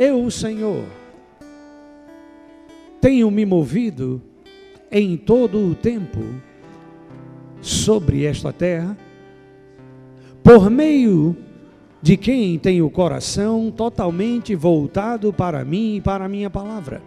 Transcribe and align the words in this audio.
eu, 0.00 0.30
Senhor, 0.30 0.86
tenho 3.02 3.30
me 3.30 3.44
movido 3.44 4.22
em 4.90 5.14
todo 5.14 5.58
o 5.58 5.74
tempo 5.74 6.20
sobre 7.60 8.24
esta 8.24 8.50
terra, 8.50 8.96
por 10.42 10.70
meio 10.70 11.36
de 12.00 12.16
quem 12.16 12.58
tem 12.58 12.80
o 12.80 12.88
coração 12.88 13.70
totalmente 13.70 14.54
voltado 14.54 15.34
para 15.34 15.62
mim 15.66 15.96
e 15.96 16.00
para 16.00 16.24
a 16.24 16.28
minha 16.30 16.48
palavra. 16.48 17.02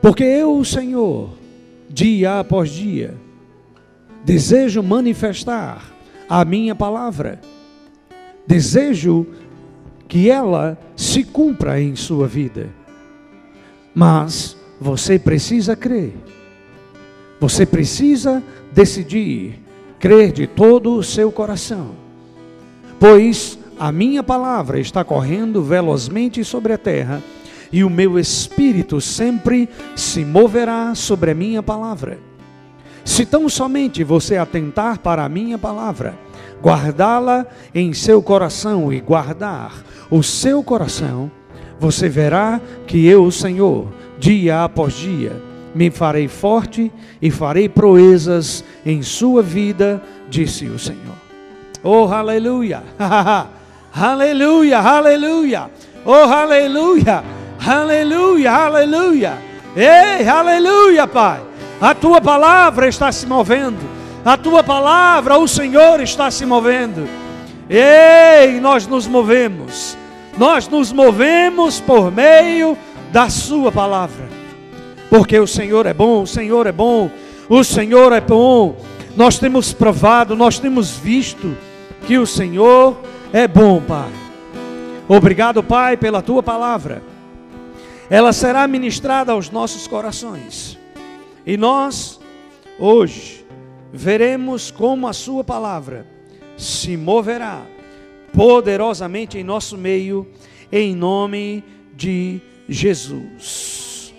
Porque 0.00 0.24
eu, 0.24 0.64
Senhor, 0.64 1.34
dia 1.86 2.40
após 2.40 2.70
dia, 2.70 3.14
desejo 4.24 4.82
manifestar 4.82 5.84
a 6.26 6.46
minha 6.46 6.74
palavra, 6.74 7.42
desejo 8.46 9.26
que 10.12 10.28
ela 10.28 10.78
se 10.94 11.24
cumpra 11.24 11.80
em 11.80 11.96
sua 11.96 12.28
vida. 12.28 12.68
Mas 13.94 14.54
você 14.78 15.18
precisa 15.18 15.74
crer, 15.74 16.12
você 17.40 17.64
precisa 17.64 18.42
decidir 18.70 19.58
crer 19.98 20.30
de 20.30 20.46
todo 20.46 20.96
o 20.96 21.02
seu 21.02 21.32
coração, 21.32 21.92
pois 23.00 23.58
a 23.78 23.90
minha 23.90 24.22
palavra 24.22 24.78
está 24.78 25.02
correndo 25.02 25.62
velozmente 25.62 26.44
sobre 26.44 26.74
a 26.74 26.78
terra 26.78 27.22
e 27.72 27.82
o 27.82 27.88
meu 27.88 28.18
espírito 28.18 29.00
sempre 29.00 29.66
se 29.96 30.26
moverá 30.26 30.94
sobre 30.94 31.30
a 31.30 31.34
minha 31.34 31.62
palavra. 31.62 32.18
Se 33.02 33.24
tão 33.24 33.48
somente 33.48 34.04
você 34.04 34.36
atentar 34.36 34.98
para 34.98 35.24
a 35.24 35.28
minha 35.30 35.56
palavra, 35.56 36.14
guardá-la 36.62 37.44
em 37.74 37.92
seu 37.92 38.22
coração 38.22 38.92
e 38.92 39.00
guardar 39.00 39.72
o 40.10 40.22
seu 40.22 40.62
coração, 40.62 41.30
você 41.78 42.08
verá 42.08 42.60
que 42.86 43.06
eu, 43.06 43.24
o 43.24 43.32
Senhor, 43.32 43.88
dia 44.18 44.62
após 44.62 44.94
dia, 44.94 45.32
me 45.74 45.90
farei 45.90 46.28
forte 46.28 46.92
e 47.20 47.30
farei 47.30 47.68
proezas 47.68 48.64
em 48.86 49.02
sua 49.02 49.42
vida, 49.42 50.00
disse 50.30 50.66
o 50.66 50.78
Senhor. 50.78 51.16
Oh, 51.82 52.06
aleluia! 52.06 52.82
aleluia, 53.92 54.78
aleluia! 54.78 55.70
Oh, 56.04 56.12
aleluia! 56.12 57.24
Aleluia, 57.64 58.52
aleluia! 58.52 59.38
Ei, 59.74 60.28
aleluia, 60.28 61.06
Pai! 61.06 61.40
A 61.80 61.94
tua 61.94 62.20
palavra 62.20 62.86
está 62.86 63.10
se 63.10 63.26
movendo. 63.26 64.01
A 64.24 64.36
tua 64.36 64.62
palavra, 64.62 65.36
o 65.36 65.48
Senhor 65.48 66.00
está 66.00 66.30
se 66.30 66.46
movendo. 66.46 67.08
Ei, 67.68 68.60
nós 68.60 68.86
nos 68.86 69.06
movemos. 69.06 69.96
Nós 70.38 70.68
nos 70.68 70.92
movemos 70.92 71.80
por 71.80 72.12
meio 72.12 72.78
da 73.10 73.28
Sua 73.28 73.72
palavra. 73.72 74.28
Porque 75.10 75.38
o 75.38 75.46
Senhor 75.46 75.86
é 75.86 75.92
bom, 75.92 76.22
o 76.22 76.26
Senhor 76.26 76.66
é 76.66 76.72
bom, 76.72 77.10
o 77.48 77.64
Senhor 77.64 78.12
é 78.12 78.20
bom. 78.20 78.76
Nós 79.16 79.38
temos 79.38 79.72
provado, 79.72 80.36
nós 80.36 80.58
temos 80.58 80.92
visto 80.92 81.56
que 82.06 82.16
o 82.16 82.26
Senhor 82.26 82.98
é 83.32 83.48
bom, 83.48 83.80
Pai. 83.80 84.10
Obrigado, 85.08 85.62
Pai, 85.62 85.96
pela 85.96 86.22
tua 86.22 86.42
palavra. 86.42 87.02
Ela 88.08 88.32
será 88.32 88.66
ministrada 88.68 89.32
aos 89.32 89.50
nossos 89.50 89.86
corações. 89.86 90.78
E 91.44 91.56
nós, 91.56 92.20
hoje, 92.78 93.41
veremos 93.92 94.70
como 94.70 95.06
a 95.06 95.12
Sua 95.12 95.44
palavra 95.44 96.06
se 96.56 96.96
moverá 96.96 97.66
poderosamente 98.32 99.38
em 99.38 99.44
nosso 99.44 99.76
meio, 99.76 100.26
em 100.70 100.94
nome 100.94 101.62
de 101.94 102.40
Jesus. 102.68 104.14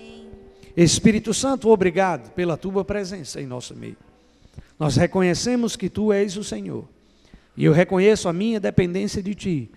Espírito 0.76 1.34
Santo, 1.34 1.70
obrigado 1.70 2.32
pela 2.32 2.58
tua 2.58 2.84
presença 2.86 3.42
em 3.42 3.46
nosso 3.46 3.76
meio. 3.76 3.98
Nós 4.80 4.96
reconhecemos 4.96 5.76
que 5.76 5.90
tu 5.90 6.12
és 6.12 6.38
o 6.38 6.44
Senhor, 6.44 6.86
e 7.56 7.66
eu 7.66 7.74
reconheço 7.74 8.28
a 8.28 8.34
minha 8.34 8.60
dependência 8.60 9.22
de 9.22 9.36
ti 9.36 9.72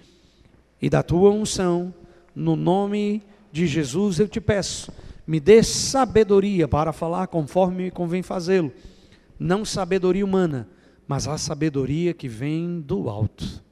e 0.80 0.90
da 0.90 1.02
tua 1.02 1.30
unção, 1.30 1.94
no 2.34 2.56
nome 2.56 3.22
de 3.52 3.66
Jesus 3.66 4.18
eu 4.18 4.28
te 4.28 4.40
peço 4.40 4.92
me 5.26 5.40
dê 5.40 5.62
sabedoria 5.62 6.68
para 6.68 6.92
falar 6.92 7.26
conforme 7.26 7.84
me 7.84 7.90
convém 7.90 8.22
fazê-lo. 8.22 8.72
Não 9.38 9.64
sabedoria 9.64 10.24
humana, 10.24 10.68
mas 11.06 11.28
a 11.28 11.38
sabedoria 11.38 12.14
que 12.14 12.28
vem 12.28 12.80
do 12.80 13.08
alto. 13.08 13.62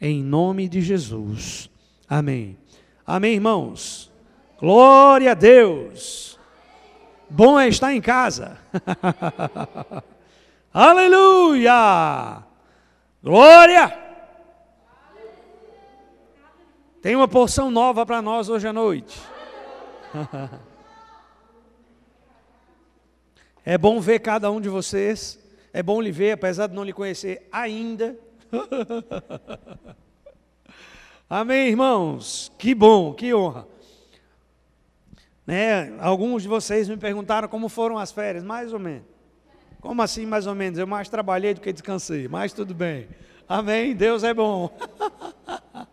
Em 0.00 0.22
nome 0.22 0.68
de 0.68 0.80
Jesus. 0.80 1.70
Amém. 2.08 2.58
Amém, 3.06 3.34
irmãos. 3.34 4.10
Glória 4.58 5.32
a 5.32 5.34
Deus. 5.34 6.38
Bom 7.28 7.58
é 7.58 7.68
estar 7.68 7.94
em 7.94 8.00
casa. 8.00 8.58
Aleluia! 10.72 12.42
Glória! 13.22 13.98
Tem 17.00 17.16
uma 17.16 17.26
porção 17.26 17.70
nova 17.70 18.06
para 18.06 18.22
nós 18.22 18.48
hoje 18.48 18.68
à 18.68 18.72
noite. 18.72 19.20
É 23.64 23.78
bom 23.78 24.00
ver 24.00 24.18
cada 24.18 24.50
um 24.50 24.60
de 24.60 24.68
vocês. 24.68 25.38
É 25.72 25.82
bom 25.82 26.00
lhe 26.00 26.10
ver, 26.10 26.32
apesar 26.32 26.66
de 26.66 26.74
não 26.74 26.84
lhe 26.84 26.92
conhecer 26.92 27.48
ainda. 27.50 28.18
Amém, 31.30 31.68
irmãos? 31.68 32.52
Que 32.58 32.74
bom, 32.74 33.14
que 33.14 33.32
honra. 33.32 33.66
Né? 35.46 35.96
Alguns 36.00 36.42
de 36.42 36.48
vocês 36.48 36.88
me 36.88 36.96
perguntaram 36.96 37.48
como 37.48 37.68
foram 37.68 37.98
as 37.98 38.12
férias, 38.12 38.44
mais 38.44 38.72
ou 38.72 38.78
menos. 38.78 39.04
Como 39.80 40.02
assim, 40.02 40.26
mais 40.26 40.46
ou 40.46 40.54
menos? 40.54 40.78
Eu 40.78 40.86
mais 40.86 41.08
trabalhei 41.08 41.54
do 41.54 41.60
que 41.60 41.72
descansei, 41.72 42.28
mas 42.28 42.52
tudo 42.52 42.74
bem. 42.74 43.08
Amém? 43.48 43.94
Deus 43.94 44.24
é 44.24 44.34
bom. 44.34 44.70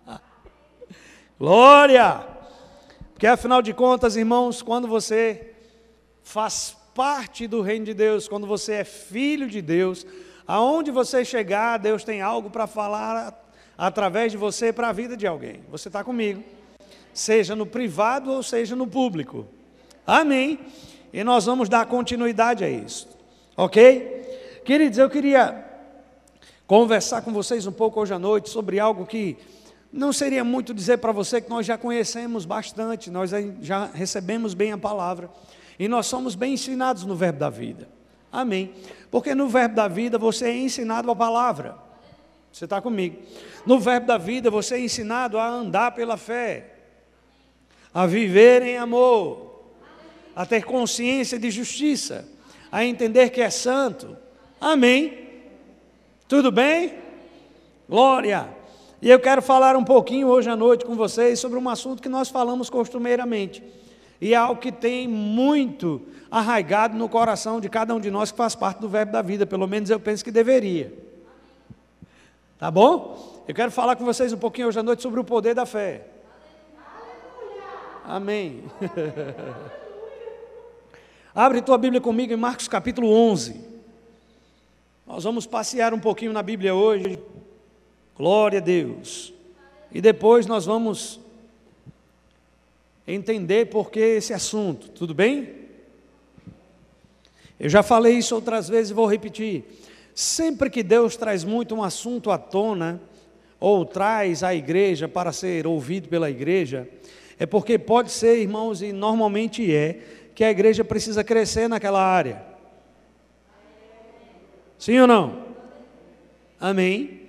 Glória! 1.40 2.28
Porque 3.14 3.28
afinal 3.28 3.62
de 3.62 3.74
contas, 3.74 4.16
irmãos, 4.16 4.62
quando 4.62 4.88
você 4.88 5.54
faz 6.22 6.79
parte 7.00 7.48
do 7.48 7.62
reino 7.62 7.86
de 7.86 7.94
Deus, 7.94 8.28
quando 8.28 8.46
você 8.46 8.74
é 8.74 8.84
filho 8.84 9.48
de 9.48 9.62
Deus, 9.62 10.06
aonde 10.46 10.92
você 10.92 11.24
chegar, 11.24 11.78
Deus 11.78 12.04
tem 12.04 12.22
algo 12.22 12.50
para 12.50 12.68
falar 12.68 13.42
através 13.78 14.34
de 14.34 14.38
você 14.38 14.74
para 14.74 14.90
a 14.90 14.92
vida 14.92 15.16
de 15.16 15.26
alguém. 15.26 15.62
Você 15.72 15.88
está 15.88 16.04
comigo, 16.04 16.44
seja 17.14 17.56
no 17.56 17.66
privado 17.66 18.34
ou 18.34 18.44
seja 18.44 18.76
no 18.76 18.86
público. 18.86 19.48
Amém. 20.06 20.60
E 21.14 21.24
nós 21.24 21.46
vamos 21.46 21.70
dar 21.70 21.86
continuidade 21.86 22.66
a 22.66 22.70
isso, 22.70 23.08
ok? 23.56 24.62
Queridos, 24.66 25.00
eu 25.00 25.10
queria 25.10 25.66
conversar 26.68 27.22
com 27.22 27.32
vocês 27.32 27.66
um 27.66 27.72
pouco 27.72 28.02
hoje 28.02 28.14
à 28.14 28.20
noite 28.20 28.50
sobre 28.50 28.78
algo 28.78 29.06
que 29.06 29.38
não 29.90 30.12
seria 30.12 30.44
muito 30.44 30.74
dizer 30.74 30.98
para 30.98 31.14
você 31.14 31.40
que 31.40 31.50
nós 31.50 31.66
já 31.66 31.78
conhecemos 31.78 32.44
bastante, 32.44 33.10
nós 33.10 33.32
já 33.62 33.86
recebemos 33.86 34.54
bem 34.54 34.74
a 34.74 34.78
palavra. 34.78 35.30
E 35.80 35.88
nós 35.88 36.08
somos 36.08 36.36
bem 36.36 36.54
ensinados 36.56 37.06
no 37.06 37.16
verbo 37.16 37.40
da 37.40 37.50
vida. 37.50 37.88
Amém. 38.30 38.74
Porque 39.10 39.34
no 39.34 39.48
verbo 39.48 39.76
da 39.76 39.88
vida 39.88 40.18
você 40.18 40.48
é 40.48 40.58
ensinado 40.58 41.10
a 41.10 41.16
palavra. 41.16 41.78
Você 42.52 42.66
está 42.66 42.82
comigo? 42.82 43.18
No 43.66 43.80
verbo 43.80 44.06
da 44.06 44.18
vida 44.18 44.52
você 44.52 44.76
é 44.76 44.82
ensinado 44.82 45.38
a 45.38 45.48
andar 45.48 45.94
pela 45.96 46.18
fé, 46.18 46.74
a 47.94 48.06
viver 48.06 48.62
em 48.62 48.78
amor, 48.78 49.64
a 50.36 50.46
ter 50.46 50.66
consciência 50.66 51.40
de 51.40 51.50
justiça, 51.50 52.28
a 52.70 52.84
entender 52.84 53.30
que 53.30 53.40
é 53.40 53.50
santo. 53.50 54.18
Amém. 54.60 55.30
Tudo 56.28 56.52
bem? 56.52 56.96
Glória. 57.88 58.50
E 59.02 59.10
eu 59.10 59.20
quero 59.20 59.42
falar 59.42 59.78
um 59.78 59.84
pouquinho 59.84 60.28
hoje 60.28 60.50
à 60.50 60.58
noite 60.58 60.84
com 60.84 60.96
vocês 60.96 61.40
sobre 61.40 61.58
um 61.58 61.70
assunto 61.70 62.04
que 62.04 62.10
nós 62.10 62.28
falamos 62.28 62.70
costumeiramente 62.70 63.64
e 64.22 64.34
é 64.34 64.38
algo 64.38 64.60
que 64.60 64.72
tem 64.72 65.08
muito 65.08 66.02
arraigado 66.30 66.98
no 66.98 67.08
coração 67.08 67.60
de 67.60 67.70
cada 67.70 67.96
um 67.96 68.00
de 68.00 68.12
nós 68.12 68.32
que 68.32 68.38
faz 68.38 68.56
parte 68.56 68.80
do 68.80 68.90
verbo 68.90 69.12
da 69.12 69.22
vida, 69.22 69.46
pelo 69.46 69.68
menos 69.68 69.90
eu 69.90 70.00
penso 70.00 70.24
que 70.24 70.32
deveria. 70.32 70.94
Tá 72.58 72.70
bom? 72.70 73.44
Eu 73.48 73.56
quero 73.56 73.72
falar 73.72 73.96
com 73.96 74.04
vocês 74.04 74.34
um 74.34 74.38
pouquinho 74.38 74.68
hoje 74.68 74.80
à 74.80 74.84
noite 74.84 75.02
sobre 75.02 75.20
o 75.20 75.24
poder 75.24 75.56
da 75.56 75.66
fé. 75.66 76.06
Amém. 78.04 78.64
Abre 81.34 81.62
tua 81.62 81.78
Bíblia 81.78 82.02
comigo 82.02 82.34
em 82.34 82.38
Marcos 82.38 82.68
capítulo 82.68 83.12
11. 83.12 83.70
Nós 85.08 85.24
vamos 85.24 85.48
passear 85.48 85.94
um 85.94 86.00
pouquinho 86.00 86.34
na 86.34 86.44
Bíblia 86.44 86.76
hoje. 86.76 87.18
Glória 88.18 88.60
a 88.60 88.62
Deus. 88.62 89.34
E 89.92 90.02
depois 90.02 90.46
nós 90.46 90.66
vamos 90.66 91.20
entender 93.14 93.68
por 93.68 93.90
que 93.90 94.00
esse 94.00 94.34
assunto, 94.34 94.90
tudo 94.90 95.14
bem? 95.14 95.50
Eu 97.60 97.70
já 97.70 97.84
falei 97.84 98.18
isso 98.18 98.36
outras 98.36 98.70
vezes 98.70 98.92
e 98.92 98.94
vou 98.94 99.06
repetir. 99.06 99.66
Sempre 100.14 100.70
que 100.70 100.84
Deus 100.84 101.18
traz 101.18 101.44
muito 101.44 101.76
um 101.76 101.84
assunto 101.84 102.32
à 102.32 102.38
tona, 102.38 103.02
ou 103.60 103.86
traz 103.86 104.44
à 104.44 104.56
igreja 104.56 105.08
para 105.08 105.34
ser 105.34 105.68
ouvido 105.68 106.08
pela 106.08 106.30
igreja, 106.30 106.88
é 107.38 107.46
porque 107.46 107.78
pode 107.78 108.12
ser, 108.12 108.38
irmãos, 108.38 108.82
e 108.82 108.94
normalmente 108.94 109.74
é, 109.74 110.00
que 110.34 110.44
a 110.44 110.52
igreja 110.52 110.84
precisa 110.84 111.24
crescer 111.24 111.68
naquela 111.68 112.02
área. 112.02 112.42
Sim 114.78 115.00
ou 115.00 115.08
não? 115.08 115.46
Amém? 116.60 117.20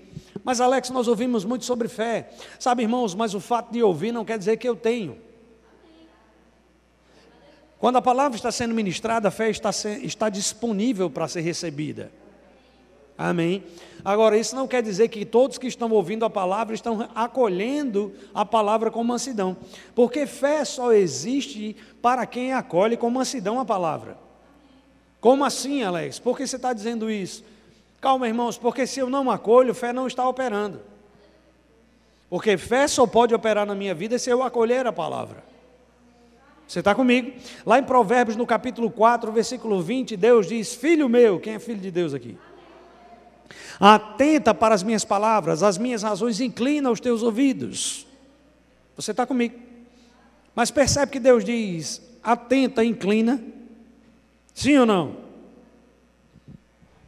Mas, 0.45 0.61
Alex, 0.61 0.91
nós 0.91 1.09
ouvimos 1.09 1.45
muito 1.45 1.65
sobre 1.65 1.89
fé. 1.89 2.31
Sabe, 2.59 2.83
irmãos, 2.83 3.15
mas 3.15 3.35
o 3.35 3.41
fato 3.41 3.73
de 3.73 3.83
ouvir 3.83 4.13
não 4.13 4.25
quer 4.25 4.39
dizer 4.39 4.57
que 4.57 4.69
eu 4.69 4.77
tenho. 4.77 5.19
Quando 7.81 7.97
a 7.97 8.03
palavra 8.03 8.37
está 8.37 8.53
sendo 8.53 8.75
ministrada, 8.75 9.29
a 9.29 9.31
fé 9.31 9.49
está, 9.49 9.71
está 10.03 10.29
disponível 10.29 11.09
para 11.09 11.27
ser 11.27 11.41
recebida. 11.41 12.13
Amém? 13.17 13.65
Agora, 14.05 14.37
isso 14.37 14.55
não 14.55 14.69
quer 14.69 14.83
dizer 14.83 15.09
que 15.09 15.25
todos 15.25 15.57
que 15.57 15.67
estão 15.67 15.91
ouvindo 15.91 16.25
a 16.27 16.31
palavra 16.31 16.75
estão 16.75 17.09
acolhendo 17.15 18.15
a 18.35 18.45
palavra 18.45 18.91
com 18.91 19.03
mansidão. 19.03 19.57
Porque 19.95 20.27
fé 20.27 20.63
só 20.63 20.93
existe 20.93 21.75
para 22.03 22.27
quem 22.27 22.53
acolhe 22.53 22.99
com 22.99 23.09
mansidão 23.09 23.59
a 23.59 23.65
palavra. 23.65 24.19
Como 25.19 25.43
assim, 25.43 25.83
Alex? 25.83 26.19
Por 26.19 26.37
que 26.37 26.47
você 26.47 26.57
está 26.57 26.75
dizendo 26.75 27.11
isso? 27.11 27.43
Calma, 27.99 28.29
irmãos, 28.29 28.59
porque 28.59 28.87
se 28.87 29.01
eu 29.01 29.09
não 29.09 29.31
acolho, 29.31 29.75
fé 29.75 29.91
não 29.91 30.07
está 30.07 30.29
operando. 30.29 30.81
Porque 32.29 32.59
fé 32.59 32.87
só 32.87 33.07
pode 33.07 33.35
operar 33.35 33.67
na 33.67 33.75
minha 33.75 33.95
vida 33.95 34.19
se 34.19 34.29
eu 34.29 34.43
acolher 34.43 34.87
a 34.87 34.93
palavra. 34.93 35.50
Você 36.71 36.79
está 36.79 36.95
comigo? 36.95 37.33
Lá 37.67 37.81
em 37.81 37.83
Provérbios, 37.83 38.37
no 38.37 38.47
capítulo 38.47 38.93
4, 38.93 39.33
versículo 39.33 39.83
20, 39.83 40.17
Deus 40.17 40.47
diz: 40.47 40.73
Filho 40.73 41.09
meu, 41.09 41.41
quem 41.41 41.55
é 41.55 41.59
filho 41.59 41.81
de 41.81 41.91
Deus 41.91 42.15
aqui? 42.15 42.39
Atenta 43.81 44.55
para 44.55 44.73
as 44.73 44.85
minhas 44.85 45.05
palavras, 45.05 45.65
as 45.65 45.77
minhas 45.77 46.05
razões 46.05 46.41
inclina 46.41 46.89
os 46.89 47.01
teus 47.01 47.25
ouvidos. 47.25 48.07
Você 48.95 49.11
está 49.11 49.27
comigo? 49.27 49.59
Mas 50.55 50.71
percebe 50.71 51.11
que 51.11 51.19
Deus 51.19 51.45
diz: 51.45 52.01
atenta, 52.23 52.85
inclina. 52.85 53.43
Sim 54.55 54.79
ou 54.79 54.87
não? 54.87 55.17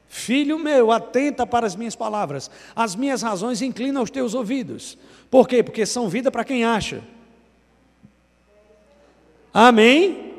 Filho 0.08 0.58
meu, 0.58 0.90
atenta 0.90 1.46
para 1.46 1.68
as 1.68 1.76
minhas 1.76 1.94
palavras, 1.94 2.50
as 2.74 2.96
minhas 2.96 3.22
razões 3.22 3.62
inclinam 3.62 4.02
os 4.02 4.10
teus 4.10 4.34
ouvidos. 4.34 4.98
Por 5.30 5.46
quê? 5.46 5.62
Porque 5.62 5.86
são 5.86 6.08
vida 6.08 6.32
para 6.32 6.42
quem 6.42 6.64
acha. 6.64 7.04
Amém? 9.52 10.32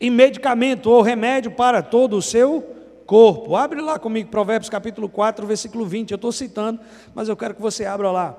E 0.00 0.08
medicamento 0.08 0.90
ou 0.90 1.02
remédio 1.02 1.50
para 1.50 1.82
todo 1.82 2.16
o 2.16 2.22
seu 2.22 2.62
corpo. 3.06 3.56
Abre 3.56 3.80
lá 3.80 3.98
comigo, 3.98 4.30
Provérbios 4.30 4.70
capítulo 4.70 5.08
4, 5.08 5.46
versículo 5.46 5.84
20. 5.84 6.10
Eu 6.10 6.16
estou 6.16 6.32
citando, 6.32 6.80
mas 7.14 7.28
eu 7.28 7.36
quero 7.36 7.54
que 7.54 7.60
você 7.60 7.84
abra 7.84 8.10
lá. 8.10 8.36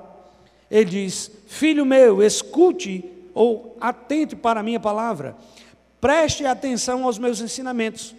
Ele 0.70 0.90
diz: 0.90 1.30
Filho 1.46 1.86
meu, 1.86 2.22
escute 2.22 3.04
ou 3.34 3.76
atente 3.80 4.34
para 4.34 4.60
a 4.60 4.62
minha 4.62 4.80
palavra, 4.80 5.36
preste 6.00 6.44
atenção 6.44 7.04
aos 7.04 7.18
meus 7.18 7.40
ensinamentos 7.40 8.14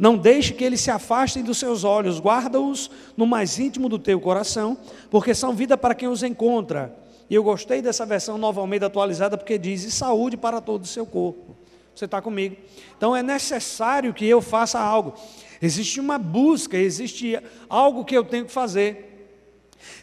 não 0.00 0.16
deixe 0.16 0.54
que 0.54 0.64
eles 0.64 0.80
se 0.80 0.90
afastem 0.90 1.44
dos 1.44 1.58
seus 1.58 1.84
olhos, 1.84 2.18
guarda-os 2.18 2.90
no 3.14 3.26
mais 3.26 3.58
íntimo 3.58 3.86
do 3.86 3.98
teu 3.98 4.18
coração, 4.18 4.78
porque 5.10 5.34
são 5.34 5.52
vida 5.52 5.76
para 5.76 5.94
quem 5.94 6.08
os 6.08 6.22
encontra. 6.22 6.96
E 7.30 7.34
eu 7.36 7.44
gostei 7.44 7.80
dessa 7.80 8.04
versão 8.04 8.36
Nova 8.36 8.60
Almeida 8.60 8.86
atualizada, 8.86 9.38
porque 9.38 9.56
diz: 9.56 9.84
e 9.84 9.90
saúde 9.92 10.36
para 10.36 10.60
todo 10.60 10.82
o 10.82 10.86
seu 10.86 11.06
corpo. 11.06 11.56
Você 11.94 12.04
está 12.04 12.20
comigo? 12.20 12.56
Então 12.96 13.14
é 13.14 13.22
necessário 13.22 14.12
que 14.12 14.26
eu 14.26 14.42
faça 14.42 14.80
algo. 14.80 15.14
Existe 15.62 16.00
uma 16.00 16.18
busca, 16.18 16.76
existe 16.76 17.40
algo 17.68 18.04
que 18.04 18.16
eu 18.16 18.24
tenho 18.24 18.46
que 18.46 18.52
fazer. 18.52 19.06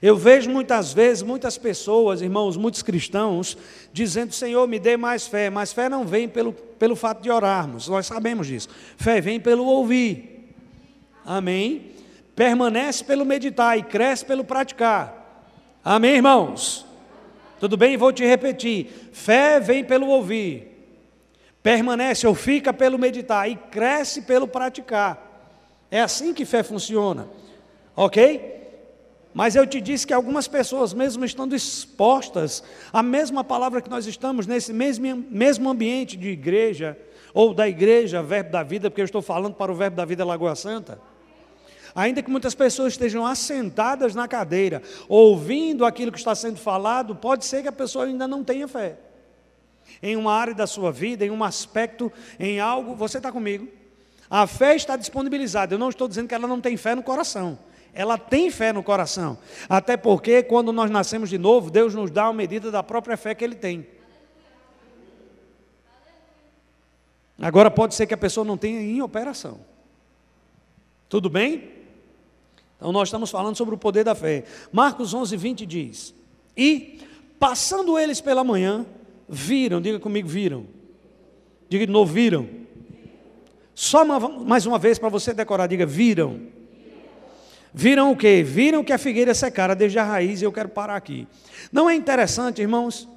Eu 0.02 0.16
vejo 0.16 0.50
muitas 0.50 0.94
vezes 0.94 1.22
muitas 1.22 1.58
pessoas, 1.58 2.22
irmãos, 2.22 2.56
muitos 2.56 2.82
cristãos, 2.82 3.58
dizendo: 3.92 4.34
Senhor, 4.34 4.66
me 4.66 4.80
dê 4.80 4.96
mais 4.96 5.28
fé. 5.28 5.50
Mas 5.50 5.74
fé 5.74 5.90
não 5.90 6.06
vem 6.06 6.30
pelo, 6.30 6.54
pelo 6.54 6.96
fato 6.96 7.22
de 7.22 7.30
orarmos, 7.30 7.90
nós 7.90 8.06
sabemos 8.06 8.48
disso. 8.48 8.70
Fé 8.96 9.20
vem 9.20 9.38
pelo 9.38 9.66
ouvir. 9.66 10.54
Amém? 11.26 11.92
Permanece 12.34 13.04
pelo 13.04 13.26
meditar 13.26 13.78
e 13.78 13.84
cresce 13.84 14.24
pelo 14.24 14.46
praticar. 14.46 15.52
Amém, 15.84 16.16
irmãos? 16.16 16.87
Tudo 17.60 17.78
bem? 17.78 17.98
Vou 17.98 18.12
te 18.12 18.26
repetir: 18.26 19.10
fé 19.12 19.60
vem 19.60 19.84
pelo 19.84 20.08
ouvir, 20.08 20.68
permanece 21.62 22.28
ou 22.28 22.36
fica 22.36 22.74
pelo 22.74 22.98
meditar 22.98 23.50
e 23.50 23.56
cresce 23.56 24.22
pelo 24.22 24.48
praticar. 24.48 25.26
É 25.90 26.02
assim 26.02 26.34
que 26.34 26.46
fé 26.46 26.64
funciona, 26.64 27.28
ok? 27.96 28.56
Mas 29.34 29.56
eu 29.56 29.68
te 29.68 29.80
disse 29.80 30.08
que 30.08 30.14
algumas 30.14 30.48
pessoas, 30.48 30.94
mesmo 30.94 31.24
estando 31.24 31.56
expostas 31.56 32.64
à 32.92 33.04
mesma 33.04 33.44
palavra 33.44 33.82
que 33.82 33.90
nós 33.90 34.08
estamos, 34.08 34.48
nesse 34.48 34.74
mesmo, 34.74 35.24
mesmo 35.30 35.70
ambiente 35.70 36.18
de 36.18 36.30
igreja, 36.30 36.98
ou 37.34 37.54
da 37.54 37.68
igreja, 37.68 38.24
Verbo 38.24 38.50
da 38.50 38.64
Vida, 38.64 38.90
porque 38.90 39.02
eu 39.02 39.06
estou 39.06 39.22
falando 39.22 39.54
para 39.54 39.72
o 39.72 39.76
Verbo 39.76 39.96
da 39.96 40.06
Vida 40.06 40.26
Lagoa 40.26 40.56
Santa, 40.56 41.00
ainda 41.98 42.22
que 42.22 42.30
muitas 42.30 42.54
pessoas 42.54 42.94
estejam 42.94 43.26
assentadas 43.26 44.14
na 44.14 44.28
cadeira, 44.28 44.84
ouvindo 45.10 45.84
aquilo 45.84 46.12
que 46.12 46.20
está 46.20 46.36
sendo 46.36 46.60
falado, 46.60 47.16
pode 47.16 47.44
ser 47.44 47.64
que 47.64 47.68
a 47.68 47.72
pessoa 47.72 48.06
ainda 48.06 48.28
não 48.28 48.44
tenha 48.44 48.68
fé. 48.68 49.00
Em 50.00 50.16
uma 50.16 50.32
área 50.32 50.54
da 50.54 50.68
sua 50.68 50.92
vida, 50.92 51.26
em 51.26 51.32
um 51.32 51.44
aspecto, 51.44 52.14
em 52.40 52.60
algo, 52.60 52.94
você 52.94 53.18
está 53.18 53.32
comigo? 53.32 53.68
A 54.30 54.46
fé 54.46 54.76
está 54.76 54.96
disponibilizada. 54.96 55.74
Eu 55.74 55.80
não 55.80 55.90
estou 55.90 56.08
dizendo 56.08 56.28
que 56.28 56.36
ela 56.36 56.48
não 56.48 56.62
tem 56.62 56.78
fé 56.78 56.94
no 56.94 57.02
coração 57.02 57.58
ela 57.94 58.16
tem 58.16 58.52
fé 58.52 58.72
no 58.72 58.84
coração. 58.84 59.40
Até 59.68 59.98
porque, 59.98 60.44
quando 60.44 60.72
nós 60.72 60.92
nascemos 60.92 61.32
de 61.32 61.38
novo, 61.40 61.72
Deus 61.72 61.96
nos 61.96 62.12
dá 62.12 62.28
uma 62.28 62.34
medida 62.34 62.70
da 62.70 62.84
própria 62.84 63.18
fé 63.18 63.34
que 63.34 63.44
Ele 63.44 63.56
tem. 63.56 63.88
Agora, 67.40 67.72
pode 67.72 67.96
ser 67.96 68.06
que 68.06 68.14
a 68.14 68.18
pessoa 68.18 68.46
não 68.46 68.56
tenha 68.56 68.80
em 68.80 69.02
operação. 69.02 69.60
Tudo 71.10 71.28
bem? 71.28 71.77
Então, 72.78 72.92
nós 72.92 73.10
estamos 73.10 73.30
falando 73.30 73.56
sobre 73.56 73.76
o 73.76 73.78
poder 73.78 74.04
da 74.04 74.16
fé. 74.16 74.46
Marcos 74.72 75.14
11, 75.14 75.36
20 75.36 75.66
diz: 75.66 76.14
E, 76.56 77.00
passando 77.40 78.00
eles 78.00 78.22
pela 78.22 78.44
manhã, 78.44 78.86
viram, 79.28 79.82
diga 79.82 80.00
comigo, 80.00 80.28
viram. 80.28 80.66
Diga 81.68 81.86
de 81.86 81.92
novo, 81.92 82.14
viram. 82.14 82.48
Só 83.76 84.04
uma, 84.04 84.20
mais 84.20 84.66
uma 84.66 84.80
vez 84.80 84.98
para 84.98 85.10
você 85.10 85.34
decorar, 85.34 85.68
diga, 85.68 85.86
viram 85.86 86.58
Viram 87.74 88.12
o 88.12 88.18
quê? 88.18 88.42
Viram 88.42 88.84
que 88.84 88.92
a 88.92 88.98
figueira 88.98 89.36
secara 89.36 89.76
desde 89.76 90.00
a 90.00 90.04
raiz, 90.04 90.42
e 90.42 90.46
eu 90.46 90.52
quero 90.52 90.68
parar 90.68 90.96
aqui. 90.96 91.28
Não 91.72 91.88
é 91.88 91.94
interessante, 91.94 92.60
irmãos? 92.60 93.08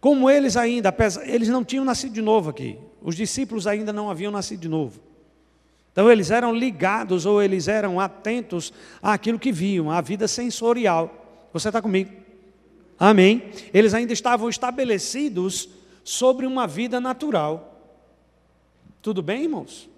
Como 0.00 0.30
eles 0.30 0.56
ainda, 0.56 0.94
eles 1.24 1.48
não 1.48 1.64
tinham 1.64 1.84
nascido 1.84 2.12
de 2.12 2.22
novo 2.22 2.50
aqui. 2.50 2.78
Os 3.02 3.16
discípulos 3.16 3.66
ainda 3.66 3.92
não 3.92 4.08
haviam 4.08 4.30
nascido 4.30 4.60
de 4.60 4.68
novo. 4.68 5.00
Então 5.92 6.10
eles 6.10 6.30
eram 6.30 6.54
ligados 6.54 7.26
ou 7.26 7.42
eles 7.42 7.68
eram 7.68 8.00
atentos 8.00 8.72
àquilo 9.02 9.38
que 9.38 9.52
viam, 9.52 9.90
à 9.90 10.00
vida 10.00 10.26
sensorial. 10.26 11.48
Você 11.52 11.68
está 11.68 11.82
comigo? 11.82 12.10
Amém? 12.98 13.50
Eles 13.74 13.92
ainda 13.92 14.12
estavam 14.12 14.48
estabelecidos 14.48 15.68
sobre 16.02 16.46
uma 16.46 16.66
vida 16.66 16.98
natural. 16.98 17.94
Tudo 19.02 19.22
bem, 19.22 19.42
irmãos? 19.42 19.90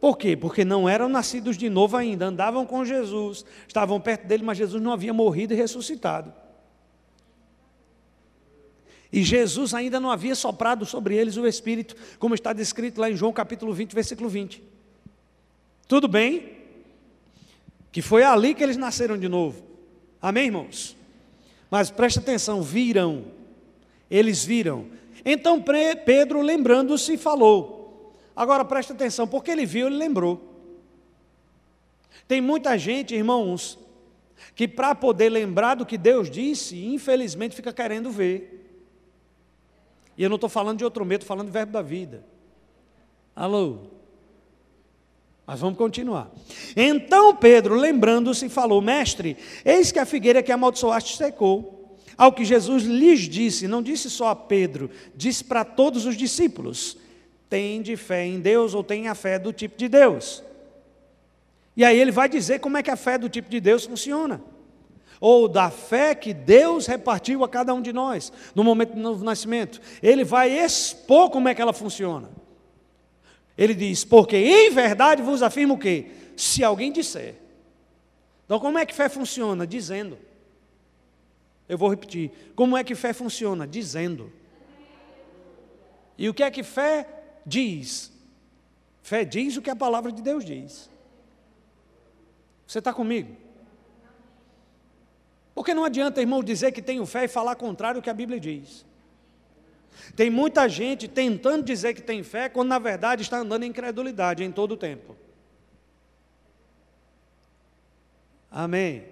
Por 0.00 0.16
quê? 0.16 0.36
Porque 0.36 0.64
não 0.64 0.88
eram 0.88 1.08
nascidos 1.08 1.56
de 1.56 1.68
novo 1.68 1.96
ainda, 1.96 2.26
andavam 2.26 2.64
com 2.64 2.84
Jesus, 2.84 3.44
estavam 3.66 4.00
perto 4.00 4.26
dele, 4.26 4.44
mas 4.44 4.58
Jesus 4.58 4.80
não 4.80 4.92
havia 4.92 5.12
morrido 5.12 5.52
e 5.52 5.56
ressuscitado. 5.56 6.32
E 9.10 9.22
Jesus 9.22 9.72
ainda 9.72 9.98
não 9.98 10.10
havia 10.10 10.34
soprado 10.34 10.84
sobre 10.84 11.16
eles 11.16 11.36
o 11.36 11.46
Espírito, 11.46 11.96
como 12.18 12.34
está 12.34 12.52
descrito 12.52 13.00
lá 13.00 13.10
em 13.10 13.16
João 13.16 13.32
capítulo 13.32 13.72
20, 13.72 13.94
versículo 13.94 14.28
20. 14.28 14.75
Tudo 15.88 16.08
bem? 16.08 16.56
Que 17.92 18.02
foi 18.02 18.22
ali 18.22 18.54
que 18.54 18.62
eles 18.62 18.76
nasceram 18.76 19.16
de 19.16 19.28
novo. 19.28 19.62
Amém, 20.20 20.46
irmãos? 20.46 20.96
Mas 21.70 21.90
preste 21.90 22.18
atenção, 22.18 22.62
viram, 22.62 23.24
eles 24.10 24.44
viram. 24.44 24.86
Então 25.24 25.62
Pedro, 26.04 26.40
lembrando-se, 26.40 27.16
falou: 27.16 28.14
Agora 28.34 28.64
preste 28.64 28.92
atenção, 28.92 29.26
porque 29.26 29.50
ele 29.50 29.66
viu, 29.66 29.86
ele 29.86 29.96
lembrou. 29.96 30.54
Tem 32.28 32.40
muita 32.40 32.76
gente, 32.76 33.14
irmãos, 33.14 33.78
que 34.54 34.66
para 34.66 34.94
poder 34.94 35.30
lembrar 35.30 35.76
do 35.76 35.86
que 35.86 35.96
Deus 35.96 36.30
disse, 36.30 36.84
infelizmente 36.84 37.54
fica 37.54 37.72
querendo 37.72 38.10
ver. 38.10 38.52
E 40.18 40.22
eu 40.22 40.28
não 40.28 40.36
estou 40.36 40.50
falando 40.50 40.78
de 40.78 40.84
outro 40.84 41.04
medo, 41.04 41.22
estou 41.22 41.34
falando 41.34 41.48
do 41.48 41.52
verbo 41.52 41.72
da 41.72 41.82
vida. 41.82 42.24
Alô? 43.34 43.95
Mas 45.46 45.60
vamos 45.60 45.78
continuar. 45.78 46.30
Então 46.76 47.36
Pedro, 47.36 47.76
lembrando-se, 47.76 48.48
falou: 48.48 48.82
Mestre, 48.82 49.36
eis 49.64 49.92
que 49.92 49.98
a 49.98 50.04
figueira 50.06 50.42
que 50.42 50.50
amaldiçoaste 50.50 51.16
secou. 51.16 51.96
Ao 52.18 52.32
que 52.32 52.46
Jesus 52.46 52.82
lhes 52.84 53.20
disse, 53.28 53.68
não 53.68 53.82
disse 53.82 54.08
só 54.08 54.30
a 54.30 54.34
Pedro, 54.36 54.90
disse 55.14 55.44
para 55.44 55.64
todos 55.64 56.06
os 56.06 56.16
discípulos: 56.16 56.96
tem 57.48 57.80
de 57.80 57.96
fé 57.96 58.24
em 58.26 58.40
Deus 58.40 58.74
ou 58.74 58.82
tem 58.82 59.06
a 59.06 59.14
fé 59.14 59.38
do 59.38 59.52
tipo 59.52 59.78
de 59.78 59.88
Deus. 59.88 60.42
E 61.76 61.84
aí 61.84 62.00
ele 62.00 62.10
vai 62.10 62.28
dizer 62.28 62.58
como 62.58 62.76
é 62.78 62.82
que 62.82 62.90
a 62.90 62.96
fé 62.96 63.18
do 63.18 63.28
tipo 63.28 63.48
de 63.48 63.60
Deus 63.60 63.84
funciona. 63.84 64.42
ou 65.20 65.48
da 65.48 65.70
fé 65.70 66.14
que 66.14 66.34
Deus 66.34 66.86
repartiu 66.86 67.44
a 67.44 67.48
cada 67.48 67.72
um 67.72 67.80
de 67.80 67.92
nós 67.92 68.32
no 68.54 68.64
momento 68.64 68.94
do 68.94 69.00
novo 69.00 69.24
nascimento. 69.24 69.80
Ele 70.02 70.24
vai 70.24 70.50
expor 70.50 71.30
como 71.30 71.48
é 71.48 71.54
que 71.54 71.62
ela 71.62 71.72
funciona. 71.72 72.28
Ele 73.56 73.74
diz: 73.74 74.04
Porque 74.04 74.36
em 74.36 74.70
verdade 74.70 75.22
vos 75.22 75.42
afirmo 75.42 75.74
o 75.74 75.78
quê? 75.78 76.10
Se 76.36 76.62
alguém 76.62 76.92
disser. 76.92 77.34
Então, 78.44 78.60
como 78.60 78.78
é 78.78 78.86
que 78.86 78.94
fé 78.94 79.08
funciona? 79.08 79.66
Dizendo. 79.66 80.18
Eu 81.68 81.76
vou 81.76 81.88
repetir. 81.88 82.30
Como 82.54 82.76
é 82.76 82.84
que 82.84 82.94
fé 82.94 83.12
funciona? 83.12 83.66
Dizendo. 83.66 84.32
E 86.16 86.28
o 86.28 86.34
que 86.34 86.42
é 86.42 86.50
que 86.50 86.62
fé 86.62 87.06
diz? 87.44 88.12
Fé 89.02 89.24
diz 89.24 89.56
o 89.56 89.62
que 89.62 89.70
a 89.70 89.76
palavra 89.76 90.12
de 90.12 90.22
Deus 90.22 90.44
diz. 90.44 90.88
Você 92.66 92.78
está 92.78 92.92
comigo? 92.92 93.36
Porque 95.54 95.74
não 95.74 95.84
adianta, 95.84 96.20
irmão, 96.20 96.42
dizer 96.42 96.70
que 96.70 96.82
tenho 96.82 97.04
fé 97.04 97.24
e 97.24 97.28
falar 97.28 97.56
contrário 97.56 97.98
ao 97.98 98.02
que 98.02 98.10
a 98.10 98.14
Bíblia 98.14 98.38
diz. 98.38 98.85
Tem 100.14 100.30
muita 100.30 100.68
gente 100.68 101.08
tentando 101.08 101.64
dizer 101.64 101.94
que 101.94 102.02
tem 102.02 102.22
fé, 102.22 102.48
quando 102.48 102.68
na 102.68 102.78
verdade 102.78 103.22
está 103.22 103.38
andando 103.38 103.64
em 103.64 103.68
incredulidade 103.68 104.44
em 104.44 104.52
todo 104.52 104.72
o 104.72 104.76
tempo. 104.76 105.16
Amém. 108.50 109.04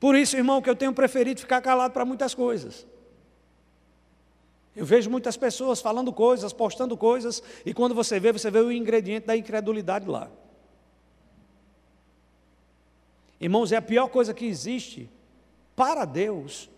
Por 0.00 0.16
isso, 0.16 0.36
irmão, 0.36 0.60
que 0.60 0.68
eu 0.68 0.76
tenho 0.76 0.92
preferido 0.92 1.40
ficar 1.40 1.62
calado 1.62 1.94
para 1.94 2.04
muitas 2.04 2.34
coisas. 2.34 2.86
Eu 4.76 4.84
vejo 4.84 5.08
muitas 5.08 5.36
pessoas 5.36 5.80
falando 5.80 6.12
coisas, 6.12 6.52
postando 6.52 6.96
coisas, 6.96 7.42
e 7.64 7.72
quando 7.72 7.94
você 7.94 8.18
vê, 8.18 8.32
você 8.32 8.50
vê 8.50 8.58
o 8.58 8.72
ingrediente 8.72 9.26
da 9.26 9.36
incredulidade 9.36 10.08
lá. 10.08 10.30
Irmãos, 13.40 13.70
é 13.72 13.76
a 13.76 13.82
pior 13.82 14.08
coisa 14.08 14.34
que 14.34 14.44
existe 14.46 15.08
para 15.76 16.04
Deus. 16.04 16.68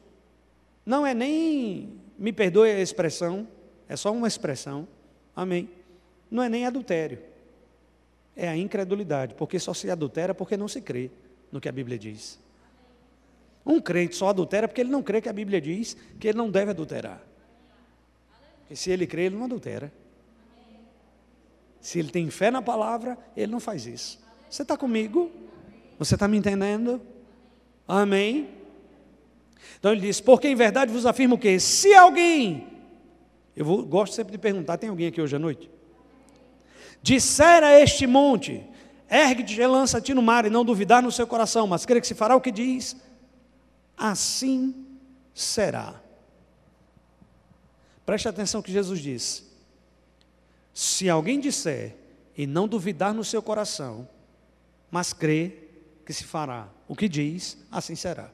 Não 0.87 1.05
é 1.05 1.13
nem, 1.13 2.01
me 2.17 2.33
perdoe 2.33 2.71
a 2.71 2.81
expressão, 2.81 3.49
é 3.89 3.97
só 3.97 4.13
uma 4.13 4.29
expressão, 4.29 4.87
amém. 5.35 5.69
Não 6.31 6.41
é 6.43 6.49
nem 6.49 6.65
adultério, 6.65 7.19
é 8.37 8.49
a 8.49 8.57
incredulidade, 8.57 9.35
porque 9.35 9.59
só 9.59 9.75
se 9.75 9.91
adultera 9.91 10.33
porque 10.33 10.57
não 10.57 10.69
se 10.69 10.81
crê 10.81 11.11
no 11.51 11.61
que 11.61 11.69
a 11.69 11.73
Bíblia 11.73 11.99
diz. 11.99 12.39
Um 13.65 13.81
crente 13.81 14.15
só 14.15 14.29
adultera 14.29 14.69
porque 14.69 14.81
ele 14.81 14.91
não 14.91 15.03
crê 15.03 15.21
que 15.21 15.29
a 15.29 15.33
Bíblia 15.33 15.61
diz 15.61 15.97
que 16.21 16.29
ele 16.29 16.39
não 16.39 16.49
deve 16.49 16.71
adulterar. 16.71 17.21
Porque 18.61 18.77
se 18.77 18.91
ele 18.93 19.09
crê, 19.09 19.23
ele 19.25 19.35
não 19.35 19.45
adultera. 19.45 19.93
Se 21.81 21.99
ele 21.99 22.11
tem 22.11 22.31
fé 22.31 22.51
na 22.51 22.63
palavra, 22.63 23.19
ele 23.37 23.51
não 23.51 23.59
faz 23.59 23.87
isso. 23.87 24.21
Você 24.49 24.63
está 24.63 24.77
comigo? 24.77 25.33
Você 25.99 26.15
está 26.15 26.29
me 26.29 26.37
entendendo? 26.37 27.01
Amém? 27.89 28.56
Então 29.79 29.93
ele 29.93 30.01
diz: 30.01 30.21
Porque 30.21 30.49
em 30.49 30.55
verdade 30.55 30.93
vos 30.93 31.07
afirmo 31.07 31.35
o 31.37 31.39
quê? 31.39 31.59
Se 31.59 31.95
alguém, 31.95 32.67
eu 33.55 33.65
vou, 33.65 33.85
gosto 33.85 34.15
sempre 34.15 34.33
de 34.33 34.39
perguntar: 34.39 34.77
tem 34.77 34.91
alguém 34.91 35.09
aqui 35.09 35.21
hoje 35.21 35.37
à 35.37 35.39
noite? 35.39 35.71
Disser 37.03 37.63
a 37.63 37.81
este 37.81 38.07
monte: 38.07 38.65
Ergue-te 39.09 39.61
e 39.61 39.67
lança-te 39.67 40.13
no 40.13 40.23
mar, 40.23 40.45
e 40.45 40.51
não 40.51 40.65
duvidar 40.65 41.03
no 41.03 41.13
seu 41.13 41.27
coração, 41.27 41.67
mas 41.67 41.87
crê 41.87 42.01
que 42.01 42.07
se 42.07 42.15
fará 42.15 42.35
o 42.35 42.41
que 42.41 42.51
diz, 42.51 42.97
assim 43.97 44.87
será. 45.35 46.01
Preste 48.05 48.29
atenção 48.29 48.63
que 48.63 48.73
Jesus 48.73 49.01
disse: 49.01 49.45
Se 50.75 51.09
alguém 51.09 51.41
disser 51.41 51.97
e 52.37 52.47
não 52.47 52.69
duvidar 52.69 53.15
no 53.15 53.25
seu 53.25 53.43
coração, 53.43 54.09
mas 54.91 55.13
crê 55.13 55.69
que 56.05 56.13
se 56.13 56.25
fará 56.25 56.69
o 56.87 56.95
que 56.95 57.09
diz, 57.09 57.59
assim 57.71 57.95
será. 57.95 58.31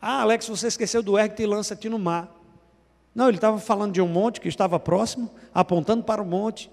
Ah, 0.00 0.22
Alex, 0.22 0.48
você 0.48 0.68
esqueceu 0.68 1.02
do 1.02 1.18
ergue 1.18 1.42
e 1.42 1.46
lança-te 1.46 1.88
no 1.88 1.98
mar. 1.98 2.34
Não, 3.14 3.28
ele 3.28 3.36
estava 3.36 3.58
falando 3.58 3.92
de 3.92 4.00
um 4.00 4.06
monte 4.06 4.40
que 4.40 4.48
estava 4.48 4.78
próximo, 4.78 5.30
apontando 5.52 6.04
para 6.04 6.22
o 6.22 6.26
monte. 6.26 6.70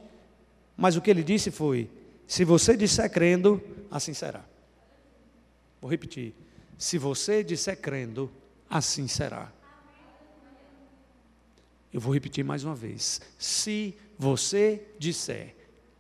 Mas 0.77 0.95
o 0.95 1.01
que 1.01 1.09
ele 1.09 1.23
disse 1.23 1.49
foi: 1.49 1.89
se 2.27 2.43
você 2.43 2.77
disser 2.77 3.09
crendo, 3.11 3.61
assim 3.89 4.13
será. 4.13 4.45
Vou 5.81 5.89
repetir. 5.89 6.35
Se 6.77 6.97
você 6.97 7.43
disser 7.43 7.79
crendo, 7.79 8.31
assim 8.69 9.07
será. 9.07 9.51
Eu 11.91 11.99
vou 12.01 12.13
repetir 12.13 12.43
mais 12.43 12.63
uma 12.63 12.75
vez. 12.75 13.21
Se 13.39 13.97
você 14.17 14.85
disser 14.99 15.55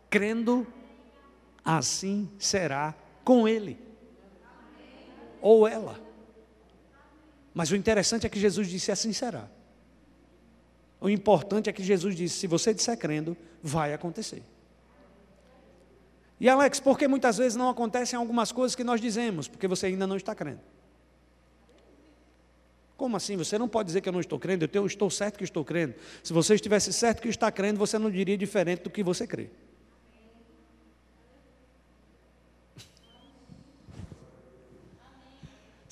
crendo, 0.09 0.67
assim 1.63 2.29
será 2.37 2.93
com 3.23 3.47
ele 3.47 3.79
ou 5.41 5.67
ela. 5.67 6.04
Mas 7.55 7.71
o 7.71 7.75
interessante 7.77 8.27
é 8.27 8.29
que 8.29 8.37
Jesus 8.37 8.67
disse 8.67 8.91
assim 8.91 9.13
será. 9.13 9.47
O 10.99 11.09
importante 11.09 11.69
é 11.69 11.73
que 11.73 11.81
Jesus 11.81 12.13
disse: 12.13 12.37
se 12.37 12.47
você 12.47 12.73
disser 12.73 12.97
crendo, 12.97 13.35
vai 13.63 13.93
acontecer. 13.93 14.43
E 16.37 16.49
Alex, 16.49 16.81
por 16.81 16.99
que 16.99 17.07
muitas 17.07 17.37
vezes 17.37 17.55
não 17.55 17.69
acontecem 17.69 18.19
algumas 18.19 18.51
coisas 18.51 18.75
que 18.75 18.83
nós 18.83 18.99
dizemos? 18.99 19.47
Porque 19.47 19.69
você 19.69 19.85
ainda 19.85 20.05
não 20.05 20.17
está 20.17 20.35
crendo. 20.35 20.59
Como 22.97 23.15
assim? 23.15 23.37
Você 23.37 23.57
não 23.57 23.69
pode 23.69 23.87
dizer 23.87 24.01
que 24.01 24.09
eu 24.09 24.13
não 24.13 24.19
estou 24.19 24.37
crendo, 24.37 24.69
eu 24.73 24.85
estou 24.85 25.09
certo 25.09 25.37
que 25.37 25.43
estou 25.45 25.63
crendo. 25.63 25.95
Se 26.21 26.33
você 26.33 26.55
estivesse 26.55 26.91
certo 26.91 27.21
que 27.21 27.29
está 27.29 27.49
crendo, 27.49 27.79
você 27.79 27.97
não 27.97 28.11
diria 28.11 28.37
diferente 28.37 28.83
do 28.83 28.89
que 28.89 29.01
você 29.01 29.25
crê. 29.25 29.49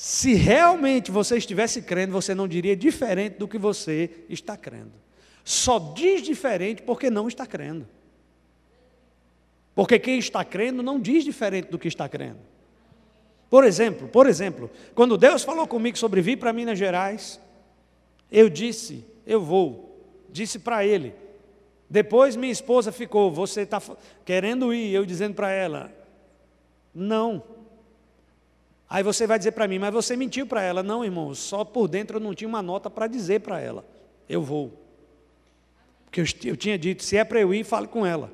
Se 0.04 0.34
realmente 0.34 1.10
você 1.10 1.38
estivesse 1.38 1.82
crendo, 1.82 2.12
você 2.12 2.36
não 2.36 2.46
diria 2.46 2.76
diferente 2.76 3.38
do 3.38 3.48
que 3.48 3.58
você 3.58 4.10
está 4.28 4.58
crendo. 4.58 4.92
Só 5.46 5.80
diz 5.96 6.22
diferente 6.22 6.82
porque 6.82 7.10
não 7.10 7.26
está 7.26 7.48
crendo. 7.48 7.88
Porque 9.74 9.98
quem 9.98 10.20
está 10.20 10.44
crendo 10.44 10.84
não 10.84 11.00
diz 11.00 11.24
diferente 11.24 11.70
do 11.70 11.80
que 11.80 11.88
está 11.88 12.10
crendo. 12.10 12.40
Por 13.50 13.64
exemplo, 13.64 14.10
por 14.10 14.28
exemplo, 14.28 14.70
quando 14.94 15.18
Deus 15.18 15.42
falou 15.42 15.66
comigo 15.66 15.98
sobre 15.98 16.20
vir 16.20 16.38
para 16.38 16.52
Minas 16.52 16.78
Gerais, 16.78 17.40
eu 18.30 18.50
disse, 18.50 19.06
eu 19.26 19.40
vou. 19.40 20.06
Disse 20.30 20.60
para 20.60 20.86
ele. 20.86 21.16
Depois 21.90 22.36
minha 22.36 22.52
esposa 22.52 22.92
ficou, 22.92 23.32
você 23.32 23.62
está 23.62 23.82
querendo 24.26 24.74
ir, 24.74 24.94
eu 24.94 25.06
dizendo 25.06 25.36
para 25.36 25.50
ela, 25.50 25.90
não. 26.94 27.53
Aí 28.94 29.02
você 29.02 29.26
vai 29.26 29.40
dizer 29.40 29.54
para 29.54 29.68
mim, 29.68 29.80
mas 29.80 29.92
você 29.92 30.16
mentiu 30.16 30.46
para 30.46 30.62
ela. 30.62 30.84
Não, 30.84 31.04
irmão, 31.04 31.34
só 31.34 31.66
por 31.66 31.88
dentro 31.88 32.18
eu 32.18 32.22
não 32.22 32.36
tinha 32.36 32.48
uma 32.48 32.62
nota 32.62 32.92
para 32.92 33.08
dizer 33.08 33.40
para 33.40 33.60
ela. 33.60 33.84
Eu 34.30 34.44
vou. 34.44 34.72
Porque 36.06 36.22
eu, 36.22 36.52
eu 36.52 36.56
tinha 36.56 36.78
dito, 36.78 37.04
se 37.04 37.18
é 37.18 37.24
para 37.24 37.42
eu 37.42 37.52
ir, 37.56 37.64
fale 37.64 37.88
com 37.88 38.06
ela. 38.06 38.32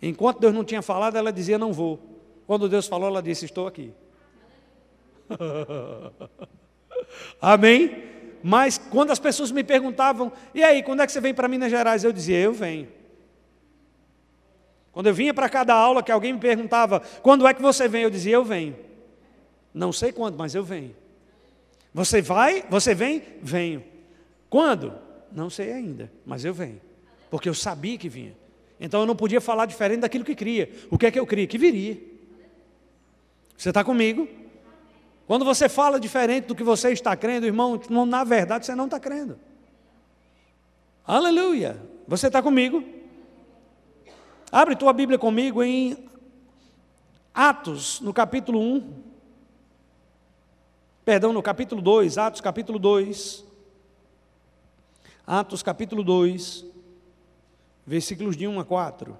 Enquanto 0.00 0.38
Deus 0.38 0.54
não 0.54 0.62
tinha 0.62 0.80
falado, 0.80 1.16
ela 1.16 1.32
dizia, 1.32 1.58
não 1.58 1.72
vou. 1.72 1.98
Quando 2.46 2.68
Deus 2.68 2.86
falou, 2.86 3.08
ela 3.08 3.20
disse, 3.20 3.46
estou 3.46 3.66
aqui. 3.66 3.92
Amém? 7.42 8.04
Mas 8.44 8.78
quando 8.78 9.10
as 9.10 9.18
pessoas 9.18 9.50
me 9.50 9.64
perguntavam, 9.64 10.30
e 10.54 10.62
aí, 10.62 10.84
quando 10.84 11.02
é 11.02 11.06
que 11.06 11.10
você 11.10 11.20
vem 11.20 11.34
para 11.34 11.48
Minas 11.48 11.68
Gerais? 11.68 12.04
Eu 12.04 12.12
dizia, 12.12 12.38
eu 12.38 12.52
venho. 12.52 12.86
Quando 14.92 15.08
eu 15.08 15.14
vinha 15.14 15.34
para 15.34 15.48
cada 15.48 15.74
aula, 15.74 16.00
que 16.00 16.12
alguém 16.12 16.32
me 16.32 16.38
perguntava, 16.38 17.02
quando 17.22 17.44
é 17.44 17.52
que 17.52 17.60
você 17.60 17.88
vem? 17.88 18.04
Eu 18.04 18.10
dizia, 18.10 18.36
eu 18.36 18.44
venho. 18.44 18.88
Não 19.72 19.92
sei 19.92 20.12
quando, 20.12 20.36
mas 20.36 20.54
eu 20.54 20.64
venho. 20.64 20.94
Você 21.92 22.20
vai? 22.20 22.64
Você 22.68 22.94
vem? 22.94 23.22
Venho. 23.42 23.82
Quando? 24.48 24.94
Não 25.32 25.48
sei 25.48 25.72
ainda, 25.72 26.10
mas 26.26 26.44
eu 26.44 26.52
venho. 26.52 26.80
Porque 27.30 27.48
eu 27.48 27.54
sabia 27.54 27.96
que 27.96 28.08
vinha. 28.08 28.36
Então 28.80 29.00
eu 29.00 29.06
não 29.06 29.14
podia 29.14 29.40
falar 29.40 29.66
diferente 29.66 30.00
daquilo 30.00 30.24
que 30.24 30.34
cria. 30.34 30.70
O 30.90 30.98
que 30.98 31.06
é 31.06 31.10
que 31.10 31.18
eu 31.18 31.26
cria? 31.26 31.46
Que 31.46 31.58
viria. 31.58 31.98
Você 33.56 33.68
está 33.68 33.84
comigo? 33.84 34.26
Quando 35.26 35.44
você 35.44 35.68
fala 35.68 36.00
diferente 36.00 36.46
do 36.46 36.54
que 36.54 36.64
você 36.64 36.90
está 36.90 37.14
crendo, 37.14 37.46
irmão, 37.46 37.80
na 38.06 38.24
verdade 38.24 38.66
você 38.66 38.74
não 38.74 38.86
está 38.86 38.98
crendo. 38.98 39.38
Aleluia. 41.06 41.80
Você 42.08 42.26
está 42.26 42.42
comigo? 42.42 42.82
Abre 44.50 44.74
tua 44.74 44.92
Bíblia 44.92 45.18
comigo 45.18 45.62
em 45.62 46.08
Atos, 47.32 48.00
no 48.00 48.12
capítulo 48.12 48.60
1 48.60 49.09
perdão, 51.10 51.32
no 51.32 51.42
capítulo 51.42 51.82
2, 51.82 52.18
Atos 52.18 52.40
capítulo 52.40 52.78
2. 52.78 53.44
Atos 55.26 55.60
capítulo 55.60 56.04
2, 56.04 56.64
versículos 57.84 58.36
de 58.36 58.46
1 58.46 58.60
a 58.60 58.64
4. 58.64 59.18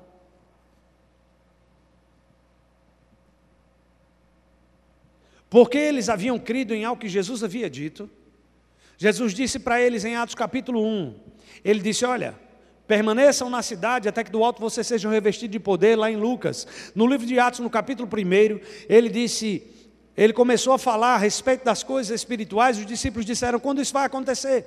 Porque 5.48 5.78
eles 5.78 6.08
haviam 6.08 6.38
crido 6.38 6.72
em 6.72 6.84
algo 6.84 7.00
que 7.00 7.08
Jesus 7.08 7.42
havia 7.42 7.68
dito. 7.68 8.08
Jesus 8.96 9.34
disse 9.34 9.58
para 9.58 9.80
eles 9.80 10.04
em 10.04 10.14
Atos 10.14 10.36
capítulo 10.36 10.86
1: 10.86 11.20
Ele 11.64 11.80
disse: 11.80 12.04
Olha, 12.04 12.38
permaneçam 12.86 13.50
na 13.50 13.62
cidade 13.62 14.08
até 14.08 14.22
que 14.22 14.30
do 14.30 14.44
alto 14.44 14.60
vocês 14.60 14.86
sejam 14.86 15.10
revestidos 15.10 15.50
de 15.50 15.58
poder, 15.58 15.98
lá 15.98 16.08
em 16.08 16.16
Lucas. 16.16 16.68
No 16.94 17.04
livro 17.04 17.26
de 17.26 17.36
Atos, 17.40 17.58
no 17.58 17.68
capítulo 17.68 18.08
1, 18.08 18.60
ele 18.88 19.08
disse: 19.08 19.79
ele 20.16 20.32
começou 20.32 20.72
a 20.72 20.78
falar 20.78 21.14
a 21.14 21.18
respeito 21.18 21.64
das 21.64 21.82
coisas 21.82 22.14
espirituais, 22.14 22.78
os 22.78 22.86
discípulos 22.86 23.24
disseram: 23.24 23.58
quando 23.58 23.80
isso 23.80 23.92
vai 23.92 24.04
acontecer? 24.04 24.66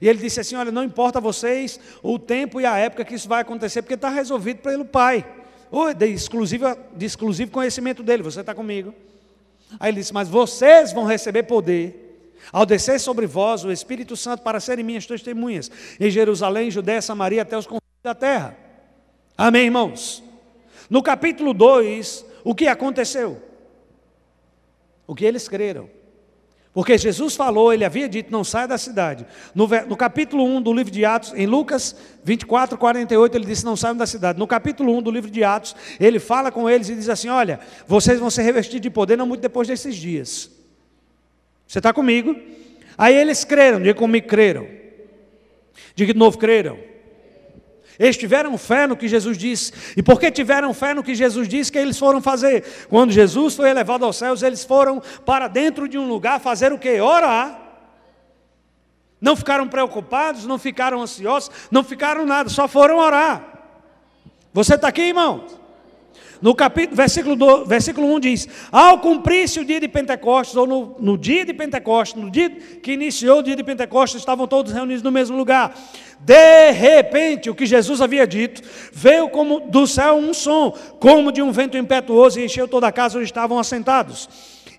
E 0.00 0.08
ele 0.08 0.18
disse 0.18 0.40
assim: 0.40 0.56
Olha, 0.56 0.72
não 0.72 0.84
importa 0.84 1.18
a 1.18 1.22
vocês 1.22 1.78
o 2.02 2.18
tempo 2.18 2.60
e 2.60 2.66
a 2.66 2.76
época 2.76 3.04
que 3.04 3.14
isso 3.14 3.28
vai 3.28 3.42
acontecer, 3.42 3.82
porque 3.82 3.94
está 3.94 4.08
resolvido 4.08 4.58
pelo 4.58 4.84
Pai, 4.84 5.24
ou 5.70 5.92
de 5.92 6.06
exclusivo, 6.06 6.76
de 6.96 7.06
exclusivo 7.06 7.50
conhecimento 7.50 8.02
dele. 8.02 8.22
Você 8.22 8.40
está 8.40 8.54
comigo? 8.54 8.94
Aí 9.78 9.90
ele 9.90 9.98
disse: 9.98 10.14
Mas 10.14 10.28
vocês 10.28 10.92
vão 10.92 11.04
receber 11.04 11.44
poder 11.44 12.04
ao 12.52 12.64
descer 12.64 12.98
sobre 12.98 13.26
vós 13.26 13.64
o 13.64 13.72
Espírito 13.72 14.16
Santo 14.16 14.42
para 14.42 14.60
serem 14.60 14.84
minhas 14.84 15.06
testemunhas 15.06 15.70
em 15.98 16.10
Jerusalém, 16.10 16.70
Judéia, 16.70 17.02
Samaria, 17.02 17.42
até 17.42 17.58
os 17.58 17.66
confins 17.66 17.82
da 18.02 18.14
terra. 18.14 18.56
Amém, 19.36 19.66
irmãos? 19.66 20.22
No 20.88 21.02
capítulo 21.02 21.52
2, 21.52 22.24
o 22.44 22.54
que 22.54 22.66
aconteceu? 22.66 23.47
O 25.08 25.14
que 25.14 25.24
eles 25.24 25.48
creram. 25.48 25.88
Porque 26.72 26.96
Jesus 26.96 27.34
falou, 27.34 27.72
ele 27.72 27.84
havia 27.84 28.08
dito, 28.08 28.30
não 28.30 28.44
saia 28.44 28.68
da 28.68 28.78
cidade. 28.78 29.26
No, 29.52 29.66
no, 29.88 29.96
capítulo 29.96 30.44
1 30.44 30.62
do 30.62 30.72
livro 30.72 30.92
de 30.92 31.04
Atos, 31.04 31.32
em 31.34 31.46
Lucas 31.46 31.96
24, 32.22 32.78
48, 32.78 33.36
ele 33.36 33.46
disse, 33.46 33.64
não 33.64 33.74
saiam 33.74 33.96
da 33.96 34.06
cidade. 34.06 34.38
No 34.38 34.46
capítulo 34.46 34.96
1 34.98 35.02
do 35.02 35.10
livro 35.10 35.30
de 35.30 35.42
Atos, 35.42 35.74
ele 35.98 36.20
fala 36.20 36.52
com 36.52 36.70
eles 36.70 36.88
e 36.88 36.94
diz 36.94 37.08
assim, 37.08 37.28
olha, 37.28 37.58
vocês 37.86 38.20
vão 38.20 38.30
ser 38.30 38.42
revestidos 38.42 38.82
de 38.82 38.90
poder 38.90 39.16
não 39.16 39.26
muito 39.26 39.40
depois 39.40 39.66
desses 39.66 39.96
dias. 39.96 40.50
Você 41.66 41.78
está 41.78 41.92
comigo? 41.92 42.36
Aí 42.96 43.16
eles 43.16 43.44
creram, 43.44 43.78
diga 43.78 43.94
comigo, 43.94 44.28
creram. 44.28 44.68
Diga 45.96 46.12
de 46.12 46.18
novo, 46.18 46.38
creram. 46.38 46.78
Eles 47.98 48.16
tiveram 48.16 48.56
fé 48.56 48.86
no 48.86 48.96
que 48.96 49.08
Jesus 49.08 49.36
disse. 49.36 49.72
E 49.96 50.02
porque 50.02 50.30
tiveram 50.30 50.72
fé 50.72 50.94
no 50.94 51.02
que 51.02 51.14
Jesus 51.14 51.48
disse, 51.48 51.72
que 51.72 51.78
eles 51.78 51.98
foram 51.98 52.22
fazer? 52.22 52.64
Quando 52.88 53.10
Jesus 53.10 53.56
foi 53.56 53.68
elevado 53.70 54.04
aos 54.04 54.16
céus, 54.16 54.42
eles 54.42 54.64
foram 54.64 55.02
para 55.26 55.48
dentro 55.48 55.88
de 55.88 55.98
um 55.98 56.06
lugar 56.06 56.38
fazer 56.38 56.72
o 56.72 56.78
que? 56.78 57.00
Orar. 57.00 57.60
Não 59.20 59.34
ficaram 59.34 59.66
preocupados, 59.66 60.46
não 60.46 60.58
ficaram 60.58 61.02
ansiosos, 61.02 61.50
não 61.70 61.82
ficaram 61.82 62.24
nada, 62.24 62.48
só 62.48 62.68
foram 62.68 62.98
orar. 62.98 63.44
Você 64.52 64.76
está 64.76 64.88
aqui, 64.88 65.02
irmãos? 65.02 65.58
No 66.40 66.54
capítulo, 66.54 66.96
versículo, 66.96 67.36
do, 67.36 67.64
versículo 67.64 68.06
1 68.14 68.20
diz: 68.20 68.48
Ao 68.70 68.98
cumprir-se 68.98 69.58
o 69.58 69.64
dia 69.64 69.80
de 69.80 69.88
Pentecostes, 69.88 70.56
ou 70.56 70.66
no, 70.66 70.96
no, 70.98 71.18
dia 71.18 71.44
de 71.44 71.52
Pentecostes, 71.52 72.20
no 72.20 72.30
dia 72.30 72.48
que 72.50 72.92
iniciou 72.92 73.40
o 73.40 73.42
dia 73.42 73.56
de 73.56 73.64
Pentecostes, 73.64 74.20
estavam 74.20 74.46
todos 74.46 74.72
reunidos 74.72 75.02
no 75.02 75.10
mesmo 75.10 75.36
lugar. 75.36 75.74
De 76.20 76.70
repente, 76.70 77.50
o 77.50 77.54
que 77.54 77.66
Jesus 77.66 78.00
havia 78.00 78.26
dito, 78.26 78.62
veio 78.92 79.28
como 79.28 79.60
do 79.60 79.86
céu 79.86 80.14
um 80.14 80.32
som, 80.32 80.72
como 81.00 81.32
de 81.32 81.42
um 81.42 81.50
vento 81.50 81.76
impetuoso, 81.76 82.38
e 82.38 82.44
encheu 82.44 82.68
toda 82.68 82.86
a 82.86 82.92
casa 82.92 83.18
onde 83.18 83.26
estavam 83.26 83.58
assentados. 83.58 84.28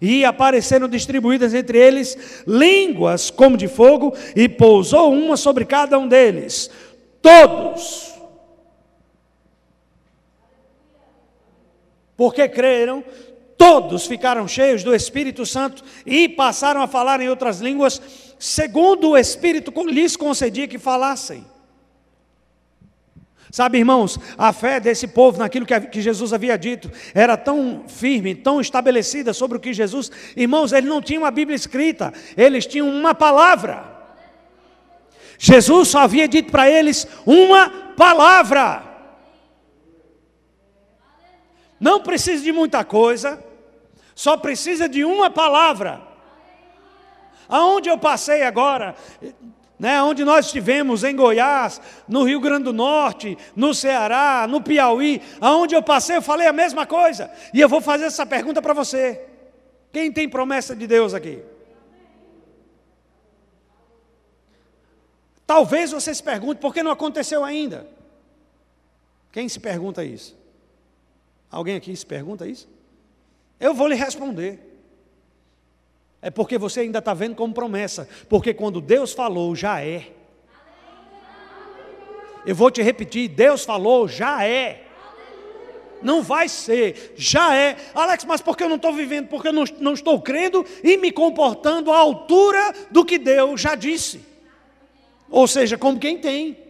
E 0.01 0.24
apareceram 0.24 0.88
distribuídas 0.88 1.54
entre 1.54 1.78
eles 1.78 2.44
línguas 2.48 3.30
como 3.30 3.58
de 3.58 3.68
fogo, 3.68 4.13
e 4.34 4.48
pousou 4.48 5.12
uma 5.12 5.36
sobre 5.36 5.66
cada 5.66 6.00
um 6.00 6.08
deles. 6.08 6.70
Todos 7.22 8.09
porque 12.20 12.50
creram, 12.50 13.02
todos 13.58 14.06
ficaram 14.06 14.46
cheios 14.46 14.84
do 14.84 14.94
Espírito 14.94 15.46
Santo 15.46 15.82
e 16.06 16.28
passaram 16.28 16.82
a 16.82 16.88
falar 16.88 17.22
em 17.22 17.30
outras 17.30 17.62
línguas, 17.62 18.02
segundo 18.38 19.12
o 19.12 19.18
Espírito 19.18 19.72
lhes 19.86 20.18
concedia 20.18 20.68
que 20.68 20.78
falassem. 20.78 21.46
Sabe, 23.50 23.78
irmãos, 23.78 24.20
a 24.38 24.52
fé 24.52 24.82
desse 24.82 25.08
povo 25.08 25.40
naquilo 25.40 25.66
que 25.66 26.02
Jesus 26.02 26.34
havia 26.34 26.58
dito 26.58 26.92
era 27.16 27.38
tão 27.38 27.86
firme, 27.88 28.36
tão 28.36 28.60
estabelecida 28.60 29.32
sobre 29.32 29.58
o 29.58 29.62
que 29.62 29.72
Jesus. 29.72 30.12
Irmãos, 30.36 30.74
eles 30.74 30.90
não 30.90 31.02
tinham 31.02 31.24
a 31.24 31.32
Bíblia 31.32 31.56
escrita, 31.56 32.12
eles 32.36 32.66
tinham 32.66 32.90
uma 32.90 33.16
palavra. 33.16 33.98
Jesus 35.38 35.88
só 35.88 36.00
havia 36.00 36.28
dito 36.28 36.52
para 36.52 36.70
eles 36.70 37.08
uma 37.26 37.70
palavra. 37.96 38.88
Não 41.80 42.02
precisa 42.02 42.44
de 42.44 42.52
muita 42.52 42.84
coisa, 42.84 43.44
só 44.13 44.36
precisa 44.36 44.89
de 44.89 45.06
uma 45.06 45.30
palavra. 45.30 46.02
Aonde 47.48 47.89
eu 47.89 47.98
passei 47.98 48.44
agora, 48.44 48.96
né, 49.80 50.02
onde 50.04 50.26
nós 50.26 50.48
estivemos 50.48 51.06
em 51.06 51.15
Goiás, 51.15 51.82
no 52.08 52.24
Rio 52.24 52.42
Grande 52.42 52.65
do 52.65 52.74
Norte, 52.74 53.38
no 53.56 53.74
Ceará, 53.74 54.46
no 54.48 54.62
Piauí, 54.62 55.22
aonde 55.39 55.74
eu 55.74 55.82
passei, 55.82 56.18
eu 56.18 56.22
falei 56.22 56.48
a 56.48 56.54
mesma 56.54 56.86
coisa. 56.86 57.32
E 57.54 57.62
eu 57.62 57.70
vou 57.70 57.80
fazer 57.80 58.06
essa 58.06 58.26
pergunta 58.26 58.62
para 58.62 58.74
você: 58.74 59.26
quem 59.92 60.12
tem 60.12 60.28
promessa 60.28 60.76
de 60.76 60.86
Deus 60.86 61.13
aqui? 61.13 61.42
Talvez 65.48 65.92
você 65.92 66.13
se 66.13 66.22
pergunte 66.22 66.62
por 66.62 66.74
que 66.74 66.84
não 66.84 66.92
aconteceu 66.92 67.44
ainda. 67.44 67.88
Quem 69.32 69.50
se 69.50 69.60
pergunta 69.60 70.04
isso? 70.04 70.38
Alguém 71.52 71.76
aqui 71.76 71.96
se 71.96 72.06
pergunta 72.06 72.48
isso? 72.48 72.70
Eu 73.60 73.74
vou 73.74 73.88
lhe 73.88 73.96
responder. 73.96 74.60
É 76.22 76.30
porque 76.30 76.58
você 76.58 76.82
ainda 76.82 77.00
está 77.00 77.14
vendo 77.14 77.36
como 77.36 77.54
promessa. 77.54 78.08
Porque 78.28 78.54
quando 78.54 78.82
Deus 78.82 79.14
falou, 79.14 79.56
já 79.56 79.82
é. 79.82 80.12
Eu 82.46 82.56
vou 82.56 82.70
te 82.70 82.82
repetir: 82.82 83.30
Deus 83.30 83.66
falou, 83.66 84.08
já 84.08 84.46
é. 84.46 84.86
Não 86.02 86.22
vai 86.22 86.48
ser, 86.48 87.14
já 87.18 87.54
é. 87.56 87.76
Alex, 87.94 88.24
mas 88.24 88.42
por 88.42 88.56
que 88.56 88.64
eu 88.64 88.70
não 88.70 88.78
estou 88.78 88.94
vivendo? 88.94 89.28
Porque 89.28 89.50
eu 89.50 89.54
não, 89.54 89.66
não 89.80 89.94
estou 89.94 90.22
crendo 90.22 90.66
e 90.82 90.96
me 90.98 91.12
comportando 91.12 91.92
à 91.92 91.98
altura 91.98 92.74
do 92.90 93.04
que 93.04 93.18
Deus 93.18 93.60
já 93.60 93.76
disse. 93.76 94.22
Ou 95.30 95.48
seja, 95.48 95.78
como 95.78 96.00
quem 96.00 96.18
tem. 96.18 96.68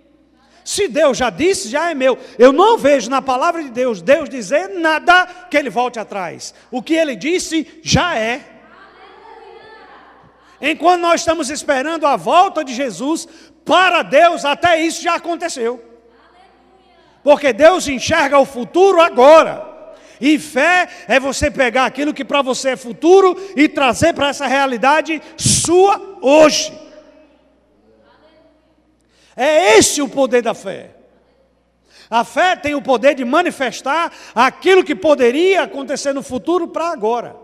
Se 0.63 0.87
Deus 0.87 1.17
já 1.17 1.29
disse, 1.29 1.69
já 1.69 1.89
é 1.89 1.93
meu. 1.93 2.17
Eu 2.37 2.51
não 2.51 2.77
vejo 2.77 3.09
na 3.09 3.21
palavra 3.21 3.63
de 3.63 3.69
Deus 3.69 4.01
Deus 4.01 4.29
dizer 4.29 4.69
nada 4.69 5.25
que 5.49 5.57
ele 5.57 5.69
volte 5.69 5.99
atrás. 5.99 6.53
O 6.69 6.81
que 6.81 6.93
ele 6.93 7.15
disse 7.15 7.67
já 7.83 8.15
é. 8.15 8.41
Enquanto 10.61 11.01
nós 11.01 11.21
estamos 11.21 11.49
esperando 11.49 12.05
a 12.05 12.15
volta 12.15 12.63
de 12.63 12.73
Jesus, 12.73 13.27
para 13.63 14.01
Deus 14.01 14.43
até 14.43 14.81
isso 14.81 15.01
já 15.01 15.15
aconteceu. 15.15 15.83
Porque 17.23 17.53
Deus 17.53 17.87
enxerga 17.87 18.37
o 18.37 18.45
futuro 18.45 18.99
agora. 18.99 19.67
E 20.19 20.37
fé 20.37 20.89
é 21.07 21.19
você 21.19 21.49
pegar 21.49 21.85
aquilo 21.85 22.13
que 22.13 22.25
para 22.25 22.41
você 22.41 22.71
é 22.71 22.75
futuro 22.75 23.37
e 23.55 23.69
trazer 23.69 24.13
para 24.13 24.29
essa 24.29 24.47
realidade 24.47 25.21
sua 25.37 26.19
hoje. 26.21 26.88
É 29.41 29.77
esse 29.77 30.01
o 30.01 30.09
poder 30.09 30.41
da 30.41 30.53
fé. 30.53 30.91
A 32.09 32.25
fé 32.25 32.57
tem 32.57 32.75
o 32.75 32.81
poder 32.81 33.15
de 33.15 33.23
manifestar 33.23 34.11
aquilo 34.35 34.83
que 34.83 34.93
poderia 34.93 35.63
acontecer 35.63 36.11
no 36.11 36.21
futuro 36.21 36.67
para 36.67 36.89
agora. 36.89 37.37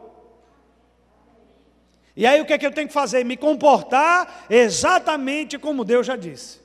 E 2.14 2.28
aí 2.28 2.42
o 2.42 2.46
que 2.46 2.52
é 2.52 2.58
que 2.58 2.66
eu 2.66 2.72
tenho 2.74 2.90
que 2.90 2.94
fazer? 2.94 3.24
Me 3.24 3.38
comportar 3.38 4.46
exatamente 4.50 5.58
como 5.58 5.86
Deus 5.86 6.06
já 6.06 6.18
disse. 6.18 6.60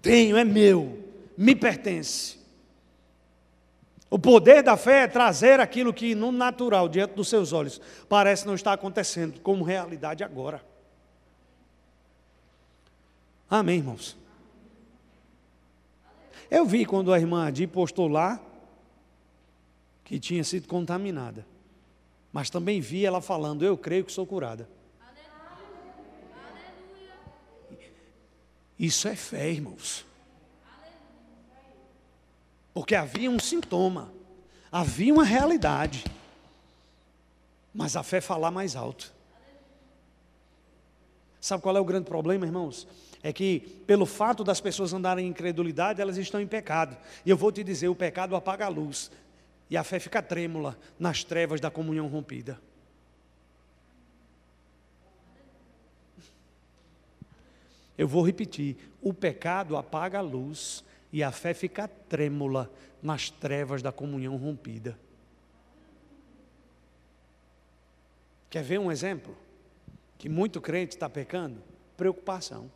Tenho, 0.00 0.36
é 0.36 0.44
meu, 0.44 1.02
me 1.36 1.56
pertence. 1.56 2.38
O 4.08 4.18
poder 4.18 4.62
da 4.62 4.76
fé 4.76 5.02
é 5.02 5.08
trazer 5.08 5.58
aquilo 5.58 5.92
que 5.92 6.14
no 6.14 6.30
natural, 6.30 6.88
diante 6.88 7.14
dos 7.14 7.28
seus 7.28 7.52
olhos, 7.52 7.80
parece 8.08 8.46
não 8.46 8.54
estar 8.54 8.72
acontecendo 8.72 9.40
como 9.40 9.64
realidade 9.64 10.22
agora. 10.22 10.69
Amém, 13.50 13.78
irmãos? 13.78 14.16
Eu 16.48 16.64
vi 16.64 16.86
quando 16.86 17.12
a 17.12 17.18
irmã 17.18 17.48
Adi 17.48 17.66
postou 17.66 18.06
lá 18.06 18.40
que 20.04 20.20
tinha 20.20 20.44
sido 20.44 20.68
contaminada. 20.68 21.44
Mas 22.32 22.48
também 22.48 22.80
vi 22.80 23.04
ela 23.04 23.20
falando: 23.20 23.64
Eu 23.64 23.76
creio 23.76 24.04
que 24.04 24.12
sou 24.12 24.24
curada. 24.24 24.68
Isso 28.78 29.08
é 29.08 29.16
fé, 29.16 29.50
irmãos. 29.50 30.06
Porque 32.72 32.94
havia 32.94 33.30
um 33.30 33.38
sintoma, 33.38 34.12
havia 34.70 35.12
uma 35.12 35.24
realidade. 35.24 36.04
Mas 37.74 37.96
a 37.96 38.02
fé 38.02 38.20
falar 38.20 38.50
mais 38.50 38.76
alto. 38.76 39.12
Sabe 41.40 41.62
qual 41.62 41.76
é 41.76 41.80
o 41.80 41.84
grande 41.84 42.04
problema, 42.04 42.44
irmãos? 42.44 42.86
é 43.22 43.32
que, 43.32 43.60
pelo 43.86 44.06
fato 44.06 44.42
das 44.42 44.60
pessoas 44.60 44.92
andarem 44.92 45.26
em 45.26 45.30
incredulidade, 45.30 46.00
elas 46.00 46.16
estão 46.16 46.40
em 46.40 46.46
pecado. 46.46 46.96
E 47.24 47.30
eu 47.30 47.36
vou 47.36 47.52
te 47.52 47.62
dizer: 47.62 47.88
o 47.88 47.94
pecado 47.94 48.34
apaga 48.34 48.64
a 48.66 48.68
luz, 48.68 49.10
e 49.68 49.76
a 49.76 49.84
fé 49.84 49.98
fica 49.98 50.22
trêmula 50.22 50.78
nas 50.98 51.22
trevas 51.22 51.60
da 51.60 51.70
comunhão 51.70 52.06
rompida. 52.08 52.60
Eu 57.96 58.08
vou 58.08 58.24
repetir: 58.24 58.76
o 59.02 59.12
pecado 59.12 59.76
apaga 59.76 60.18
a 60.18 60.22
luz, 60.22 60.82
e 61.12 61.22
a 61.22 61.30
fé 61.30 61.52
fica 61.52 61.86
trêmula 61.86 62.70
nas 63.02 63.28
trevas 63.28 63.82
da 63.82 63.92
comunhão 63.92 64.36
rompida. 64.36 64.98
Quer 68.48 68.64
ver 68.64 68.80
um 68.80 68.90
exemplo? 68.90 69.36
Que 70.20 70.28
muito 70.28 70.60
crente 70.60 70.94
está 70.94 71.08
pecando? 71.08 71.62
Preocupação. 71.96 72.70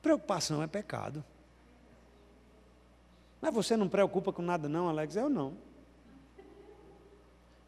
Preocupação 0.00 0.62
é 0.62 0.68
pecado. 0.68 1.24
Mas 3.40 3.52
você 3.52 3.76
não 3.76 3.88
preocupa 3.88 4.32
com 4.32 4.42
nada, 4.42 4.68
não, 4.68 4.88
Alex? 4.88 5.16
Eu 5.16 5.28
não. 5.28 5.54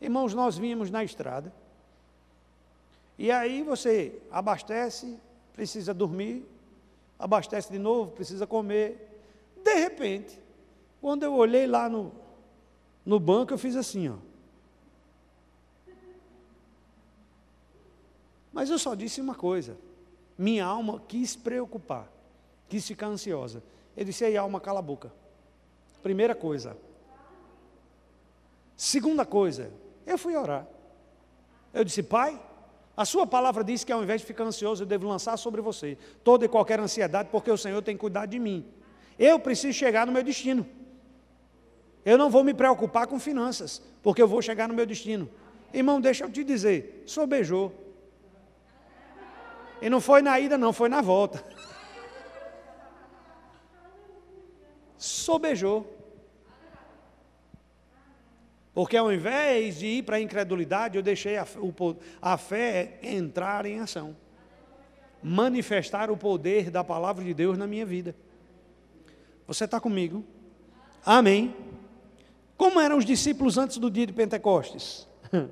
Irmãos, 0.00 0.32
nós 0.32 0.56
vínhamos 0.56 0.92
na 0.92 1.02
estrada. 1.02 1.52
E 3.18 3.32
aí 3.32 3.64
você 3.64 4.16
abastece, 4.30 5.18
precisa 5.54 5.92
dormir, 5.92 6.46
abastece 7.18 7.72
de 7.72 7.80
novo, 7.80 8.12
precisa 8.12 8.46
comer. 8.46 9.10
De 9.56 9.74
repente, 9.74 10.40
quando 11.00 11.24
eu 11.24 11.34
olhei 11.34 11.66
lá 11.66 11.88
no, 11.88 12.12
no 13.04 13.18
banco, 13.18 13.52
eu 13.52 13.58
fiz 13.58 13.74
assim, 13.74 14.08
ó. 14.08 14.35
Mas 18.56 18.70
eu 18.70 18.78
só 18.78 18.94
disse 18.94 19.20
uma 19.20 19.34
coisa. 19.34 19.76
Minha 20.38 20.64
alma 20.64 21.02
quis 21.06 21.36
preocupar, 21.36 22.10
quis 22.70 22.86
ficar 22.86 23.08
ansiosa. 23.08 23.62
Eu 23.94 24.02
disse, 24.02 24.24
aí 24.24 24.34
alma, 24.34 24.58
cala 24.62 24.78
a 24.78 24.82
boca. 24.82 25.12
Primeira 26.02 26.34
coisa. 26.34 26.74
Segunda 28.74 29.26
coisa, 29.26 29.70
eu 30.06 30.16
fui 30.16 30.34
orar. 30.34 30.66
Eu 31.70 31.84
disse, 31.84 32.02
pai, 32.02 32.40
a 32.96 33.04
sua 33.04 33.26
palavra 33.26 33.62
diz 33.62 33.84
que 33.84 33.92
ao 33.92 34.02
invés 34.02 34.22
de 34.22 34.26
ficar 34.26 34.44
ansioso, 34.44 34.84
eu 34.84 34.86
devo 34.86 35.06
lançar 35.06 35.36
sobre 35.36 35.60
você 35.60 35.98
toda 36.24 36.46
e 36.46 36.48
qualquer 36.48 36.80
ansiedade, 36.80 37.28
porque 37.30 37.50
o 37.50 37.58
Senhor 37.58 37.82
tem 37.82 37.94
cuidado 37.94 38.30
de 38.30 38.38
mim. 38.38 38.64
Eu 39.18 39.38
preciso 39.38 39.76
chegar 39.76 40.06
no 40.06 40.12
meu 40.12 40.22
destino. 40.22 40.66
Eu 42.06 42.16
não 42.16 42.30
vou 42.30 42.42
me 42.42 42.54
preocupar 42.54 43.06
com 43.06 43.20
finanças, 43.20 43.82
porque 44.02 44.22
eu 44.22 44.26
vou 44.26 44.40
chegar 44.40 44.66
no 44.66 44.72
meu 44.72 44.86
destino. 44.86 45.28
Irmão, 45.74 46.00
deixa 46.00 46.24
eu 46.24 46.30
te 46.30 46.42
dizer, 46.42 47.02
sobejou. 47.04 47.84
E 49.80 49.90
não 49.90 50.00
foi 50.00 50.22
na 50.22 50.38
ida, 50.40 50.56
não, 50.56 50.72
foi 50.72 50.88
na 50.88 51.00
volta. 51.00 51.44
Sobejou. 54.96 55.94
Porque 58.72 58.96
ao 58.96 59.12
invés 59.12 59.78
de 59.78 59.86
ir 59.86 60.02
para 60.02 60.16
a 60.16 60.20
incredulidade, 60.20 60.96
eu 60.96 61.02
deixei 61.02 61.36
a, 61.38 61.46
o, 61.56 61.96
a 62.20 62.36
fé 62.36 62.98
entrar 63.02 63.64
em 63.66 63.80
ação. 63.80 64.16
Manifestar 65.22 66.10
o 66.10 66.16
poder 66.16 66.70
da 66.70 66.84
palavra 66.84 67.24
de 67.24 67.32
Deus 67.32 67.56
na 67.56 67.66
minha 67.66 67.86
vida. 67.86 68.14
Você 69.46 69.64
está 69.64 69.80
comigo? 69.80 70.24
Amém. 71.04 71.54
Como 72.56 72.80
eram 72.80 72.98
os 72.98 73.04
discípulos 73.04 73.56
antes 73.58 73.78
do 73.78 73.90
dia 73.90 74.06
de 74.06 74.12
Pentecostes? 74.12 75.06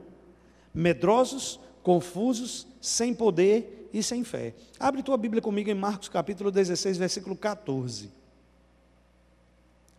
Medrosos, 0.74 1.60
confusos, 1.82 2.66
sem 2.80 3.14
poder 3.14 3.83
e 3.94 4.02
sem 4.02 4.24
fé. 4.24 4.52
Abre 4.78 5.04
tua 5.04 5.16
Bíblia 5.16 5.40
comigo 5.40 5.70
em 5.70 5.74
Marcos 5.74 6.08
capítulo 6.08 6.50
16, 6.50 6.98
versículo 6.98 7.36
14. 7.36 8.10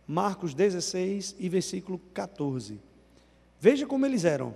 Marcos 0.06 0.52
16 0.52 1.34
e 1.38 1.48
versículo 1.48 1.98
14. 2.12 2.78
Veja 3.58 3.86
como 3.86 4.04
eles 4.04 4.26
eram. 4.26 4.54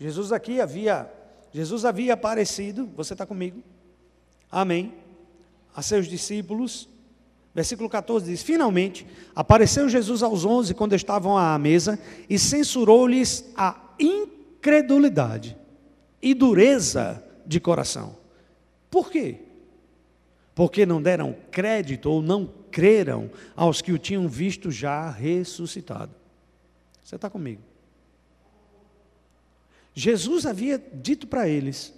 Jesus 0.00 0.32
aqui 0.32 0.58
havia, 0.58 1.12
Jesus 1.52 1.84
havia 1.84 2.14
aparecido, 2.14 2.86
você 2.96 3.12
está 3.12 3.26
comigo? 3.26 3.62
Amém. 4.50 4.94
A 5.76 5.82
seus 5.82 6.08
discípulos. 6.08 6.88
Versículo 7.54 7.90
14 7.90 8.24
diz: 8.24 8.42
Finalmente 8.42 9.06
apareceu 9.36 9.86
Jesus 9.86 10.22
aos 10.22 10.46
onze 10.46 10.72
quando 10.72 10.94
estavam 10.94 11.36
à 11.36 11.58
mesa 11.58 11.98
e 12.28 12.38
censurou-lhes 12.38 13.44
a 13.54 13.78
incredulidade 14.60 15.56
e 16.20 16.34
dureza 16.34 17.24
de 17.46 17.58
coração. 17.58 18.16
Por 18.90 19.10
quê? 19.10 19.40
Porque 20.54 20.84
não 20.84 21.00
deram 21.00 21.34
crédito 21.50 22.10
ou 22.10 22.20
não 22.20 22.46
creram 22.70 23.30
aos 23.56 23.80
que 23.80 23.90
o 23.90 23.98
tinham 23.98 24.28
visto 24.28 24.70
já 24.70 25.10
ressuscitado. 25.10 26.14
Você 27.02 27.16
está 27.16 27.30
comigo? 27.30 27.62
Jesus 29.94 30.44
havia 30.44 30.78
dito 30.78 31.26
para 31.26 31.48
eles: 31.48 31.94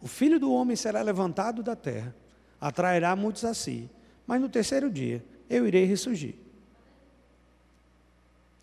O 0.00 0.08
filho 0.08 0.40
do 0.40 0.52
homem 0.52 0.74
será 0.74 1.00
levantado 1.00 1.62
da 1.62 1.76
terra, 1.76 2.14
atrairá 2.60 3.14
muitos 3.14 3.44
a 3.44 3.54
si, 3.54 3.88
mas 4.26 4.40
no 4.40 4.48
terceiro 4.48 4.90
dia 4.90 5.24
eu 5.48 5.66
irei 5.66 5.84
ressurgir. 5.84 6.34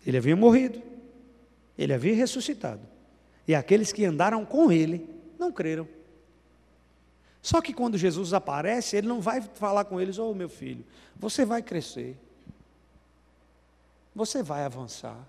Ele 0.06 0.18
havia 0.18 0.36
morrido, 0.36 0.82
ele 1.76 1.92
havia 1.92 2.14
ressuscitado, 2.14 2.82
e 3.46 3.54
aqueles 3.54 3.92
que 3.92 4.04
andaram 4.04 4.44
com 4.44 4.70
ele 4.72 5.08
não 5.38 5.52
creram. 5.52 5.88
Só 7.42 7.60
que 7.60 7.74
quando 7.74 7.98
Jesus 7.98 8.32
aparece, 8.32 8.96
ele 8.96 9.06
não 9.06 9.20
vai 9.20 9.42
falar 9.42 9.84
com 9.84 10.00
eles: 10.00 10.18
Ô 10.18 10.30
oh, 10.30 10.34
meu 10.34 10.48
filho, 10.48 10.84
você 11.16 11.44
vai 11.44 11.62
crescer, 11.62 12.16
você 14.14 14.42
vai 14.42 14.64
avançar, 14.64 15.28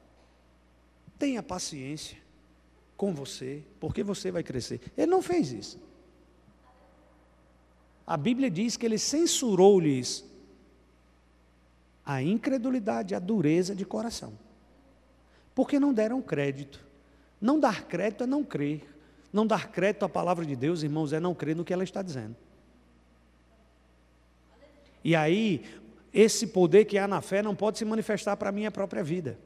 tenha 1.19 1.43
paciência 1.43 2.17
com 2.95 3.13
você, 3.13 3.63
porque 3.79 4.03
você 4.03 4.31
vai 4.31 4.43
crescer. 4.43 4.79
Ele 4.97 5.07
não 5.07 5.21
fez 5.21 5.51
isso. 5.51 5.79
A 8.07 8.15
Bíblia 8.15 8.49
diz 8.49 8.77
que 8.77 8.85
ele 8.85 8.99
censurou-lhes 8.99 10.23
a 12.05 12.21
incredulidade, 12.21 13.15
a 13.15 13.19
dureza 13.19 13.75
de 13.75 13.83
coração, 13.83 14.37
porque 15.55 15.79
não 15.79 15.93
deram 15.93 16.21
crédito. 16.21 16.85
Não 17.39 17.59
dar 17.59 17.85
crédito 17.85 18.25
é 18.25 18.27
não 18.27 18.43
crer. 18.43 18.83
Não 19.31 19.47
dar 19.47 19.71
crédito 19.71 20.03
à 20.03 20.09
palavra 20.09 20.45
de 20.45 20.55
Deus, 20.55 20.83
irmãos, 20.83 21.13
é 21.13 21.19
não 21.19 21.33
crer 21.33 21.55
no 21.55 21.63
que 21.63 21.73
ela 21.73 21.83
está 21.83 22.01
dizendo. 22.01 22.35
E 25.03 25.15
aí, 25.15 25.63
esse 26.13 26.47
poder 26.47 26.85
que 26.85 26.97
há 26.97 27.07
na 27.07 27.21
fé 27.21 27.41
não 27.41 27.55
pode 27.55 27.77
se 27.77 27.85
manifestar 27.85 28.35
para 28.35 28.49
a 28.49 28.51
minha 28.51 28.69
própria 28.69 29.03
vida. 29.03 29.37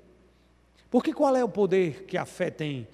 Porque 0.90 1.14
qual 1.14 1.36
é 1.36 1.44
o 1.44 1.50
poder 1.50 2.06
que 2.06 2.18
a 2.18 2.26
fé 2.26 2.50
tem? 2.50 2.88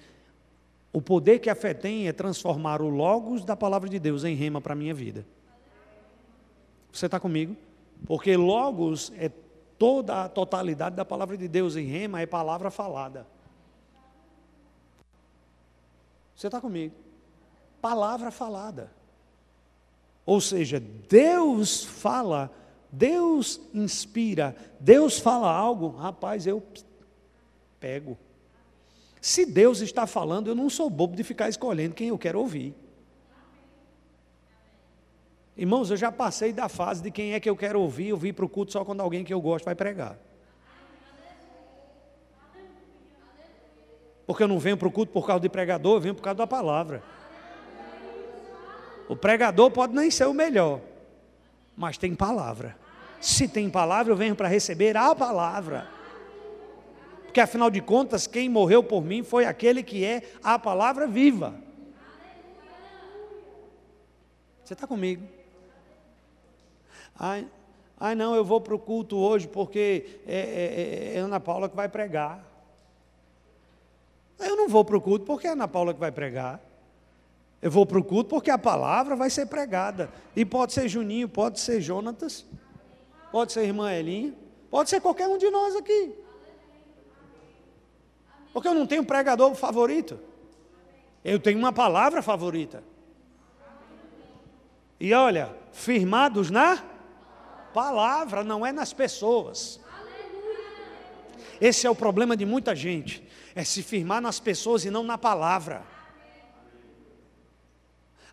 O 0.92 1.00
poder 1.00 1.38
que 1.38 1.48
a 1.48 1.54
fé 1.54 1.72
tem 1.72 2.08
é 2.08 2.12
transformar 2.12 2.82
o 2.82 2.88
logos 2.88 3.44
da 3.44 3.56
palavra 3.56 3.88
de 3.88 3.98
Deus 3.98 4.24
em 4.24 4.34
rema 4.34 4.60
para 4.60 4.72
a 4.72 4.76
minha 4.76 4.94
vida. 4.94 5.24
Você 6.92 7.06
está 7.06 7.20
comigo? 7.20 7.56
Porque 8.06 8.36
logos 8.36 9.12
é 9.16 9.30
toda 9.78 10.24
a 10.24 10.28
totalidade 10.28 10.96
da 10.96 11.04
palavra 11.04 11.36
de 11.36 11.48
Deus, 11.48 11.76
em 11.76 11.86
rema 11.86 12.20
é 12.20 12.26
palavra 12.26 12.70
falada. 12.70 13.26
Você 16.34 16.48
está 16.48 16.60
comigo? 16.60 16.94
Palavra 17.80 18.30
falada. 18.30 18.90
Ou 20.24 20.40
seja, 20.40 20.80
Deus 21.08 21.84
fala, 21.84 22.50
Deus 22.90 23.60
inspira, 23.72 24.56
Deus 24.80 25.18
fala 25.18 25.50
algo, 25.50 25.88
rapaz, 25.88 26.46
eu 26.46 26.62
pego. 27.78 28.18
Se 29.20 29.46
Deus 29.46 29.80
está 29.80 30.06
falando, 30.06 30.48
eu 30.48 30.54
não 30.54 30.68
sou 30.68 30.90
bobo 30.90 31.16
de 31.16 31.24
ficar 31.24 31.48
escolhendo 31.48 31.94
quem 31.94 32.08
eu 32.08 32.18
quero 32.18 32.38
ouvir. 32.38 32.74
Irmãos, 35.56 35.90
eu 35.90 35.96
já 35.96 36.12
passei 36.12 36.52
da 36.52 36.68
fase 36.68 37.02
de 37.02 37.10
quem 37.10 37.32
é 37.32 37.40
que 37.40 37.48
eu 37.48 37.56
quero 37.56 37.80
ouvir, 37.80 38.08
eu 38.08 38.16
vim 38.16 38.32
para 38.32 38.44
o 38.44 38.48
culto 38.48 38.72
só 38.72 38.84
quando 38.84 39.00
alguém 39.00 39.24
que 39.24 39.32
eu 39.32 39.40
gosto 39.40 39.64
vai 39.64 39.74
pregar. 39.74 40.18
Porque 44.26 44.42
eu 44.42 44.48
não 44.48 44.58
venho 44.58 44.76
para 44.76 44.88
o 44.88 44.92
culto 44.92 45.12
por 45.12 45.26
causa 45.26 45.40
de 45.40 45.48
pregador, 45.48 45.96
eu 45.96 46.00
venho 46.00 46.14
por 46.14 46.22
causa 46.22 46.36
da 46.36 46.46
palavra. 46.46 47.02
O 49.08 49.16
pregador 49.16 49.70
pode 49.70 49.94
nem 49.94 50.10
ser 50.10 50.26
o 50.26 50.34
melhor, 50.34 50.80
mas 51.74 51.96
tem 51.96 52.14
palavra. 52.14 52.76
Se 53.18 53.48
tem 53.48 53.70
palavra, 53.70 54.12
eu 54.12 54.16
venho 54.16 54.36
para 54.36 54.48
receber 54.48 54.94
a 54.94 55.14
palavra. 55.14 55.88
Porque 57.22 57.40
afinal 57.40 57.70
de 57.70 57.80
contas, 57.80 58.26
quem 58.26 58.48
morreu 58.48 58.82
por 58.82 59.02
mim 59.02 59.22
foi 59.22 59.46
aquele 59.46 59.82
que 59.82 60.04
é 60.04 60.22
a 60.42 60.58
palavra 60.58 61.06
viva. 61.06 61.54
Você 64.62 64.74
está 64.74 64.86
comigo? 64.86 65.35
Ai, 67.18 67.46
ai, 67.98 68.14
não, 68.14 68.34
eu 68.34 68.44
vou 68.44 68.60
para 68.60 68.74
o 68.74 68.78
culto 68.78 69.16
hoje 69.16 69.48
porque 69.48 70.20
é, 70.26 71.12
é, 71.14 71.16
é 71.16 71.18
Ana 71.18 71.40
Paula 71.40 71.68
que 71.68 71.76
vai 71.76 71.88
pregar. 71.88 72.44
Eu 74.38 74.56
não 74.56 74.68
vou 74.68 74.84
para 74.84 74.96
o 74.96 75.00
culto 75.00 75.24
porque 75.24 75.46
é 75.46 75.50
Ana 75.50 75.66
Paula 75.66 75.94
que 75.94 76.00
vai 76.00 76.12
pregar. 76.12 76.60
Eu 77.62 77.70
vou 77.70 77.86
para 77.86 77.98
o 77.98 78.04
culto 78.04 78.30
porque 78.30 78.50
a 78.50 78.58
palavra 78.58 79.16
vai 79.16 79.30
ser 79.30 79.46
pregada. 79.46 80.10
E 80.34 80.44
pode 80.44 80.72
ser 80.72 80.88
Juninho, 80.88 81.28
pode 81.28 81.58
ser 81.58 81.80
Jonatas, 81.80 82.44
pode 83.32 83.52
ser 83.52 83.64
irmã 83.64 83.92
Elinha, 83.92 84.34
pode 84.70 84.90
ser 84.90 85.00
qualquer 85.00 85.26
um 85.26 85.38
de 85.38 85.50
nós 85.50 85.74
aqui. 85.74 86.14
Porque 88.52 88.68
eu 88.68 88.74
não 88.74 88.86
tenho 88.86 89.04
pregador 89.04 89.54
favorito. 89.54 90.18
Eu 91.24 91.40
tenho 91.40 91.58
uma 91.58 91.72
palavra 91.72 92.22
favorita. 92.22 92.84
E 94.98 95.12
olha, 95.12 95.54
firmados 95.72 96.50
na 96.50 96.82
palavra, 97.76 98.42
não 98.42 98.64
é 98.64 98.72
nas 98.72 98.94
pessoas. 98.94 99.78
Esse 101.60 101.86
é 101.86 101.90
o 101.90 101.94
problema 101.94 102.34
de 102.34 102.46
muita 102.46 102.74
gente, 102.74 103.22
é 103.54 103.62
se 103.62 103.82
firmar 103.82 104.22
nas 104.22 104.40
pessoas 104.40 104.86
e 104.86 104.90
não 104.90 105.02
na 105.02 105.18
palavra. 105.18 105.82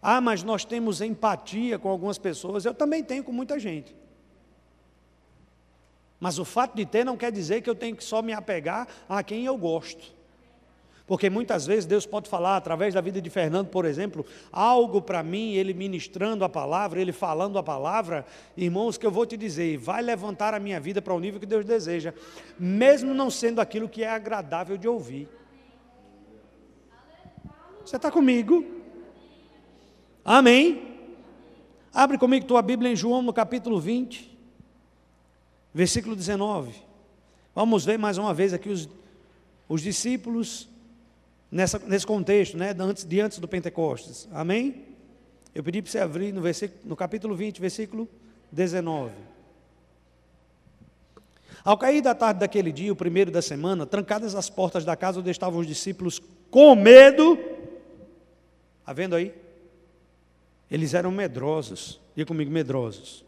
Ah, 0.01 0.21
mas 0.21 0.43
nós 0.43 0.63
temos 0.63 1.01
empatia 1.01 1.77
com 1.77 1.89
algumas 1.89 2.17
pessoas, 2.17 2.63
eu 2.63 2.73
também 2.73 3.03
tenho 3.03 3.21
com 3.21 3.33
muita 3.33 3.59
gente. 3.59 3.93
Mas 6.21 6.39
o 6.39 6.45
fato 6.45 6.73
de 6.73 6.85
ter 6.85 7.03
não 7.03 7.17
quer 7.17 7.29
dizer 7.29 7.61
que 7.61 7.69
eu 7.69 7.75
tenho 7.75 7.97
que 7.97 8.03
só 8.03 8.21
me 8.21 8.31
apegar 8.31 8.87
a 9.09 9.21
quem 9.21 9.45
eu 9.45 9.57
gosto. 9.57 10.13
Porque 11.05 11.29
muitas 11.29 11.65
vezes 11.65 11.85
Deus 11.85 12.05
pode 12.05 12.29
falar, 12.29 12.55
através 12.55 12.93
da 12.93 13.01
vida 13.01 13.21
de 13.21 13.29
Fernando, 13.29 13.67
por 13.67 13.83
exemplo, 13.83 14.25
algo 14.51 15.01
para 15.01 15.21
mim, 15.21 15.53
ele 15.53 15.73
ministrando 15.73 16.45
a 16.45 16.49
palavra, 16.49 17.01
ele 17.01 17.11
falando 17.11 17.57
a 17.57 17.63
palavra, 17.63 18.25
irmãos, 18.55 18.97
que 18.97 19.05
eu 19.05 19.11
vou 19.11 19.25
te 19.25 19.35
dizer, 19.35 19.77
vai 19.77 20.01
levantar 20.01 20.53
a 20.53 20.59
minha 20.59 20.79
vida 20.79 21.01
para 21.01 21.13
o 21.13 21.19
nível 21.19 21.41
que 21.41 21.45
Deus 21.45 21.65
deseja, 21.65 22.13
mesmo 22.57 23.13
não 23.13 23.29
sendo 23.29 23.59
aquilo 23.59 23.89
que 23.89 24.01
é 24.03 24.09
agradável 24.09 24.77
de 24.77 24.87
ouvir. 24.87 25.27
Você 27.83 27.97
está 27.97 28.09
comigo? 28.09 28.65
Amém? 30.23 30.99
Abre 31.93 32.17
comigo 32.17 32.45
tua 32.45 32.61
Bíblia 32.61 32.89
em 32.89 32.95
João 32.95 33.21
no 33.21 33.33
capítulo 33.33 33.77
20, 33.77 34.39
versículo 35.73 36.15
19. 36.15 36.73
Vamos 37.53 37.83
ver 37.83 37.99
mais 37.99 38.17
uma 38.17 38.33
vez 38.33 38.53
aqui 38.53 38.69
os, 38.69 38.87
os 39.67 39.81
discípulos 39.81 40.71
nessa, 41.53 41.79
nesse 41.79 42.05
contexto, 42.05 42.57
né, 42.57 42.75
antes, 42.79 43.05
de 43.05 43.21
antes 43.21 43.37
do 43.37 43.47
Pentecostes. 43.47 44.27
Amém? 44.33 44.85
Eu 45.53 45.63
pedi 45.63 45.81
para 45.83 45.91
você 45.91 45.99
abrir 45.99 46.33
no, 46.33 46.41
versículo, 46.41 46.81
no 46.83 46.95
capítulo 46.95 47.35
20, 47.35 47.61
versículo 47.61 48.09
19. 48.51 49.11
Ao 51.63 51.77
cair 51.77 52.01
da 52.01 52.15
tarde 52.15 52.39
daquele 52.39 52.71
dia, 52.71 52.91
o 52.91 52.95
primeiro 52.95 53.29
da 53.29 53.41
semana, 53.41 53.85
trancadas 53.85 54.33
as 54.33 54.49
portas 54.49 54.83
da 54.83 54.95
casa 54.95 55.19
onde 55.19 55.29
estavam 55.29 55.59
os 55.59 55.67
discípulos 55.67 56.19
com 56.49 56.75
medo, 56.75 57.37
está 58.79 58.91
vendo 58.91 59.15
aí? 59.15 59.33
Eles 60.69 60.95
eram 60.95 61.11
medrosos, 61.11 62.01
diga 62.15 62.27
comigo, 62.27 62.49
medrosos. 62.49 63.22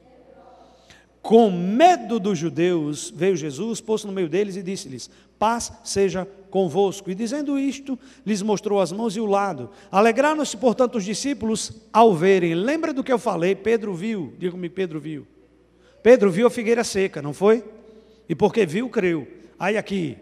Com 1.25 1.49
medo 1.49 2.19
dos 2.19 2.37
judeus, 2.37 3.09
veio 3.09 3.35
Jesus, 3.35 3.81
pôs-se 3.81 4.05
no 4.05 4.13
meio 4.13 4.29
deles 4.29 4.55
e 4.57 4.61
disse-lhes: 4.61 5.09
Paz 5.39 5.73
seja 5.83 6.23
convosco. 6.51 7.09
E 7.09 7.15
dizendo 7.15 7.57
isto, 7.57 7.97
lhes 8.23 8.43
mostrou 8.43 8.79
as 8.79 8.91
mãos 8.91 9.15
e 9.15 9.19
o 9.19 9.25
lado. 9.25 9.71
Alegraram-se, 9.91 10.55
portanto, 10.55 10.99
os 10.99 11.03
discípulos 11.03 11.71
ao 11.91 12.13
verem. 12.13 12.53
Lembra 12.53 12.93
do 12.93 13.03
que 13.03 13.11
eu 13.11 13.17
falei? 13.17 13.55
Pedro 13.55 13.95
viu. 13.95 14.35
Diga-me, 14.37 14.69
Pedro 14.69 14.99
viu. 14.99 15.25
Pedro 16.03 16.29
viu 16.29 16.45
a 16.45 16.51
figueira 16.51 16.83
seca, 16.83 17.23
não 17.23 17.33
foi? 17.33 17.63
E 18.29 18.35
porque 18.35 18.63
viu, 18.63 18.87
creu. 18.87 19.27
Aí 19.57 19.77
aqui. 19.77 20.19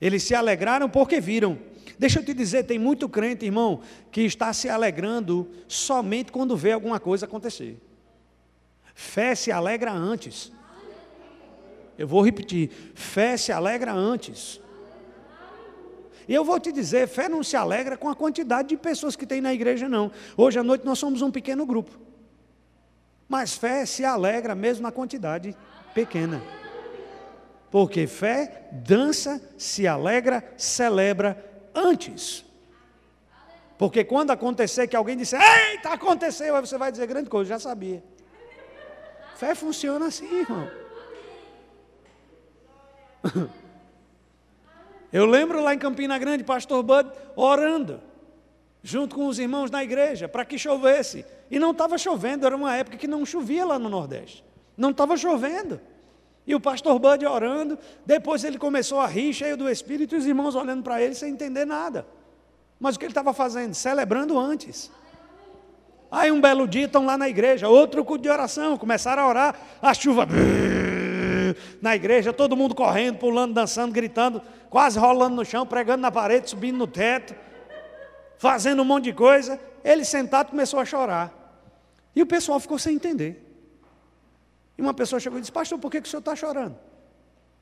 Eles 0.00 0.22
se 0.22 0.32
alegraram 0.32 0.88
porque 0.88 1.20
viram. 1.20 1.58
Deixa 1.98 2.20
eu 2.20 2.24
te 2.24 2.32
dizer, 2.32 2.66
tem 2.66 2.78
muito 2.78 3.08
crente, 3.08 3.44
irmão, 3.44 3.80
que 4.12 4.20
está 4.20 4.52
se 4.52 4.68
alegrando 4.68 5.48
somente 5.66 6.30
quando 6.30 6.56
vê 6.56 6.70
alguma 6.70 7.00
coisa 7.00 7.26
acontecer. 7.26 7.87
Fé 9.00 9.32
se 9.36 9.52
alegra 9.52 9.92
antes. 9.92 10.50
Eu 11.96 12.08
vou 12.08 12.20
repetir: 12.20 12.92
fé 12.96 13.36
se 13.36 13.52
alegra 13.52 13.92
antes. 13.92 14.60
E 16.26 16.34
eu 16.34 16.44
vou 16.44 16.58
te 16.58 16.72
dizer, 16.72 17.06
fé 17.06 17.28
não 17.28 17.44
se 17.44 17.56
alegra 17.56 17.96
com 17.96 18.08
a 18.08 18.14
quantidade 18.16 18.70
de 18.70 18.76
pessoas 18.76 19.14
que 19.14 19.24
tem 19.24 19.40
na 19.40 19.54
igreja, 19.54 19.88
não. 19.88 20.10
Hoje 20.36 20.58
à 20.58 20.64
noite 20.64 20.84
nós 20.84 20.98
somos 20.98 21.22
um 21.22 21.30
pequeno 21.30 21.64
grupo. 21.64 21.96
Mas 23.28 23.54
fé 23.54 23.86
se 23.86 24.04
alegra 24.04 24.52
mesmo 24.56 24.82
na 24.82 24.90
quantidade 24.90 25.56
pequena. 25.94 26.42
Porque 27.70 28.04
fé 28.08 28.68
dança, 28.72 29.40
se 29.56 29.86
alegra, 29.86 30.42
celebra 30.56 31.38
antes. 31.72 32.44
Porque 33.78 34.02
quando 34.02 34.32
acontecer 34.32 34.88
que 34.88 34.96
alguém 34.96 35.16
disser, 35.16 35.40
eita, 35.40 35.90
aconteceu, 35.90 36.56
aí 36.56 36.60
você 36.60 36.76
vai 36.76 36.90
dizer 36.90 37.06
grande 37.06 37.30
coisa, 37.30 37.50
já 37.50 37.60
sabia. 37.60 38.02
Fé 39.38 39.54
funciona 39.54 40.06
assim, 40.06 40.40
irmão. 40.40 40.68
Eu 45.12 45.26
lembro 45.26 45.62
lá 45.62 45.72
em 45.72 45.78
Campina 45.78 46.18
Grande, 46.18 46.42
pastor 46.42 46.82
Bud 46.82 47.08
orando, 47.36 48.00
junto 48.82 49.14
com 49.14 49.28
os 49.28 49.38
irmãos 49.38 49.70
na 49.70 49.84
igreja, 49.84 50.26
para 50.28 50.44
que 50.44 50.58
chovesse. 50.58 51.24
E 51.48 51.60
não 51.60 51.70
estava 51.70 51.96
chovendo, 51.96 52.46
era 52.46 52.56
uma 52.56 52.74
época 52.74 52.96
que 52.96 53.06
não 53.06 53.24
chovia 53.24 53.64
lá 53.64 53.78
no 53.78 53.88
Nordeste. 53.88 54.44
Não 54.76 54.90
estava 54.90 55.16
chovendo. 55.16 55.80
E 56.44 56.52
o 56.52 56.60
pastor 56.60 56.98
Bud 56.98 57.24
orando, 57.24 57.78
depois 58.04 58.42
ele 58.42 58.58
começou 58.58 58.98
a 58.98 59.06
rir, 59.06 59.32
cheio 59.32 59.56
do 59.56 59.70
Espírito, 59.70 60.16
e 60.16 60.18
os 60.18 60.26
irmãos 60.26 60.56
olhando 60.56 60.82
para 60.82 61.00
ele 61.00 61.14
sem 61.14 61.32
entender 61.32 61.64
nada. 61.64 62.04
Mas 62.80 62.96
o 62.96 62.98
que 62.98 63.04
ele 63.04 63.12
estava 63.12 63.32
fazendo? 63.32 63.72
Celebrando 63.72 64.36
antes. 64.36 64.90
Aí 66.10 66.32
um 66.32 66.40
belo 66.40 66.66
dia 66.66 66.86
estão 66.86 67.04
lá 67.04 67.18
na 67.18 67.28
igreja, 67.28 67.68
outro 67.68 68.04
culto 68.04 68.22
de 68.22 68.28
oração, 68.28 68.78
começaram 68.78 69.22
a 69.22 69.28
orar, 69.28 69.56
a 69.80 69.92
chuva 69.92 70.26
na 71.80 71.94
igreja, 71.94 72.32
todo 72.32 72.56
mundo 72.56 72.74
correndo, 72.74 73.18
pulando, 73.18 73.54
dançando, 73.54 73.92
gritando, 73.92 74.40
quase 74.70 74.98
rolando 74.98 75.36
no 75.36 75.44
chão, 75.44 75.66
pregando 75.66 76.02
na 76.02 76.10
parede, 76.10 76.50
subindo 76.50 76.76
no 76.76 76.86
teto, 76.86 77.34
fazendo 78.38 78.82
um 78.82 78.84
monte 78.84 79.04
de 79.04 79.12
coisa. 79.12 79.60
Ele 79.84 80.04
sentado 80.04 80.50
começou 80.50 80.80
a 80.80 80.84
chorar. 80.84 81.32
E 82.14 82.22
o 82.22 82.26
pessoal 82.26 82.58
ficou 82.58 82.78
sem 82.78 82.96
entender. 82.96 83.44
E 84.76 84.82
uma 84.82 84.94
pessoa 84.94 85.20
chegou 85.20 85.38
e 85.38 85.40
disse: 85.40 85.52
Pastor, 85.52 85.78
por 85.78 85.90
que, 85.90 86.00
que 86.00 86.08
o 86.08 86.10
senhor 86.10 86.20
está 86.20 86.34
chorando? 86.34 86.76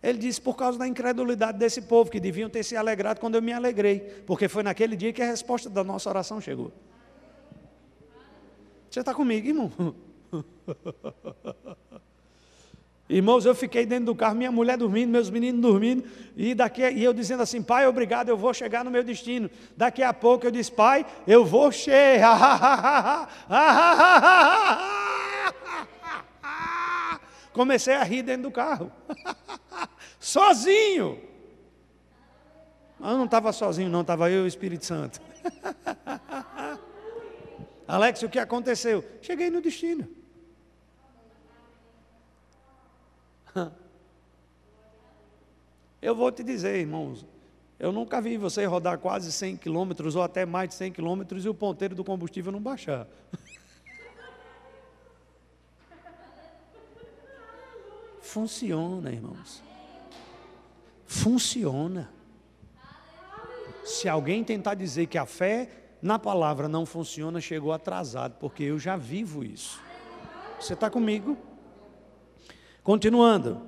Ele 0.02 0.18
disse: 0.18 0.40
Por 0.40 0.56
causa 0.56 0.78
da 0.78 0.86
incredulidade 0.86 1.58
desse 1.58 1.82
povo, 1.82 2.10
que 2.10 2.20
deviam 2.20 2.48
ter 2.48 2.62
se 2.62 2.76
alegrado 2.76 3.20
quando 3.20 3.34
eu 3.34 3.42
me 3.42 3.52
alegrei, 3.52 4.00
porque 4.26 4.48
foi 4.48 4.62
naquele 4.62 4.96
dia 4.96 5.12
que 5.12 5.22
a 5.22 5.26
resposta 5.26 5.68
da 5.68 5.82
nossa 5.82 6.08
oração 6.08 6.40
chegou. 6.40 6.72
Você 8.96 9.00
está 9.00 9.12
comigo, 9.12 9.46
irmão? 9.46 9.70
Irmãos, 13.10 13.44
eu 13.44 13.54
fiquei 13.54 13.84
dentro 13.84 14.06
do 14.06 14.14
carro, 14.14 14.34
minha 14.34 14.50
mulher 14.50 14.78
dormindo, 14.78 15.10
meus 15.10 15.28
meninos 15.28 15.60
dormindo, 15.60 16.08
e, 16.34 16.54
daqui, 16.54 16.80
e 16.80 17.04
eu 17.04 17.12
dizendo 17.12 17.42
assim, 17.42 17.62
pai, 17.62 17.86
obrigado, 17.86 18.30
eu 18.30 18.38
vou 18.38 18.54
chegar 18.54 18.82
no 18.82 18.90
meu 18.90 19.04
destino. 19.04 19.50
Daqui 19.76 20.02
a 20.02 20.14
pouco 20.14 20.46
eu 20.46 20.50
disse, 20.50 20.72
pai, 20.72 21.04
eu 21.26 21.44
vou 21.44 21.70
chegar. 21.70 23.28
Comecei 27.52 27.96
a 27.96 28.02
rir 28.02 28.22
dentro 28.22 28.44
do 28.44 28.50
carro, 28.50 28.90
sozinho. 30.18 31.20
Mas 32.98 33.10
eu 33.10 33.18
não 33.18 33.26
estava 33.26 33.52
sozinho, 33.52 33.90
não, 33.90 34.00
estava 34.00 34.30
eu 34.30 34.40
e 34.40 34.44
o 34.44 34.48
Espírito 34.48 34.86
Santo. 34.86 35.20
Alex, 37.86 38.22
o 38.22 38.28
que 38.28 38.38
aconteceu? 38.38 39.04
Cheguei 39.22 39.48
no 39.50 39.60
destino. 39.60 40.08
Eu 46.02 46.14
vou 46.14 46.30
te 46.30 46.44
dizer, 46.44 46.76
irmãos, 46.76 47.24
eu 47.78 47.92
nunca 47.92 48.20
vi 48.20 48.36
você 48.36 48.64
rodar 48.64 48.98
quase 48.98 49.32
100 49.32 49.56
quilômetros 49.56 50.16
ou 50.16 50.22
até 50.22 50.44
mais 50.44 50.68
de 50.70 50.74
100 50.74 50.92
quilômetros 50.92 51.44
e 51.44 51.48
o 51.48 51.54
ponteiro 51.54 51.94
do 51.94 52.04
combustível 52.04 52.52
não 52.52 52.60
baixar. 52.60 53.06
Funciona, 58.20 59.10
irmãos. 59.10 59.62
Funciona. 61.06 62.10
Se 63.84 64.08
alguém 64.08 64.42
tentar 64.42 64.74
dizer 64.74 65.06
que 65.06 65.16
a 65.16 65.24
fé 65.24 65.85
na 66.06 66.18
palavra 66.18 66.68
não 66.68 66.86
funciona, 66.86 67.40
chegou 67.40 67.72
atrasado, 67.72 68.36
porque 68.38 68.62
eu 68.62 68.78
já 68.78 68.96
vivo 68.96 69.44
isso. 69.44 69.80
Você 70.58 70.72
está 70.72 70.88
comigo? 70.88 71.36
Continuando. 72.82 73.60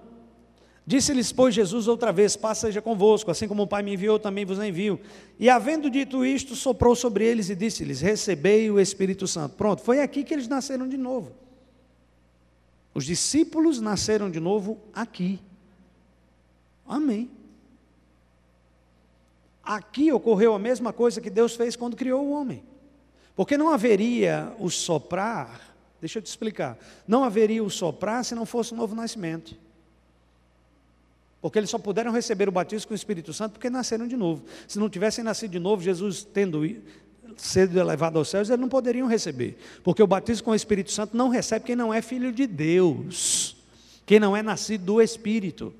Disse-lhes, 0.86 1.32
pois, 1.32 1.54
Jesus 1.54 1.86
outra 1.86 2.10
vez: 2.12 2.34
Paz 2.34 2.58
seja 2.58 2.80
convosco, 2.80 3.30
assim 3.30 3.46
como 3.46 3.64
o 3.64 3.66
Pai 3.66 3.82
me 3.82 3.92
enviou, 3.92 4.18
também 4.18 4.46
vos 4.46 4.58
envio. 4.58 4.98
E 5.38 5.50
havendo 5.50 5.90
dito 5.90 6.24
isto, 6.24 6.56
soprou 6.56 6.96
sobre 6.96 7.26
eles 7.26 7.50
e 7.50 7.54
disse-lhes: 7.54 8.00
Recebei 8.00 8.70
o 8.70 8.80
Espírito 8.80 9.26
Santo. 9.26 9.54
Pronto, 9.56 9.82
foi 9.82 10.00
aqui 10.00 10.24
que 10.24 10.32
eles 10.32 10.48
nasceram 10.48 10.88
de 10.88 10.96
novo. 10.96 11.32
Os 12.94 13.04
discípulos 13.04 13.80
nasceram 13.80 14.30
de 14.30 14.40
novo 14.40 14.78
aqui. 14.94 15.38
Amém. 16.86 17.30
Aqui 19.68 20.10
ocorreu 20.10 20.54
a 20.54 20.58
mesma 20.58 20.94
coisa 20.94 21.20
que 21.20 21.28
Deus 21.28 21.54
fez 21.54 21.76
quando 21.76 21.94
criou 21.94 22.24
o 22.24 22.30
homem. 22.30 22.62
Porque 23.36 23.58
não 23.58 23.68
haveria 23.68 24.50
o 24.58 24.70
soprar, 24.70 25.76
deixa 26.00 26.18
eu 26.18 26.22
te 26.22 26.26
explicar, 26.26 26.78
não 27.06 27.22
haveria 27.22 27.62
o 27.62 27.68
soprar 27.68 28.24
se 28.24 28.34
não 28.34 28.46
fosse 28.46 28.72
um 28.72 28.78
novo 28.78 28.94
nascimento. 28.94 29.54
Porque 31.42 31.58
eles 31.58 31.68
só 31.68 31.78
puderam 31.78 32.10
receber 32.10 32.48
o 32.48 32.52
batismo 32.52 32.88
com 32.88 32.94
o 32.94 32.96
Espírito 32.96 33.30
Santo 33.34 33.52
porque 33.52 33.68
nasceram 33.68 34.08
de 34.08 34.16
novo. 34.16 34.42
Se 34.66 34.78
não 34.78 34.88
tivessem 34.88 35.22
nascido 35.22 35.50
de 35.50 35.58
novo, 35.58 35.82
Jesus 35.82 36.24
tendo 36.24 36.62
sido 37.36 37.78
elevado 37.78 38.18
aos 38.18 38.30
céus, 38.30 38.48
eles 38.48 38.58
não 38.58 38.70
poderiam 38.70 39.06
receber. 39.06 39.58
Porque 39.84 40.02
o 40.02 40.06
batismo 40.06 40.46
com 40.46 40.52
o 40.52 40.54
Espírito 40.54 40.90
Santo 40.90 41.14
não 41.14 41.28
recebe 41.28 41.66
quem 41.66 41.76
não 41.76 41.92
é 41.92 42.00
filho 42.00 42.32
de 42.32 42.46
Deus, 42.46 43.54
quem 44.06 44.18
não 44.18 44.34
é 44.34 44.42
nascido 44.42 44.86
do 44.86 45.02
Espírito. 45.02 45.74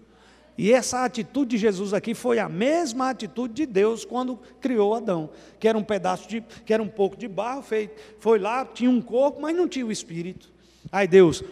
E 0.59 0.73
essa 0.73 1.05
atitude 1.05 1.51
de 1.51 1.59
Jesus 1.59 1.95
aqui 1.95 2.15
foi 2.15 2.41
a 2.41 2.49
mesma 2.49 3.11
atitude 3.11 3.55
de 3.55 3.65
Deus 3.65 4.05
quando 4.05 4.39
criou 4.61 4.93
Adão, 4.93 5.31
que 5.61 5.69
era 5.69 5.79
um 5.79 5.85
pedaço 5.85 6.29
de, 6.29 6.43
que 6.67 6.75
era 6.75 6.83
um 6.83 6.89
pouco 6.89 7.17
de 7.17 7.29
barro 7.29 7.63
feito, 7.63 7.95
foi 8.19 8.41
lá, 8.41 8.65
tinha 8.67 8.91
um 8.91 9.01
corpo, 9.01 9.41
mas 9.41 9.57
não 9.57 9.69
tinha 9.69 9.87
o 9.87 9.93
espírito. 9.93 10.51
Aí 10.91 11.07
Deus 11.07 11.45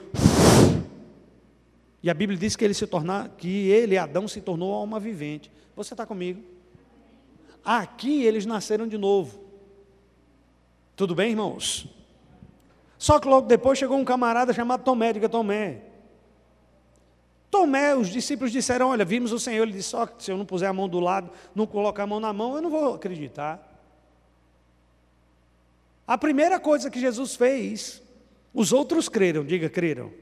e 2.07 2.11
a 2.11 2.14
Bíblia 2.14 2.38
diz 2.38 2.55
que 2.55 2.64
ele 2.64 2.73
se 2.73 2.87
tornar, 2.87 3.31
que 3.31 3.69
ele, 3.69 3.99
Adão, 3.99 4.29
se 4.29 4.40
tornou 4.40 4.73
alma 4.73 5.01
vivente. 5.01 5.51
Você 5.75 5.92
está 5.92 6.07
comigo? 6.07 6.40
Aqui 7.64 8.23
eles 8.23 8.47
nasceram 8.47 8.87
de 8.87 8.97
novo. 8.97 9.40
Tudo 10.95 11.16
bem, 11.16 11.31
irmãos? 11.31 11.88
Só 12.97 13.19
que 13.19 13.27
logo 13.27 13.49
depois 13.49 13.77
chegou 13.77 13.99
um 13.99 14.05
camarada 14.05 14.53
chamado 14.53 14.85
Tomé, 14.85 15.14
diga 15.14 15.29
Tomé. 15.29 15.81
Tomé, 17.57 17.95
os 17.95 18.09
discípulos 18.09 18.53
disseram: 18.53 18.90
Olha, 18.90 19.03
vimos 19.03 19.33
o 19.33 19.40
Senhor. 19.40 19.62
Ele 19.62 19.73
disse: 19.73 19.88
Só 19.88 20.07
que 20.07 20.23
se 20.23 20.31
eu 20.31 20.37
não 20.37 20.45
puser 20.45 20.69
a 20.69 20.73
mão 20.75 20.87
do 20.87 21.01
lado, 21.01 21.31
não 21.55 21.66
colocar 21.66 22.03
a 22.03 22.07
mão 22.07 22.21
na 22.21 22.31
mão, 22.31 22.55
eu 22.55 22.61
não 22.61 22.69
vou 22.69 22.95
acreditar. 22.95 23.73
A 26.07 26.19
primeira 26.19 26.61
coisa 26.61 26.90
que 26.90 27.01
Jesus 27.01 27.35
fez, 27.35 28.03
os 28.53 28.75
outros 28.75 29.09
creram, 29.09 29.42
diga 29.42 29.71
creram. 29.71 30.12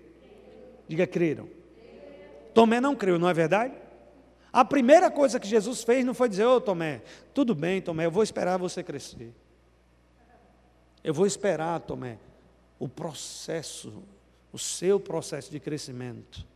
Diga 0.87 1.09
creram. 1.09 1.49
Tomé 2.55 2.81
não 2.81 2.95
creu, 2.95 3.19
não 3.19 3.29
é 3.29 3.35
verdade? 3.35 3.75
A 4.53 4.65
primeira 4.65 5.11
coisa 5.11 5.41
que 5.41 5.49
Jesus 5.49 5.83
fez 5.83 6.05
não 6.05 6.15
foi 6.15 6.29
dizer: 6.29 6.45
Ô 6.45 6.55
oh, 6.55 6.61
Tomé, 6.61 7.03
tudo 7.35 7.53
bem, 7.53 7.83
Tomé, 7.83 8.07
eu 8.07 8.13
vou 8.13 8.23
esperar 8.23 8.59
você 8.59 8.81
crescer. 8.81 9.33
Eu 11.03 11.13
vou 11.13 11.27
esperar, 11.27 11.81
Tomé, 11.81 12.17
o 12.79 12.89
processo, 12.89 14.05
o 14.53 14.59
seu 14.59 15.01
processo 15.01 15.51
de 15.51 15.59
crescimento. 15.59 16.54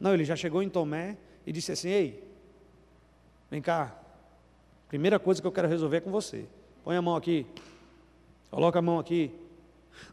Não, 0.00 0.14
ele 0.14 0.24
já 0.24 0.34
chegou 0.34 0.62
em 0.62 0.68
Tomé 0.70 1.18
e 1.46 1.52
disse 1.52 1.70
assim: 1.70 1.90
Ei, 1.90 2.24
vem 3.50 3.60
cá, 3.60 3.94
primeira 4.88 5.18
coisa 5.18 5.42
que 5.42 5.46
eu 5.46 5.52
quero 5.52 5.68
resolver 5.68 5.98
é 5.98 6.00
com 6.00 6.10
você. 6.10 6.46
Põe 6.82 6.96
a 6.96 7.02
mão 7.02 7.14
aqui, 7.14 7.46
coloca 8.50 8.78
a 8.78 8.82
mão 8.82 8.98
aqui. 8.98 9.30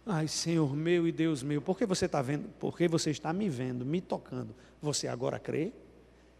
Ai, 0.05 0.27
Senhor 0.27 0.75
meu 0.75 1.07
e 1.07 1.11
Deus 1.13 1.41
meu, 1.41 1.61
por 1.61 1.77
que 1.77 1.85
você 1.85 2.05
está 2.05 2.21
vendo? 2.21 2.49
Porque 2.59 2.89
você 2.89 3.09
está 3.11 3.31
me 3.31 3.47
vendo, 3.47 3.85
me 3.85 4.01
tocando. 4.01 4.53
Você 4.81 5.07
agora 5.07 5.39
crê? 5.39 5.71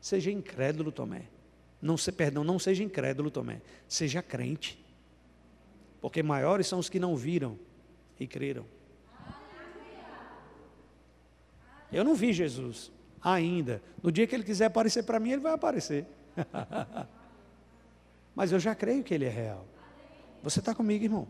Seja 0.02 0.30
incrédulo, 0.30 0.92
Tomé. 0.92 1.24
Não 1.82 1.96
se, 1.96 2.12
perdão, 2.12 2.44
não 2.44 2.60
seja 2.60 2.84
incrédulo, 2.84 3.32
Tomé. 3.32 3.62
Seja 3.88 4.22
crente. 4.22 4.84
Porque 6.02 6.22
maiores 6.22 6.68
são 6.68 6.80
os 6.80 6.90
que 6.90 7.00
não 7.00 7.16
viram 7.16 7.58
e 8.20 8.28
creram. 8.28 8.66
Eu 11.92 12.04
não 12.04 12.14
vi 12.14 12.34
Jesus 12.34 12.92
ainda. 13.24 13.82
No 14.02 14.12
dia 14.12 14.28
que 14.28 14.36
ele 14.36 14.44
quiser 14.44 14.66
aparecer 14.66 15.04
para 15.04 15.20
mim, 15.20 15.32
ele 15.32 15.42
vai 15.42 15.54
aparecer. 15.54 16.06
Mas 18.36 18.52
eu 18.52 18.60
já 18.60 18.76
creio 18.76 19.04
que 19.04 19.14
ele 19.14 19.26
é 19.26 19.30
real. 19.30 19.66
Você 20.44 20.60
está 20.60 20.74
comigo, 20.74 21.04
irmão? 21.04 21.28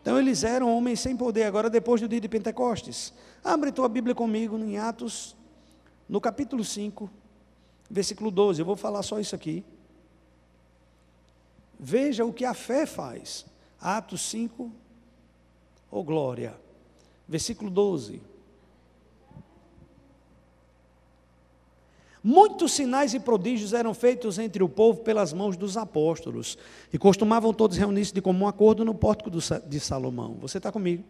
Então 0.00 0.18
eles 0.18 0.44
eram 0.44 0.74
homens 0.74 1.00
sem 1.00 1.16
poder, 1.16 1.42
agora 1.42 1.68
depois 1.68 2.00
do 2.00 2.08
dia 2.08 2.20
de 2.20 2.28
Pentecostes. 2.28 3.12
Abre 3.42 3.72
tua 3.72 3.88
Bíblia 3.88 4.14
comigo 4.14 4.56
em 4.56 4.78
Atos, 4.78 5.36
no 6.08 6.20
capítulo 6.20 6.64
5, 6.64 7.10
versículo 7.90 8.30
12. 8.30 8.60
Eu 8.60 8.66
vou 8.66 8.76
falar 8.76 9.02
só 9.02 9.18
isso 9.18 9.34
aqui. 9.34 9.64
Veja 11.78 12.24
o 12.24 12.32
que 12.32 12.44
a 12.44 12.54
fé 12.54 12.86
faz. 12.86 13.44
Atos 13.80 14.22
5, 14.30 14.72
oh 15.90 16.02
glória. 16.02 16.58
Versículo 17.28 17.70
12. 17.70 18.22
Muitos 22.30 22.72
sinais 22.72 23.14
e 23.14 23.20
prodígios 23.20 23.72
eram 23.72 23.94
feitos 23.94 24.38
entre 24.38 24.62
o 24.62 24.68
povo 24.68 25.00
pelas 25.00 25.32
mãos 25.32 25.56
dos 25.56 25.78
apóstolos, 25.78 26.58
e 26.92 26.98
costumavam 26.98 27.54
todos 27.54 27.78
reunir-se 27.78 28.12
de 28.12 28.20
comum 28.20 28.46
acordo 28.46 28.84
no 28.84 28.94
pórtico 28.94 29.30
de 29.30 29.80
Salomão. 29.80 30.36
Você 30.38 30.58
está 30.58 30.70
comigo? 30.70 31.02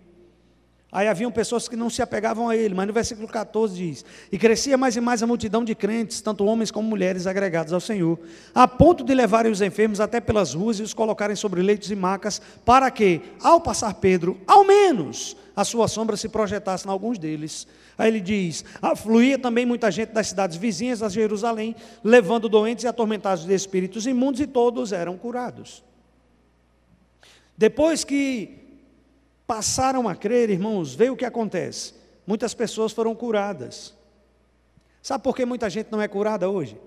Aí 0.90 1.06
haviam 1.06 1.30
pessoas 1.30 1.68
que 1.68 1.76
não 1.76 1.90
se 1.90 2.00
apegavam 2.00 2.48
a 2.48 2.56
ele, 2.56 2.74
mas 2.74 2.86
no 2.86 2.94
versículo 2.94 3.28
14 3.28 3.76
diz: 3.76 4.04
E 4.32 4.38
crescia 4.38 4.76
mais 4.78 4.96
e 4.96 5.00
mais 5.02 5.22
a 5.22 5.26
multidão 5.26 5.62
de 5.62 5.74
crentes, 5.74 6.22
tanto 6.22 6.46
homens 6.46 6.70
como 6.70 6.88
mulheres 6.88 7.26
agregados 7.26 7.74
ao 7.74 7.80
Senhor, 7.80 8.18
a 8.54 8.66
ponto 8.66 9.04
de 9.04 9.14
levarem 9.14 9.52
os 9.52 9.60
enfermos 9.60 10.00
até 10.00 10.18
pelas 10.18 10.54
ruas 10.54 10.78
e 10.78 10.82
os 10.82 10.94
colocarem 10.94 11.36
sobre 11.36 11.60
leitos 11.60 11.90
e 11.90 11.94
macas, 11.94 12.40
para 12.64 12.90
que, 12.90 13.20
ao 13.42 13.60
passar 13.60 13.92
Pedro, 13.94 14.40
ao 14.46 14.64
menos 14.64 15.36
a 15.54 15.62
sua 15.62 15.88
sombra 15.88 16.16
se 16.16 16.30
projetasse 16.30 16.86
em 16.86 16.90
alguns 16.90 17.18
deles. 17.18 17.66
Aí 17.98 18.08
ele 18.08 18.20
diz: 18.20 18.64
afluía 18.80 19.38
também 19.38 19.66
muita 19.66 19.90
gente 19.90 20.12
das 20.12 20.28
cidades 20.28 20.56
vizinhas 20.56 21.02
a 21.02 21.10
Jerusalém, 21.10 21.76
levando 22.02 22.48
doentes 22.48 22.84
e 22.84 22.88
atormentados 22.88 23.44
de 23.44 23.52
espíritos 23.52 24.06
imundos, 24.06 24.40
e 24.40 24.46
todos 24.46 24.92
eram 24.92 25.18
curados. 25.18 25.84
Depois 27.58 28.04
que 28.04 28.67
passaram 29.48 30.06
a 30.06 30.14
crer, 30.14 30.50
irmãos, 30.50 30.94
veio 30.94 31.14
o 31.14 31.16
que 31.16 31.24
acontece. 31.24 31.94
Muitas 32.26 32.52
pessoas 32.52 32.92
foram 32.92 33.14
curadas. 33.14 33.94
Sabe 35.02 35.24
por 35.24 35.34
que 35.34 35.46
muita 35.46 35.70
gente 35.70 35.90
não 35.90 36.02
é 36.02 36.06
curada 36.06 36.50
hoje? 36.50 36.78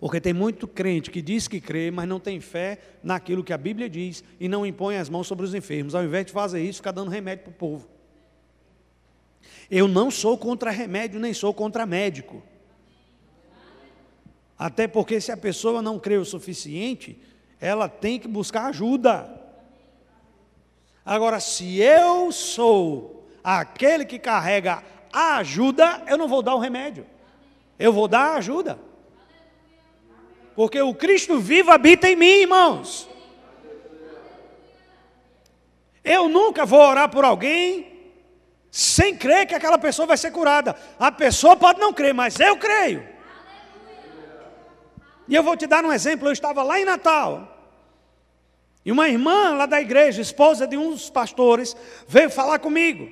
Porque 0.00 0.20
tem 0.20 0.32
muito 0.32 0.66
crente 0.66 1.12
que 1.12 1.22
diz 1.22 1.46
que 1.46 1.60
crê, 1.60 1.92
mas 1.92 2.08
não 2.08 2.18
tem 2.18 2.40
fé 2.40 2.78
naquilo 3.04 3.44
que 3.44 3.52
a 3.52 3.58
Bíblia 3.58 3.88
diz 3.88 4.24
e 4.40 4.48
não 4.48 4.66
impõe 4.66 4.96
as 4.96 5.08
mãos 5.08 5.28
sobre 5.28 5.44
os 5.44 5.54
enfermos. 5.54 5.94
Ao 5.94 6.02
invés 6.02 6.26
de 6.26 6.32
fazer 6.32 6.60
isso, 6.60 6.80
fica 6.80 6.92
dando 6.92 7.10
remédio 7.10 7.44
para 7.44 7.52
o 7.52 7.54
povo. 7.54 7.88
Eu 9.70 9.86
não 9.86 10.10
sou 10.10 10.36
contra 10.36 10.72
remédio, 10.72 11.20
nem 11.20 11.32
sou 11.32 11.54
contra 11.54 11.86
médico. 11.86 12.42
Até 14.58 14.88
porque 14.88 15.20
se 15.20 15.30
a 15.30 15.36
pessoa 15.36 15.80
não 15.80 16.00
crê 16.00 16.16
o 16.16 16.24
suficiente, 16.24 17.16
ela 17.60 17.88
tem 17.88 18.18
que 18.18 18.26
buscar 18.28 18.66
ajuda. 18.66 19.35
Agora, 21.06 21.38
se 21.38 21.80
eu 21.80 22.32
sou 22.32 23.24
aquele 23.44 24.04
que 24.04 24.18
carrega 24.18 24.82
a 25.12 25.36
ajuda, 25.36 26.02
eu 26.08 26.18
não 26.18 26.26
vou 26.26 26.42
dar 26.42 26.56
o 26.56 26.58
remédio. 26.58 27.06
Eu 27.78 27.92
vou 27.92 28.08
dar 28.08 28.32
a 28.32 28.36
ajuda. 28.38 28.76
Porque 30.56 30.80
o 30.82 30.92
Cristo 30.92 31.38
vivo 31.38 31.70
habita 31.70 32.08
em 32.08 32.16
mim, 32.16 32.40
irmãos. 32.40 33.08
Eu 36.02 36.28
nunca 36.28 36.66
vou 36.66 36.80
orar 36.80 37.08
por 37.08 37.24
alguém 37.24 37.96
sem 38.68 39.16
crer 39.16 39.46
que 39.46 39.54
aquela 39.54 39.78
pessoa 39.78 40.06
vai 40.06 40.16
ser 40.16 40.32
curada. 40.32 40.74
A 40.98 41.12
pessoa 41.12 41.56
pode 41.56 41.78
não 41.78 41.92
crer, 41.92 42.12
mas 42.12 42.40
eu 42.40 42.56
creio. 42.56 43.06
E 45.28 45.34
eu 45.36 45.42
vou 45.42 45.56
te 45.56 45.68
dar 45.68 45.84
um 45.84 45.92
exemplo. 45.92 46.26
Eu 46.26 46.32
estava 46.32 46.64
lá 46.64 46.80
em 46.80 46.84
Natal. 46.84 47.55
E 48.86 48.92
uma 48.92 49.08
irmã 49.08 49.52
lá 49.54 49.66
da 49.66 49.80
igreja, 49.80 50.22
esposa 50.22 50.64
de 50.64 50.76
um 50.76 50.90
dos 50.90 51.10
pastores, 51.10 51.76
veio 52.06 52.30
falar 52.30 52.60
comigo. 52.60 53.10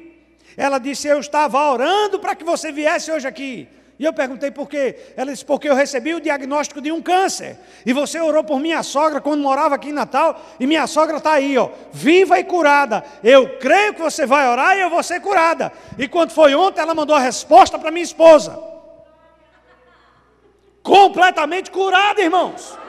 Ela 0.57 0.79
disse: 0.79 1.09
Eu 1.09 1.19
estava 1.19 1.61
orando 1.69 2.21
para 2.21 2.37
que 2.37 2.45
você 2.45 2.71
viesse 2.71 3.11
hoje 3.11 3.27
aqui. 3.27 3.67
E 3.99 4.05
eu 4.05 4.13
perguntei 4.13 4.53
por 4.53 4.69
quê. 4.69 4.97
Ela 5.17 5.33
disse: 5.33 5.45
Porque 5.45 5.69
eu 5.69 5.75
recebi 5.75 6.15
o 6.15 6.21
diagnóstico 6.21 6.81
de 6.81 6.93
um 6.93 7.03
câncer. 7.03 7.59
E 7.85 7.93
você 7.93 8.21
orou 8.21 8.45
por 8.45 8.61
minha 8.61 8.85
sogra 8.85 9.21
quando 9.21 9.41
morava 9.41 9.75
aqui 9.75 9.89
em 9.89 9.93
Natal. 9.93 10.41
E 10.61 10.67
minha 10.67 10.87
sogra 10.87 11.17
está 11.17 11.33
aí, 11.33 11.59
ó, 11.59 11.69
viva 11.93 12.39
e 12.39 12.45
curada. 12.45 13.03
Eu 13.25 13.59
creio 13.59 13.95
que 13.95 14.01
você 14.01 14.25
vai 14.25 14.49
orar 14.49 14.77
e 14.77 14.81
eu 14.81 14.91
vou 14.91 15.03
ser 15.03 15.21
curada. 15.21 15.73
E 15.99 16.07
quando 16.07 16.31
foi 16.31 16.55
ontem, 16.55 16.83
ela 16.83 16.95
mandou 16.95 17.17
a 17.17 17.21
resposta 17.21 17.81
para 17.81 17.91
minha 17.91 18.05
esposa. 18.05 18.63
Completamente 20.85 21.69
curada, 21.73 22.23
irmãos. 22.23 22.84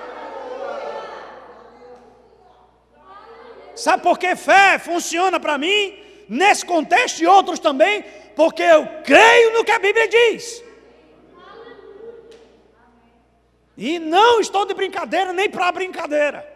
Sabe 3.76 4.04
por 4.04 4.18
que 4.18 4.36
fé 4.36 4.80
funciona 4.80 5.40
para 5.40 5.58
mim? 5.58 6.00
Nesse 6.28 6.66
contexto 6.66 7.20
e 7.20 7.28
outros 7.28 7.60
também, 7.60 8.04
porque 8.36 8.64
eu 8.64 8.88
creio 9.04 9.54
no 9.54 9.64
que 9.64 9.72
a 9.72 9.80
Bíblia 9.80 10.08
diz. 10.08 10.64
E 13.78 14.00
não 14.00 14.40
estou 14.40 14.66
de 14.66 14.74
brincadeira 14.74 15.34
nem 15.34 15.50
para 15.50 15.72
brincadeira. 15.72 16.56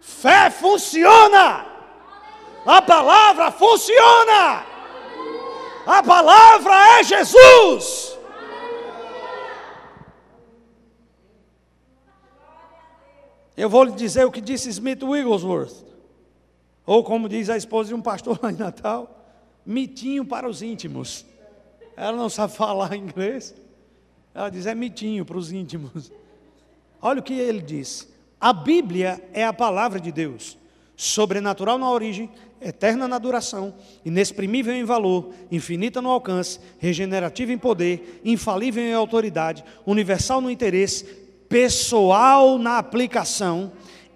Fé 0.00 0.50
funciona. 0.50 1.66
A 2.64 2.82
palavra 2.82 3.50
funciona. 3.50 4.64
A 5.86 6.02
palavra 6.02 6.98
é 6.98 7.02
Jesus. 7.02 8.09
Eu 13.60 13.68
vou 13.68 13.84
lhe 13.84 13.92
dizer 13.92 14.24
o 14.24 14.32
que 14.32 14.40
disse 14.40 14.70
Smith 14.70 15.02
Wigglesworth. 15.02 15.84
Ou 16.86 17.04
como 17.04 17.28
diz 17.28 17.50
a 17.50 17.58
esposa 17.58 17.90
de 17.90 17.94
um 17.94 18.00
pastor 18.00 18.40
lá 18.42 18.50
em 18.50 18.56
Natal, 18.56 19.22
mitinho 19.66 20.24
para 20.24 20.48
os 20.48 20.62
íntimos. 20.62 21.26
Ela 21.94 22.16
não 22.16 22.30
sabe 22.30 22.54
falar 22.54 22.96
inglês. 22.96 23.54
Ela 24.34 24.48
diz: 24.48 24.64
é 24.64 24.74
mitinho 24.74 25.26
para 25.26 25.36
os 25.36 25.52
íntimos. 25.52 26.10
Olha 27.02 27.20
o 27.20 27.22
que 27.22 27.34
ele 27.34 27.60
diz: 27.60 28.08
a 28.40 28.50
Bíblia 28.54 29.22
é 29.34 29.44
a 29.44 29.52
palavra 29.52 30.00
de 30.00 30.10
Deus. 30.10 30.56
sobrenatural 30.96 31.76
na 31.76 31.90
origem, 31.90 32.30
eterna 32.62 33.06
na 33.06 33.18
duração, 33.18 33.74
inexprimível 34.04 34.74
em 34.74 34.84
valor, 34.84 35.34
infinita 35.50 36.00
no 36.00 36.10
alcance, 36.10 36.58
regenerativa 36.78 37.52
em 37.52 37.58
poder, 37.58 38.20
infalível 38.24 38.82
em 38.82 38.94
autoridade, 38.94 39.62
universal 39.86 40.40
no 40.40 40.50
interesse, 40.50 41.19
pessoal 41.50 42.58
na 42.58 42.78
aplicação, 42.78 43.72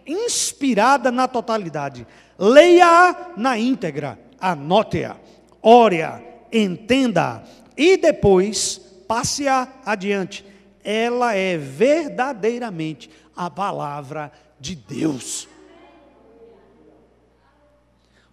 inspirada 0.07 1.11
na 1.11 1.27
totalidade. 1.27 2.07
Leia-a 2.39 3.33
na 3.37 3.59
íntegra, 3.59 4.19
anote-a, 4.41 5.17
ore-a, 5.61 6.23
entenda 6.53 7.43
e 7.77 7.97
depois 7.97 8.79
passe-a 9.09 9.69
adiante. 9.85 10.47
Ela 10.85 11.35
é 11.35 11.59
verdadeiramente 11.59 13.11
a 13.37 13.51
palavra 13.51 14.31
de 14.61 14.77
Deus. 14.77 15.49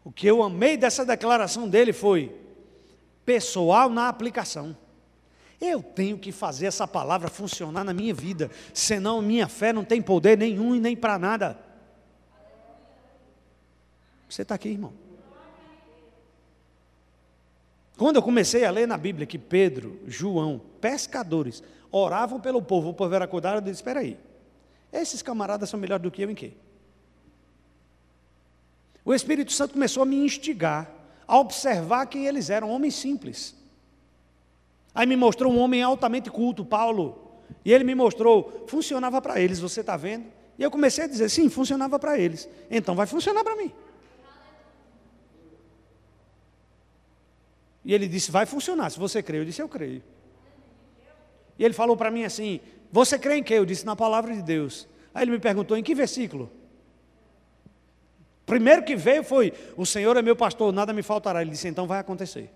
O 0.04 0.12
que 0.12 0.28
eu 0.28 0.44
amei 0.44 0.78
dessa 0.78 1.04
declaração 1.04 1.68
dele 1.68 1.92
foi 1.92 2.36
pessoal 3.26 3.90
na 3.90 4.10
aplicação. 4.10 4.76
Eu 5.62 5.84
tenho 5.84 6.18
que 6.18 6.32
fazer 6.32 6.66
essa 6.66 6.88
palavra 6.88 7.30
funcionar 7.30 7.84
na 7.84 7.94
minha 7.94 8.16
vida, 8.16 8.50
senão 8.74 9.22
minha 9.22 9.48
fé 9.48 9.72
não 9.72 9.86
tem 9.86 10.02
poder 10.02 10.36
nenhum 10.36 10.76
e 10.76 10.80
nem 10.80 10.96
para 10.96 11.20
nada. 11.20 11.56
Você 14.28 14.42
está 14.42 14.56
aqui, 14.56 14.70
irmão? 14.70 14.92
Quando 17.96 18.16
eu 18.16 18.24
comecei 18.24 18.66
a 18.66 18.72
ler 18.72 18.88
na 18.88 18.98
Bíblia 18.98 19.28
que 19.28 19.38
Pedro, 19.38 20.00
João, 20.08 20.60
pescadores, 20.82 21.62
oravam 21.92 22.40
pelo 22.40 22.60
povo, 22.60 22.90
o 22.90 22.94
povo 22.96 23.14
era 23.14 23.26
acordado, 23.26 23.58
eu 23.58 23.62
disse: 23.62 23.76
espera 23.76 24.00
aí, 24.00 24.18
esses 24.92 25.22
camaradas 25.22 25.70
são 25.70 25.80
melhores 25.80 26.02
do 26.02 26.10
que 26.10 26.24
eu 26.24 26.32
em 26.32 26.36
quê? 26.36 26.54
O 29.06 29.14
Espírito 29.14 29.52
Santo 29.52 29.74
começou 29.74 30.02
a 30.02 30.06
me 30.08 30.16
instigar 30.16 30.90
a 31.28 31.38
observar 31.38 32.08
quem 32.08 32.26
eles 32.26 32.50
eram, 32.50 32.70
homens 32.70 32.96
simples. 32.96 33.56
Aí 34.94 35.06
me 35.06 35.16
mostrou 35.16 35.52
um 35.52 35.60
homem 35.60 35.82
altamente 35.82 36.30
culto, 36.30 36.66
Paulo, 36.66 37.32
e 37.64 37.72
ele 37.72 37.84
me 37.84 37.96
mostrou, 37.96 38.66
funcionava 38.68 39.22
para 39.22 39.40
eles, 39.40 39.60
você 39.60 39.82
está 39.82 39.96
vendo? 39.96 40.26
E 40.58 40.64
eu 40.64 40.70
comecei 40.70 41.06
a 41.06 41.08
dizer, 41.08 41.30
sim, 41.30 41.50
funcionava 41.50 41.98
para 41.98 42.18
eles, 42.18 42.48
então 42.70 42.96
vai 42.96 43.08
funcionar 43.08 43.44
para 43.44 43.56
mim. 43.56 43.72
E 47.84 47.94
ele 47.94 48.08
disse, 48.08 48.30
vai 48.30 48.46
funcionar, 48.46 48.92
se 48.92 49.00
você 49.00 49.24
crê. 49.24 49.40
Eu 49.40 49.46
disse, 49.46 49.62
eu 49.62 49.68
creio. 49.68 50.04
E 51.58 51.66
ele 51.66 51.74
falou 51.74 51.98
para 51.98 52.12
mim 52.12 52.24
assim, 52.24 52.60
você 52.92 53.18
crê 53.18 53.38
em 53.38 53.44
quê? 53.44 53.56
Eu 53.56 53.66
disse, 53.66 53.86
na 53.86 53.96
palavra 53.96 54.36
de 54.36 54.42
Deus. 54.42 54.88
Aí 55.14 55.24
ele 55.24 55.32
me 55.32 55.40
perguntou, 55.40 55.76
em 55.76 55.82
que 55.82 55.96
versículo? 55.96 56.52
Primeiro 58.52 58.84
que 58.84 58.98
veio 58.98 59.24
foi: 59.24 59.54
O 59.78 59.86
Senhor 59.86 60.18
é 60.18 60.22
meu 60.22 60.36
pastor, 60.36 60.74
nada 60.74 60.92
me 60.92 61.02
faltará. 61.02 61.42
Ele 61.42 61.52
disse: 61.52 61.70
Então 61.70 61.88
vai 61.88 62.00
acontecer. 62.00 62.50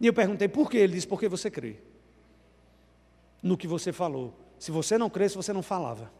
E 0.00 0.06
eu 0.06 0.12
perguntei 0.12 0.48
por 0.48 0.70
quê? 0.70 0.78
Ele 0.78 0.94
disse: 0.94 1.06
Porque 1.06 1.28
você 1.28 1.50
crê 1.50 1.76
no 3.42 3.56
que 3.56 3.66
você 3.66 3.92
falou. 3.92 4.34
Se 4.58 4.70
você 4.70 4.98
não 4.98 5.08
cresce, 5.08 5.36
você 5.36 5.52
não 5.52 5.62
falava. 5.62 6.10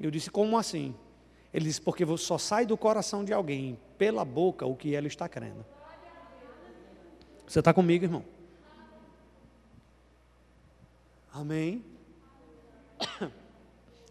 Eu 0.00 0.10
disse: 0.10 0.30
Como 0.30 0.56
assim? 0.56 0.94
Ele 1.52 1.64
disse: 1.64 1.80
Porque 1.80 2.04
só 2.16 2.38
sai 2.38 2.66
do 2.66 2.76
coração 2.76 3.24
de 3.24 3.32
alguém, 3.32 3.78
pela 3.96 4.24
boca, 4.24 4.66
o 4.66 4.76
que 4.76 4.94
ela 4.94 5.06
está 5.06 5.28
crendo. 5.28 5.64
Você 7.46 7.60
está 7.60 7.72
comigo, 7.72 8.04
irmão? 8.04 8.24
Amém? 11.32 11.84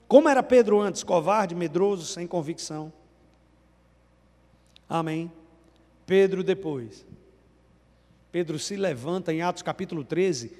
Como 0.07 0.30
era 0.30 0.41
Pedro 0.41 0.80
antes? 0.80 1.03
Covarde, 1.03 1.53
medroso, 1.53 2.05
sem 2.05 2.25
convicção. 2.25 2.91
Amém. 4.88 5.32
Pedro 6.05 6.43
depois. 6.43 7.05
Pedro 8.32 8.59
se 8.59 8.75
levanta 8.75 9.34
em 9.34 9.41
Atos 9.41 9.63
capítulo 9.63 10.03
13, 10.03 10.51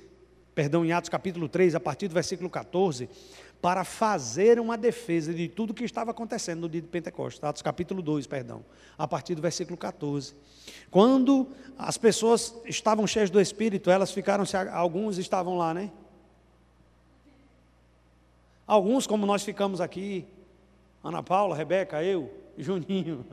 perdão, 0.56 0.86
em 0.86 0.92
Atos 0.92 1.10
capítulo 1.10 1.50
3, 1.50 1.76
a 1.76 1.80
partir 1.80 2.08
do 2.08 2.14
versículo 2.14 2.50
14, 2.50 3.10
para 3.62 3.84
fazer 3.84 4.60
uma 4.60 4.78
defesa 4.78 5.34
de 5.34 5.48
tudo 5.48 5.74
que 5.74 5.84
estava 5.84 6.12
acontecendo 6.12 6.62
no 6.62 6.70
dia 6.70 6.82
de 6.82 6.88
Pentecostes. 6.88 7.44
Atos 7.44 7.62
capítulo 7.62 8.02
2, 8.02 8.28
perdão, 8.28 8.64
a 8.98 9.08
partir 9.08 9.36
do 9.36 9.42
versículo 9.42 9.78
14. 9.78 10.36
Quando 10.90 11.48
as 11.78 11.98
pessoas 11.98 12.56
estavam 12.66 13.06
cheias 13.06 13.30
do 13.30 13.42
Espírito, 13.42 13.90
elas 13.90 14.12
ficaram, 14.12 14.46
alguns 14.72 15.18
estavam 15.18 15.58
lá, 15.58 15.74
né? 15.74 15.92
Alguns, 18.66 19.08
como 19.08 19.26
nós 19.26 19.44
ficamos 19.44 19.80
aqui, 19.80 20.26
Ana 21.04 21.24
Paula, 21.24 21.56
Rebeca, 21.56 22.04
eu, 22.04 22.32
Juninho. 22.58 23.26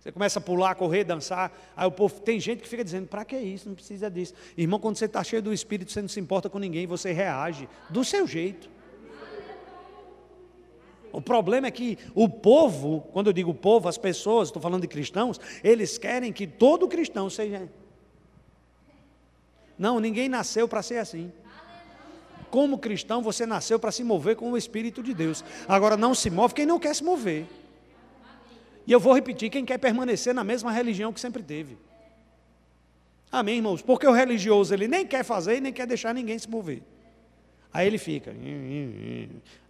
Você 0.00 0.10
começa 0.10 0.38
a 0.38 0.42
pular, 0.42 0.74
correr, 0.74 1.04
dançar. 1.04 1.52
Aí 1.76 1.86
o 1.86 1.90
povo, 1.90 2.20
tem 2.20 2.40
gente 2.40 2.62
que 2.62 2.68
fica 2.68 2.82
dizendo, 2.82 3.06
para 3.06 3.24
que 3.24 3.36
isso? 3.36 3.68
Não 3.68 3.74
precisa 3.74 4.10
disso. 4.10 4.32
Irmão, 4.56 4.80
quando 4.80 4.96
você 4.96 5.04
está 5.04 5.22
cheio 5.22 5.42
do 5.42 5.52
Espírito, 5.52 5.92
você 5.92 6.00
não 6.00 6.08
se 6.08 6.18
importa 6.18 6.48
com 6.48 6.58
ninguém, 6.58 6.86
você 6.86 7.12
reage 7.12 7.68
do 7.90 8.02
seu 8.02 8.26
jeito. 8.26 8.70
O 11.12 11.20
problema 11.20 11.66
é 11.66 11.70
que 11.70 11.98
o 12.14 12.28
povo, 12.28 13.06
quando 13.12 13.26
eu 13.26 13.32
digo 13.32 13.52
povo, 13.52 13.88
as 13.88 13.98
pessoas, 13.98 14.48
estou 14.48 14.62
falando 14.62 14.82
de 14.82 14.88
cristãos, 14.88 15.38
eles 15.62 15.98
querem 15.98 16.32
que 16.32 16.46
todo 16.46 16.88
cristão 16.88 17.28
seja. 17.28 17.68
Não, 19.78 20.00
ninguém 20.00 20.28
nasceu 20.28 20.66
para 20.66 20.82
ser 20.82 20.98
assim 20.98 21.32
como 22.50 22.78
cristão, 22.78 23.22
você 23.22 23.46
nasceu 23.46 23.78
para 23.78 23.92
se 23.92 24.02
mover 24.02 24.36
com 24.36 24.50
o 24.50 24.56
Espírito 24.56 25.02
de 25.02 25.14
Deus. 25.14 25.44
Agora, 25.68 25.96
não 25.96 26.14
se 26.14 26.28
move 26.28 26.52
quem 26.52 26.66
não 26.66 26.78
quer 26.78 26.94
se 26.94 27.04
mover. 27.04 27.46
E 28.90 28.92
eu 28.92 28.98
vou 28.98 29.14
repetir: 29.14 29.48
quem 29.50 29.64
quer 29.64 29.78
permanecer 29.78 30.34
na 30.34 30.42
mesma 30.42 30.72
religião 30.72 31.12
que 31.12 31.20
sempre 31.20 31.44
teve. 31.44 31.78
Amém, 33.30 33.58
irmãos? 33.58 33.80
Porque 33.80 34.04
o 34.04 34.10
religioso 34.10 34.74
ele 34.74 34.88
nem 34.88 35.06
quer 35.06 35.22
fazer 35.22 35.58
e 35.58 35.60
nem 35.60 35.72
quer 35.72 35.86
deixar 35.86 36.12
ninguém 36.12 36.36
se 36.36 36.50
mover. 36.50 36.82
Aí 37.72 37.86
ele 37.86 37.98
fica. 37.98 38.34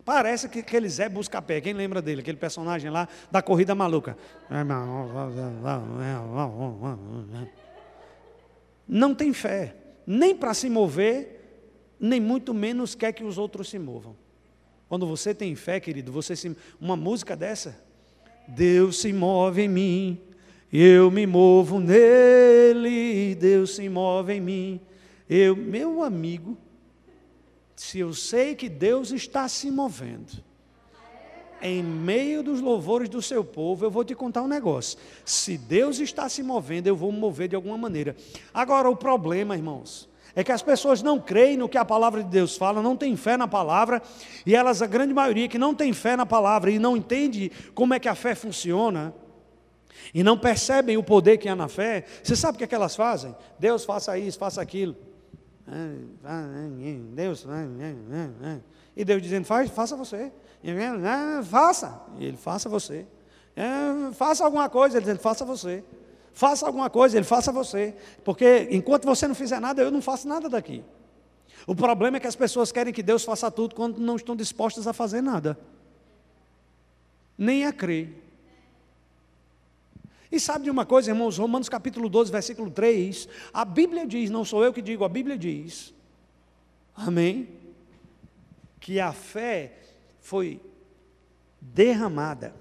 Parece 0.06 0.48
que 0.48 0.60
aquele 0.60 0.88
Zé 0.88 1.06
Busca-Pé, 1.06 1.60
quem 1.60 1.74
lembra 1.74 2.00
dele? 2.00 2.22
Aquele 2.22 2.38
personagem 2.38 2.90
lá 2.90 3.06
da 3.30 3.42
corrida 3.42 3.74
maluca. 3.74 4.16
Não 8.88 9.14
tem 9.14 9.34
fé, 9.34 9.76
nem 10.06 10.34
para 10.34 10.54
se 10.54 10.70
mover, 10.70 11.68
nem 12.00 12.18
muito 12.18 12.54
menos 12.54 12.94
quer 12.94 13.12
que 13.12 13.22
os 13.22 13.36
outros 13.36 13.68
se 13.68 13.78
movam. 13.78 14.16
Quando 14.88 15.06
você 15.06 15.34
tem 15.34 15.54
fé, 15.54 15.78
querido, 15.78 16.10
você 16.10 16.34
se 16.34 16.56
uma 16.80 16.96
música 16.96 17.36
dessa, 17.36 17.89
Deus 18.50 19.00
se 19.00 19.12
move 19.12 19.62
em 19.62 19.68
mim, 19.68 20.20
eu 20.72 21.10
me 21.10 21.26
movo 21.26 21.80
nele, 21.80 23.34
Deus 23.34 23.76
se 23.76 23.88
move 23.88 24.34
em 24.34 24.40
mim. 24.40 24.80
Eu, 25.28 25.56
meu 25.56 26.02
amigo, 26.02 26.58
se 27.76 28.00
eu 28.00 28.12
sei 28.12 28.54
que 28.54 28.68
Deus 28.68 29.12
está 29.12 29.48
se 29.48 29.70
movendo, 29.70 30.42
em 31.62 31.82
meio 31.82 32.42
dos 32.42 32.60
louvores 32.60 33.08
do 33.08 33.22
seu 33.22 33.44
povo, 33.44 33.84
eu 33.84 33.90
vou 33.90 34.04
te 34.04 34.14
contar 34.14 34.42
um 34.42 34.48
negócio. 34.48 34.98
Se 35.24 35.56
Deus 35.56 36.00
está 36.00 36.28
se 36.28 36.42
movendo, 36.42 36.88
eu 36.88 36.96
vou 36.96 37.12
me 37.12 37.18
mover 37.18 37.48
de 37.48 37.56
alguma 37.56 37.78
maneira. 37.78 38.16
Agora, 38.52 38.90
o 38.90 38.96
problema, 38.96 39.56
irmãos, 39.56 40.09
é 40.34 40.44
que 40.44 40.52
as 40.52 40.62
pessoas 40.62 41.02
não 41.02 41.18
creem 41.18 41.56
no 41.56 41.68
que 41.68 41.78
a 41.78 41.84
palavra 41.84 42.22
de 42.22 42.28
Deus 42.28 42.56
fala, 42.56 42.82
não 42.82 42.96
têm 42.96 43.16
fé 43.16 43.36
na 43.36 43.48
palavra, 43.48 44.02
e 44.46 44.54
elas, 44.54 44.82
a 44.82 44.86
grande 44.86 45.12
maioria 45.12 45.48
que 45.48 45.58
não 45.58 45.74
tem 45.74 45.92
fé 45.92 46.16
na 46.16 46.26
palavra 46.26 46.70
e 46.70 46.78
não 46.78 46.96
entende 46.96 47.50
como 47.74 47.94
é 47.94 47.98
que 47.98 48.08
a 48.08 48.14
fé 48.14 48.34
funciona, 48.34 49.14
e 50.14 50.22
não 50.22 50.36
percebem 50.38 50.96
o 50.96 51.02
poder 51.02 51.36
que 51.38 51.48
há 51.48 51.54
na 51.54 51.68
fé, 51.68 52.04
você 52.22 52.34
sabe 52.34 52.56
o 52.56 52.58
que, 52.58 52.64
é 52.64 52.66
que 52.66 52.74
elas 52.74 52.96
fazem? 52.96 53.34
Deus 53.58 53.84
faça 53.84 54.18
isso, 54.18 54.38
faça 54.38 54.60
aquilo. 54.60 54.96
Deus, 57.14 57.46
e 58.96 59.04
Deus 59.04 59.22
dizendo, 59.22 59.44
faz, 59.44 59.70
faça 59.70 59.94
você. 59.94 60.32
Faça, 61.48 62.02
e 62.18 62.24
ele 62.24 62.36
faça 62.36 62.68
você. 62.68 63.06
Faça 64.14 64.44
alguma 64.44 64.68
coisa, 64.68 64.96
ele 64.96 65.04
dizendo, 65.04 65.20
faça 65.20 65.44
você. 65.44 65.84
Faça 66.32 66.66
alguma 66.66 66.88
coisa, 66.88 67.16
ele 67.16 67.24
faça 67.24 67.52
você. 67.52 67.94
Porque 68.24 68.68
enquanto 68.70 69.04
você 69.04 69.26
não 69.26 69.34
fizer 69.34 69.60
nada, 69.60 69.82
eu 69.82 69.90
não 69.90 70.02
faço 70.02 70.26
nada 70.26 70.48
daqui. 70.48 70.84
O 71.66 71.74
problema 71.74 72.16
é 72.16 72.20
que 72.20 72.26
as 72.26 72.36
pessoas 72.36 72.72
querem 72.72 72.92
que 72.92 73.02
Deus 73.02 73.24
faça 73.24 73.50
tudo 73.50 73.74
quando 73.74 73.98
não 73.98 74.16
estão 74.16 74.34
dispostas 74.34 74.86
a 74.86 74.92
fazer 74.92 75.20
nada. 75.20 75.58
Nem 77.36 77.66
a 77.66 77.72
crer. 77.72 78.14
E 80.32 80.38
sabe 80.38 80.64
de 80.64 80.70
uma 80.70 80.86
coisa, 80.86 81.10
irmãos? 81.10 81.38
Romanos 81.38 81.68
capítulo 81.68 82.08
12, 82.08 82.30
versículo 82.30 82.70
3, 82.70 83.28
a 83.52 83.64
Bíblia 83.64 84.06
diz, 84.06 84.30
não 84.30 84.44
sou 84.44 84.64
eu 84.64 84.72
que 84.72 84.80
digo, 84.80 85.04
a 85.04 85.08
Bíblia 85.08 85.36
diz, 85.36 85.92
amém? 86.94 87.48
Que 88.78 89.00
a 89.00 89.12
fé 89.12 89.72
foi 90.20 90.60
derramada 91.60 92.54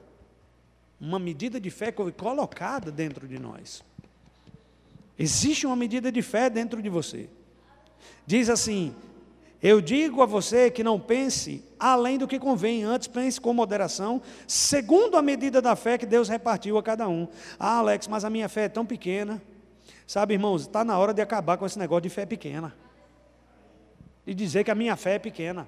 uma 0.99 1.19
medida 1.19 1.59
de 1.59 1.69
fé 1.69 1.91
colocada 1.91 2.91
dentro 2.91 3.27
de 3.27 3.39
nós. 3.39 3.83
Existe 5.17 5.65
uma 5.65 5.75
medida 5.75 6.11
de 6.11 6.21
fé 6.21 6.49
dentro 6.49 6.81
de 6.81 6.89
você. 6.89 7.29
Diz 8.25 8.49
assim: 8.49 8.93
Eu 9.61 9.81
digo 9.81 10.21
a 10.21 10.25
você 10.25 10.69
que 10.71 10.83
não 10.83 10.99
pense 10.99 11.63
além 11.77 12.17
do 12.17 12.27
que 12.27 12.39
convém, 12.39 12.83
antes 12.83 13.07
pense 13.07 13.39
com 13.39 13.53
moderação, 13.53 14.21
segundo 14.47 15.17
a 15.17 15.21
medida 15.21 15.61
da 15.61 15.75
fé 15.75 15.97
que 15.97 16.05
Deus 16.05 16.29
repartiu 16.29 16.77
a 16.77 16.83
cada 16.83 17.07
um. 17.07 17.27
Ah, 17.59 17.79
Alex, 17.79 18.07
mas 18.07 18.23
a 18.23 18.29
minha 18.29 18.47
fé 18.47 18.63
é 18.63 18.69
tão 18.69 18.85
pequena. 18.85 19.41
Sabe, 20.07 20.33
irmãos, 20.33 20.63
está 20.63 20.83
na 20.83 20.97
hora 20.97 21.13
de 21.13 21.21
acabar 21.21 21.57
com 21.57 21.65
esse 21.65 21.77
negócio 21.77 22.03
de 22.03 22.09
fé 22.09 22.25
pequena. 22.25 22.73
E 24.25 24.33
dizer 24.33 24.63
que 24.63 24.71
a 24.71 24.75
minha 24.75 24.95
fé 24.95 25.15
é 25.15 25.19
pequena. 25.19 25.67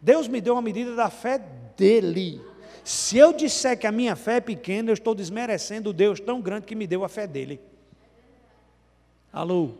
Deus 0.00 0.26
me 0.26 0.40
deu 0.40 0.54
uma 0.54 0.62
medida 0.62 0.94
da 0.96 1.10
fé 1.10 1.38
dele. 1.76 2.40
Se 2.84 3.18
eu 3.18 3.32
disser 3.32 3.78
que 3.78 3.86
a 3.86 3.92
minha 3.92 4.16
fé 4.16 4.36
é 4.36 4.40
pequena, 4.40 4.90
eu 4.90 4.94
estou 4.94 5.14
desmerecendo 5.14 5.90
o 5.90 5.92
Deus 5.92 6.20
tão 6.20 6.40
grande 6.40 6.66
que 6.66 6.74
me 6.74 6.86
deu 6.86 7.04
a 7.04 7.08
fé 7.08 7.26
dele. 7.26 7.60
Alô? 9.32 9.70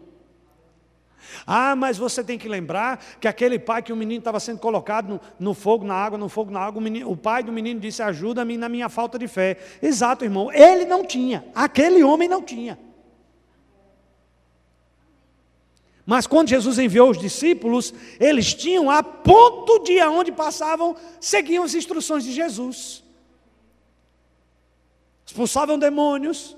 Ah, 1.46 1.76
mas 1.76 1.98
você 1.98 2.24
tem 2.24 2.38
que 2.38 2.48
lembrar 2.48 3.02
que 3.20 3.28
aquele 3.28 3.58
pai 3.58 3.82
que 3.82 3.92
o 3.92 3.96
menino 3.96 4.20
estava 4.20 4.40
sendo 4.40 4.58
colocado 4.58 5.08
no, 5.08 5.20
no, 5.38 5.54
fogo, 5.54 5.84
na 5.84 5.94
água, 5.94 6.18
no 6.18 6.28
fogo, 6.28 6.50
na 6.50 6.60
água, 6.60 6.80
o, 6.80 6.82
menino, 6.82 7.10
o 7.10 7.16
pai 7.16 7.42
do 7.42 7.52
menino 7.52 7.80
disse: 7.80 8.02
Ajuda-me 8.02 8.56
na 8.56 8.68
minha 8.68 8.88
falta 8.88 9.18
de 9.18 9.28
fé. 9.28 9.56
Exato, 9.82 10.24
irmão. 10.24 10.52
Ele 10.52 10.84
não 10.84 11.04
tinha, 11.04 11.44
aquele 11.54 12.02
homem 12.02 12.28
não 12.28 12.42
tinha. 12.42 12.78
Mas 16.10 16.26
quando 16.26 16.48
Jesus 16.48 16.76
enviou 16.76 17.08
os 17.08 17.18
discípulos, 17.18 17.94
eles 18.18 18.52
tinham 18.52 18.90
a 18.90 19.00
ponto 19.00 19.78
de 19.84 20.00
aonde 20.00 20.32
passavam, 20.32 20.96
seguiam 21.20 21.62
as 21.62 21.72
instruções 21.72 22.24
de 22.24 22.32
Jesus. 22.32 23.04
Expulsavam 25.24 25.78
demônios, 25.78 26.56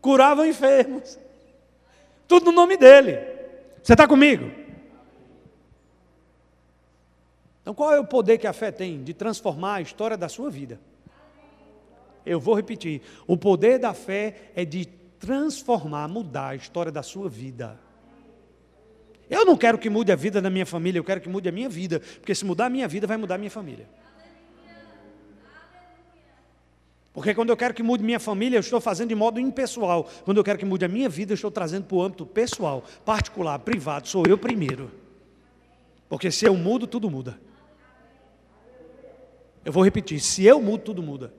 curavam 0.00 0.46
enfermos. 0.46 1.18
Tudo 2.26 2.46
no 2.46 2.52
nome 2.52 2.78
dele. 2.78 3.18
Você 3.82 3.92
está 3.92 4.08
comigo? 4.08 4.50
Então, 7.60 7.74
qual 7.74 7.92
é 7.92 8.00
o 8.00 8.06
poder 8.06 8.38
que 8.38 8.46
a 8.46 8.54
fé 8.54 8.70
tem 8.70 9.04
de 9.04 9.12
transformar 9.12 9.74
a 9.74 9.80
história 9.82 10.16
da 10.16 10.30
sua 10.30 10.48
vida? 10.48 10.80
Eu 12.24 12.40
vou 12.40 12.54
repetir: 12.54 13.02
o 13.26 13.36
poder 13.36 13.78
da 13.78 13.92
fé 13.92 14.52
é 14.56 14.64
de 14.64 14.86
transformar, 14.86 16.08
mudar 16.08 16.48
a 16.48 16.56
história 16.56 16.90
da 16.90 17.02
sua 17.02 17.28
vida. 17.28 17.84
Eu 19.28 19.44
não 19.44 19.56
quero 19.56 19.76
que 19.78 19.90
mude 19.90 20.12
a 20.12 20.16
vida 20.16 20.40
da 20.40 20.48
minha 20.48 20.66
família, 20.66 20.98
eu 20.98 21.04
quero 21.04 21.20
que 21.20 21.28
mude 21.28 21.48
a 21.48 21.52
minha 21.52 21.68
vida, 21.68 22.00
porque 22.00 22.34
se 22.34 22.44
mudar 22.44 22.66
a 22.66 22.70
minha 22.70 22.86
vida, 22.86 23.06
vai 23.06 23.16
mudar 23.16 23.34
a 23.34 23.38
minha 23.38 23.50
família. 23.50 23.88
Porque 27.12 27.34
quando 27.34 27.48
eu 27.48 27.56
quero 27.56 27.72
que 27.72 27.82
mude 27.82 28.04
minha 28.04 28.20
família, 28.20 28.58
eu 28.58 28.60
estou 28.60 28.78
fazendo 28.78 29.08
de 29.08 29.14
modo 29.14 29.40
impessoal. 29.40 30.06
Quando 30.24 30.36
eu 30.36 30.44
quero 30.44 30.58
que 30.58 30.66
mude 30.66 30.84
a 30.84 30.88
minha 30.88 31.08
vida, 31.08 31.32
eu 31.32 31.34
estou 31.34 31.50
trazendo 31.50 31.84
para 31.84 31.96
o 31.96 32.02
âmbito 32.02 32.26
pessoal, 32.26 32.84
particular, 33.06 33.58
privado. 33.58 34.06
Sou 34.06 34.24
eu 34.28 34.36
primeiro. 34.36 34.90
Porque 36.10 36.30
se 36.30 36.44
eu 36.44 36.54
mudo, 36.54 36.86
tudo 36.86 37.10
muda. 37.10 37.40
Eu 39.64 39.72
vou 39.72 39.82
repetir: 39.82 40.20
se 40.20 40.44
eu 40.44 40.60
mudo, 40.60 40.82
tudo 40.82 41.02
muda. 41.02 41.32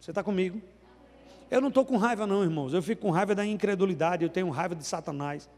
Você 0.00 0.12
está 0.12 0.22
comigo? 0.22 0.62
Eu 1.52 1.60
não 1.60 1.68
estou 1.68 1.84
com 1.84 1.98
raiva, 1.98 2.26
não, 2.26 2.42
irmãos. 2.42 2.72
Eu 2.72 2.82
fico 2.82 3.02
com 3.02 3.10
raiva 3.10 3.34
da 3.34 3.44
incredulidade, 3.44 4.24
eu 4.24 4.30
tenho 4.30 4.48
raiva 4.48 4.74
de 4.74 4.86
Satanás. 4.86 5.50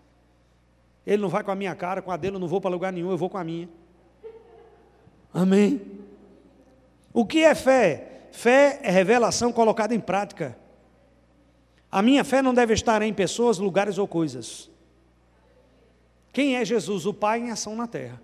Ele 1.06 1.22
não 1.22 1.28
vai 1.28 1.44
com 1.44 1.52
a 1.52 1.54
minha 1.54 1.72
cara, 1.76 2.02
com 2.02 2.10
a 2.10 2.16
dele, 2.16 2.34
eu 2.34 2.40
não 2.40 2.48
vou 2.48 2.60
para 2.60 2.68
lugar 2.68 2.92
nenhum, 2.92 3.12
eu 3.12 3.16
vou 3.16 3.30
com 3.30 3.38
a 3.38 3.44
minha. 3.44 3.68
Amém? 5.32 5.80
O 7.12 7.24
que 7.24 7.44
é 7.44 7.54
fé? 7.54 8.26
Fé 8.32 8.80
é 8.82 8.90
revelação 8.90 9.52
colocada 9.52 9.94
em 9.94 10.00
prática. 10.00 10.58
A 11.92 12.02
minha 12.02 12.24
fé 12.24 12.42
não 12.42 12.52
deve 12.52 12.74
estar 12.74 13.00
em 13.00 13.14
pessoas, 13.14 13.58
lugares 13.58 13.96
ou 13.96 14.08
coisas. 14.08 14.68
Quem 16.32 16.56
é 16.56 16.64
Jesus? 16.64 17.06
O 17.06 17.14
Pai 17.14 17.38
em 17.38 17.52
ação 17.52 17.76
na 17.76 17.86
terra. 17.86 18.20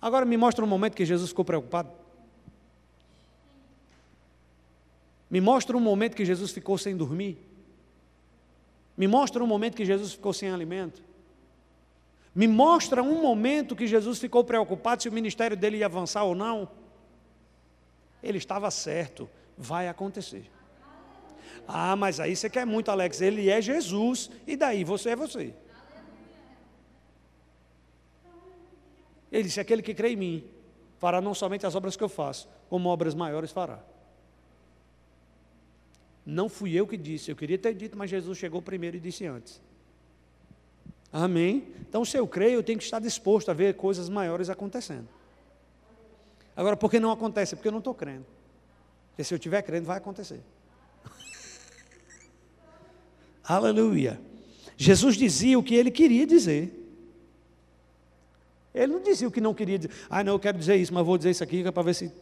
Agora 0.00 0.24
me 0.24 0.38
mostra 0.38 0.64
um 0.64 0.68
momento 0.68 0.94
que 0.94 1.04
Jesus 1.04 1.28
ficou 1.28 1.44
preocupado. 1.44 1.90
Me 5.30 5.40
mostra 5.40 5.76
um 5.76 5.80
momento 5.80 6.16
que 6.16 6.24
Jesus 6.24 6.50
ficou 6.50 6.78
sem 6.78 6.96
dormir. 6.96 7.38
Me 8.96 9.06
mostra 9.06 9.42
um 9.42 9.46
momento 9.46 9.76
que 9.76 9.84
Jesus 9.84 10.12
ficou 10.12 10.32
sem 10.32 10.50
alimento. 10.50 11.02
Me 12.34 12.46
mostra 12.46 13.02
um 13.02 13.20
momento 13.20 13.76
que 13.76 13.86
Jesus 13.86 14.18
ficou 14.18 14.44
preocupado 14.44 15.02
se 15.02 15.08
o 15.08 15.12
ministério 15.12 15.56
dele 15.56 15.78
ia 15.78 15.86
avançar 15.86 16.24
ou 16.24 16.34
não. 16.34 16.68
Ele 18.22 18.38
estava 18.38 18.70
certo, 18.70 19.28
vai 19.56 19.88
acontecer. 19.88 20.50
Ah, 21.66 21.94
mas 21.94 22.18
aí 22.18 22.34
você 22.34 22.48
quer 22.48 22.64
muito, 22.64 22.90
Alex. 22.90 23.20
Ele 23.20 23.50
é 23.50 23.60
Jesus, 23.60 24.30
e 24.46 24.56
daí 24.56 24.84
você 24.84 25.10
é 25.10 25.16
você. 25.16 25.54
Ele 29.30 29.42
disse: 29.44 29.60
aquele 29.60 29.82
que 29.82 29.94
crê 29.94 30.10
em 30.10 30.16
mim 30.16 30.44
fará 30.98 31.20
não 31.20 31.34
somente 31.34 31.66
as 31.66 31.74
obras 31.74 31.96
que 31.96 32.02
eu 32.02 32.08
faço, 32.08 32.48
como 32.68 32.88
obras 32.88 33.14
maiores 33.14 33.52
fará. 33.52 33.80
Não 36.30 36.46
fui 36.46 36.74
eu 36.74 36.86
que 36.86 36.98
disse, 36.98 37.30
eu 37.30 37.36
queria 37.36 37.56
ter 37.56 37.72
dito, 37.72 37.96
mas 37.96 38.10
Jesus 38.10 38.36
chegou 38.36 38.60
primeiro 38.60 38.98
e 38.98 39.00
disse 39.00 39.24
antes. 39.24 39.62
Amém? 41.10 41.68
Então, 41.80 42.04
se 42.04 42.18
eu 42.18 42.28
creio, 42.28 42.56
eu 42.56 42.62
tenho 42.62 42.78
que 42.78 42.84
estar 42.84 42.98
disposto 42.98 43.50
a 43.50 43.54
ver 43.54 43.76
coisas 43.76 44.10
maiores 44.10 44.50
acontecendo. 44.50 45.08
Agora, 46.54 46.76
por 46.76 46.90
que 46.90 47.00
não 47.00 47.10
acontece? 47.10 47.56
Porque 47.56 47.68
eu 47.68 47.72
não 47.72 47.78
estou 47.78 47.94
crendo. 47.94 48.26
Porque 49.08 49.24
se 49.24 49.32
eu 49.32 49.36
estiver 49.36 49.62
crendo, 49.62 49.86
vai 49.86 49.96
acontecer. 49.96 50.40
Aleluia. 53.42 54.20
Jesus 54.76 55.16
dizia 55.16 55.58
o 55.58 55.62
que 55.62 55.76
ele 55.76 55.90
queria 55.90 56.26
dizer. 56.26 56.74
Ele 58.74 58.92
não 58.92 59.02
dizia 59.02 59.26
o 59.26 59.30
que 59.30 59.40
não 59.40 59.54
queria 59.54 59.78
dizer. 59.78 59.94
Ah, 60.10 60.22
não, 60.22 60.34
eu 60.34 60.38
quero 60.38 60.58
dizer 60.58 60.76
isso, 60.76 60.92
mas 60.92 61.06
vou 61.06 61.16
dizer 61.16 61.30
isso 61.30 61.42
aqui 61.42 61.66
é 61.66 61.70
para 61.70 61.84
ver 61.84 61.94
se 61.94 62.12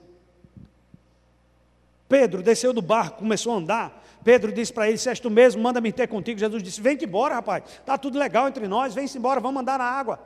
Pedro 2.09 2.43
desceu 2.43 2.73
do 2.73 2.83
barco, 2.83 3.19
começou 3.19 3.53
a 3.53 3.57
andar. 3.57 4.05
Pedro 4.23 4.53
disse 4.53 4.73
para 4.73 4.89
ele: 4.89 4.99
Se 4.99 5.09
és 5.09 5.21
tu 5.21 5.31
mesmo, 5.31 5.63
manda-me 5.63 5.93
ter 5.93 6.07
contigo. 6.07 6.39
Jesus 6.39 6.63
disse: 6.63 6.81
Vem-te 6.81 7.05
embora, 7.05 7.35
rapaz. 7.35 7.65
Está 7.67 7.99
tudo 7.99 8.19
legal 8.19 8.49
entre 8.49 8.69
nós, 8.69 8.95
vem-se 8.95 9.19
embora, 9.19 9.41
vamos 9.41 9.61
andar 9.61 9.79
na 9.79 9.85
água. 9.85 10.21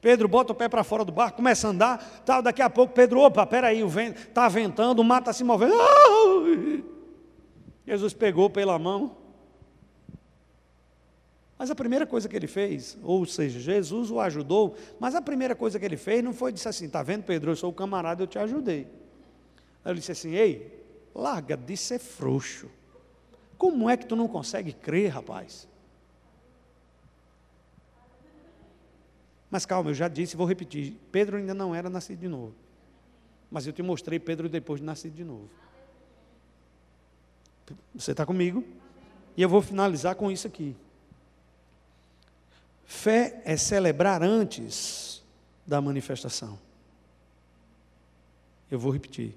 Pedro 0.00 0.28
bota 0.28 0.52
o 0.52 0.54
pé 0.54 0.68
para 0.68 0.84
fora 0.84 1.04
do 1.04 1.12
barco, 1.12 1.38
começa 1.38 1.66
a 1.66 1.70
andar. 1.70 2.22
Tal, 2.24 2.42
daqui 2.42 2.62
a 2.62 2.70
pouco, 2.70 2.92
Pedro, 2.92 3.20
opa, 3.20 3.46
peraí, 3.46 3.82
o 3.82 3.88
vento 3.88 4.20
está 4.20 4.48
ventando, 4.48 5.00
o 5.00 5.04
mar 5.04 5.20
está 5.20 5.32
se 5.32 5.42
movendo. 5.42 5.74
Jesus 7.86 8.12
pegou 8.12 8.50
pela 8.50 8.78
mão. 8.78 9.16
Mas 11.58 11.70
a 11.70 11.74
primeira 11.74 12.06
coisa 12.06 12.28
que 12.28 12.36
ele 12.36 12.46
fez, 12.46 12.98
ou 13.02 13.24
seja, 13.24 13.58
Jesus 13.58 14.10
o 14.10 14.20
ajudou, 14.20 14.76
mas 15.00 15.14
a 15.14 15.22
primeira 15.22 15.56
coisa 15.56 15.78
que 15.78 15.84
ele 15.84 15.96
fez 15.96 16.22
não 16.22 16.34
foi 16.34 16.52
dizer 16.52 16.68
assim: 16.68 16.86
Está 16.86 17.02
vendo, 17.02 17.24
Pedro, 17.24 17.50
eu 17.50 17.56
sou 17.56 17.70
o 17.70 17.74
camarada, 17.74 18.22
eu 18.22 18.26
te 18.26 18.38
ajudei. 18.38 18.86
Ele 19.84 19.94
disse 19.94 20.12
assim: 20.12 20.34
Ei, 20.34 20.75
Larga 21.16 21.56
de 21.56 21.74
ser 21.78 21.98
frouxo. 21.98 22.68
Como 23.56 23.88
é 23.88 23.96
que 23.96 24.04
tu 24.04 24.14
não 24.14 24.28
consegue 24.28 24.74
crer, 24.74 25.08
rapaz? 25.08 25.66
Mas 29.50 29.64
calma, 29.64 29.88
eu 29.88 29.94
já 29.94 30.08
disse, 30.08 30.36
vou 30.36 30.46
repetir. 30.46 30.94
Pedro 31.10 31.38
ainda 31.38 31.54
não 31.54 31.74
era 31.74 31.88
nascido 31.88 32.20
de 32.20 32.28
novo. 32.28 32.54
Mas 33.50 33.66
eu 33.66 33.72
te 33.72 33.82
mostrei 33.82 34.18
Pedro 34.20 34.46
depois 34.46 34.80
de 34.80 34.84
nascido 34.84 35.14
de 35.14 35.24
novo. 35.24 35.48
Você 37.94 38.10
está 38.10 38.26
comigo? 38.26 38.62
E 39.34 39.40
eu 39.40 39.48
vou 39.48 39.62
finalizar 39.62 40.16
com 40.16 40.30
isso 40.30 40.46
aqui. 40.46 40.76
Fé 42.84 43.40
é 43.46 43.56
celebrar 43.56 44.22
antes 44.22 45.24
da 45.66 45.80
manifestação. 45.80 46.58
Eu 48.70 48.78
vou 48.78 48.92
repetir. 48.92 49.34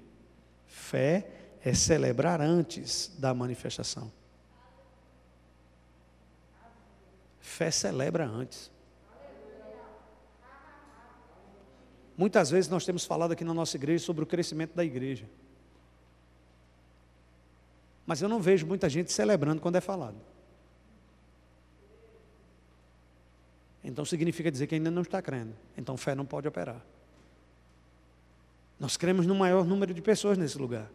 Fé 0.66 1.39
é 1.62 1.74
celebrar 1.74 2.40
antes 2.40 3.12
da 3.18 3.34
manifestação. 3.34 4.10
Fé 7.38 7.70
celebra 7.70 8.26
antes. 8.26 8.70
Muitas 12.16 12.50
vezes 12.50 12.70
nós 12.70 12.84
temos 12.84 13.04
falado 13.04 13.32
aqui 13.32 13.44
na 13.44 13.54
nossa 13.54 13.76
igreja 13.76 14.04
sobre 14.04 14.22
o 14.22 14.26
crescimento 14.26 14.74
da 14.74 14.84
igreja. 14.84 15.28
Mas 18.06 18.20
eu 18.20 18.28
não 18.28 18.40
vejo 18.40 18.66
muita 18.66 18.88
gente 18.88 19.12
celebrando 19.12 19.60
quando 19.60 19.76
é 19.76 19.80
falado. 19.80 20.16
Então 23.82 24.04
significa 24.04 24.50
dizer 24.50 24.66
que 24.66 24.74
ainda 24.74 24.90
não 24.90 25.02
está 25.02 25.22
crendo. 25.22 25.54
Então 25.76 25.96
fé 25.96 26.14
não 26.14 26.26
pode 26.26 26.46
operar. 26.46 26.84
Nós 28.78 28.96
cremos 28.96 29.26
no 29.26 29.34
maior 29.34 29.64
número 29.64 29.92
de 29.92 30.02
pessoas 30.02 30.36
nesse 30.36 30.58
lugar. 30.58 30.90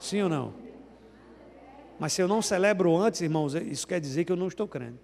Sim 0.00 0.22
ou 0.22 0.28
não? 0.28 0.54
Mas 1.98 2.14
se 2.14 2.22
eu 2.22 2.26
não 2.26 2.40
celebro 2.40 2.96
antes, 2.96 3.20
irmãos, 3.20 3.54
isso 3.54 3.86
quer 3.86 4.00
dizer 4.00 4.24
que 4.24 4.32
eu 4.32 4.36
não 4.36 4.48
estou 4.48 4.66
crendo. 4.66 4.98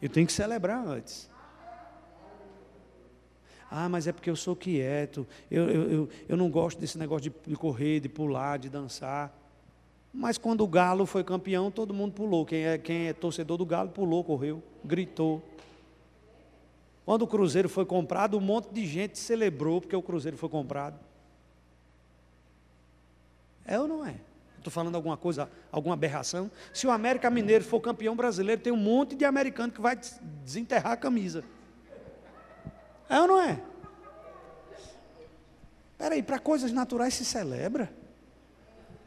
Eu 0.00 0.10
tenho 0.10 0.26
que 0.26 0.32
celebrar 0.32 0.86
antes. 0.86 1.30
Ah, 3.70 3.88
mas 3.88 4.06
é 4.06 4.12
porque 4.12 4.28
eu 4.28 4.36
sou 4.36 4.54
quieto, 4.54 5.26
eu, 5.50 5.68
eu, 5.68 5.90
eu, 5.90 6.08
eu 6.28 6.36
não 6.36 6.50
gosto 6.50 6.78
desse 6.78 6.98
negócio 6.98 7.32
de 7.44 7.56
correr, 7.56 7.98
de 8.00 8.08
pular, 8.08 8.58
de 8.58 8.68
dançar. 8.68 9.36
Mas 10.12 10.38
quando 10.38 10.62
o 10.62 10.68
Galo 10.68 11.06
foi 11.06 11.24
campeão, 11.24 11.70
todo 11.70 11.92
mundo 11.92 12.12
pulou. 12.12 12.44
Quem 12.44 12.66
é, 12.66 12.78
quem 12.78 13.08
é 13.08 13.12
torcedor 13.12 13.56
do 13.56 13.66
Galo 13.66 13.88
pulou, 13.88 14.22
correu, 14.22 14.62
gritou. 14.84 15.42
Quando 17.04 17.22
o 17.22 17.26
Cruzeiro 17.26 17.68
foi 17.68 17.84
comprado, 17.84 18.36
um 18.36 18.40
monte 18.40 18.68
de 18.70 18.86
gente 18.86 19.18
celebrou 19.18 19.80
porque 19.80 19.96
o 19.96 20.02
Cruzeiro 20.02 20.36
foi 20.36 20.48
comprado. 20.48 21.00
É 23.66 23.78
ou 23.78 23.88
não 23.88 24.06
é? 24.06 24.16
Estou 24.58 24.72
falando 24.72 24.94
alguma 24.94 25.16
coisa, 25.16 25.50
alguma 25.70 25.94
aberração? 25.94 26.50
Se 26.72 26.86
o 26.86 26.90
América 26.90 27.30
Mineiro 27.30 27.64
for 27.64 27.80
campeão 27.80 28.16
brasileiro, 28.16 28.60
tem 28.60 28.72
um 28.72 28.76
monte 28.76 29.14
de 29.14 29.24
americano 29.24 29.72
que 29.72 29.80
vai 29.80 29.98
desenterrar 30.42 30.92
a 30.92 30.96
camisa. 30.96 31.44
É 33.08 33.20
ou 33.20 33.28
não 33.28 33.40
é? 33.40 33.60
Espera 35.92 36.14
aí, 36.14 36.22
para 36.22 36.38
coisas 36.38 36.72
naturais 36.72 37.14
se 37.14 37.24
celebra 37.24 37.92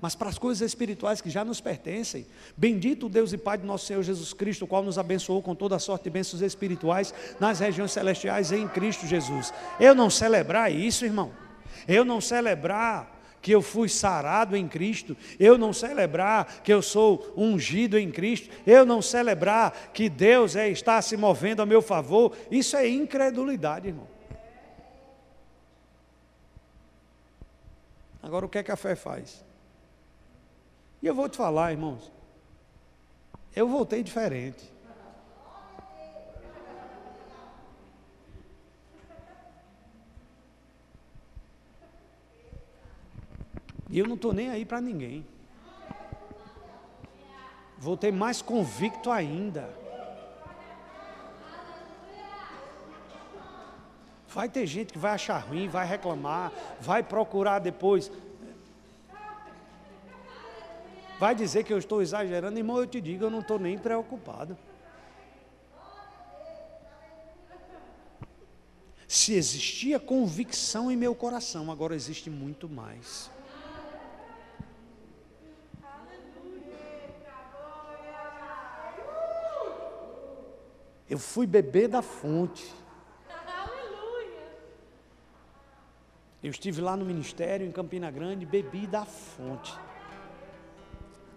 mas 0.01 0.15
para 0.15 0.29
as 0.29 0.37
coisas 0.37 0.67
espirituais 0.67 1.21
que 1.21 1.29
já 1.29 1.43
nos 1.43 1.59
pertencem. 1.59 2.25
Bendito 2.55 3.09
Deus 3.09 3.33
e 3.33 3.37
Pai 3.37 3.57
do 3.57 3.65
nosso 3.65 3.85
Senhor 3.85 4.03
Jesus 4.03 4.31
Cristo, 4.33 4.65
o 4.65 4.67
qual 4.67 4.83
nos 4.83 4.97
abençoou 4.97 5.41
com 5.41 5.55
toda 5.55 5.75
a 5.75 5.79
sorte 5.79 6.03
de 6.03 6.09
bênçãos 6.09 6.41
espirituais 6.41 7.13
nas 7.39 7.59
regiões 7.59 7.91
celestiais 7.91 8.51
em 8.51 8.67
Cristo 8.67 9.07
Jesus. 9.07 9.53
Eu 9.79 9.95
não 9.95 10.09
celebrar 10.09 10.71
isso, 10.71 11.03
irmão. 11.03 11.31
Eu 11.87 12.05
não 12.05 12.21
celebrar 12.21 13.16
que 13.41 13.51
eu 13.51 13.61
fui 13.61 13.87
sarado 13.87 14.55
em 14.55 14.67
Cristo, 14.67 15.15
eu 15.39 15.57
não 15.57 15.71
celebrar 15.71 16.61
que 16.61 16.73
eu 16.73 16.81
sou 16.81 17.33
ungido 17.37 17.97
em 17.97 18.11
Cristo, 18.11 18.49
eu 18.65 18.85
não 18.85 19.01
celebrar 19.01 19.91
que 19.93 20.09
Deus 20.09 20.55
é, 20.55 20.69
está 20.69 21.01
se 21.01 21.15
movendo 21.15 21.61
a 21.61 21.65
meu 21.65 21.81
favor, 21.81 22.35
isso 22.51 22.75
é 22.75 22.87
incredulidade, 22.87 23.87
irmão. 23.87 24.07
Agora, 28.21 28.45
o 28.45 28.49
que 28.49 28.57
é 28.57 28.63
que 28.63 28.71
a 28.71 28.75
fé 28.75 28.95
faz? 28.95 29.45
E 31.01 31.07
eu 31.07 31.15
vou 31.15 31.29
te 31.29 31.37
falar, 31.37 31.71
irmãos, 31.71 32.11
eu 33.55 33.67
voltei 33.67 34.03
diferente. 34.03 34.76
E 43.97 43.99
eu 43.99 44.05
não 44.05 44.13
estou 44.13 44.31
nem 44.31 44.51
aí 44.51 44.63
para 44.63 44.79
ninguém. 44.79 45.25
Voltei 47.79 48.11
mais 48.11 48.43
convicto 48.43 49.09
ainda. 49.09 49.67
Vai 54.27 54.47
ter 54.49 54.67
gente 54.67 54.93
que 54.93 54.99
vai 54.99 55.13
achar 55.13 55.39
ruim, 55.39 55.67
vai 55.67 55.83
reclamar, 55.87 56.51
vai 56.79 57.01
procurar 57.01 57.57
depois 57.57 58.11
vai 61.19 61.33
dizer 61.33 61.63
que 61.63 61.73
eu 61.73 61.79
estou 61.79 61.99
exagerando, 61.99 62.55
irmão, 62.59 62.77
eu 62.77 62.85
te 62.85 63.01
digo, 63.01 63.23
eu 63.23 63.31
não 63.31 63.39
estou 63.39 63.57
nem 63.57 63.79
preocupado. 63.79 64.55
Se 69.07 69.33
existia 69.33 69.99
convicção 69.99 70.91
em 70.91 70.95
meu 70.95 71.15
coração, 71.15 71.71
agora 71.71 71.95
existe 71.95 72.29
muito 72.29 72.69
mais. 72.69 73.35
Eu 81.09 81.17
fui 81.17 81.47
beber 81.47 81.87
da 81.87 82.01
fonte. 82.01 82.73
Eu 86.43 86.51
estive 86.51 86.81
lá 86.81 86.95
no 86.95 87.05
ministério 87.05 87.65
em 87.65 87.71
Campina 87.71 88.11
Grande, 88.11 88.45
bebi 88.45 88.85
da 88.85 89.05
fonte. 89.05 89.73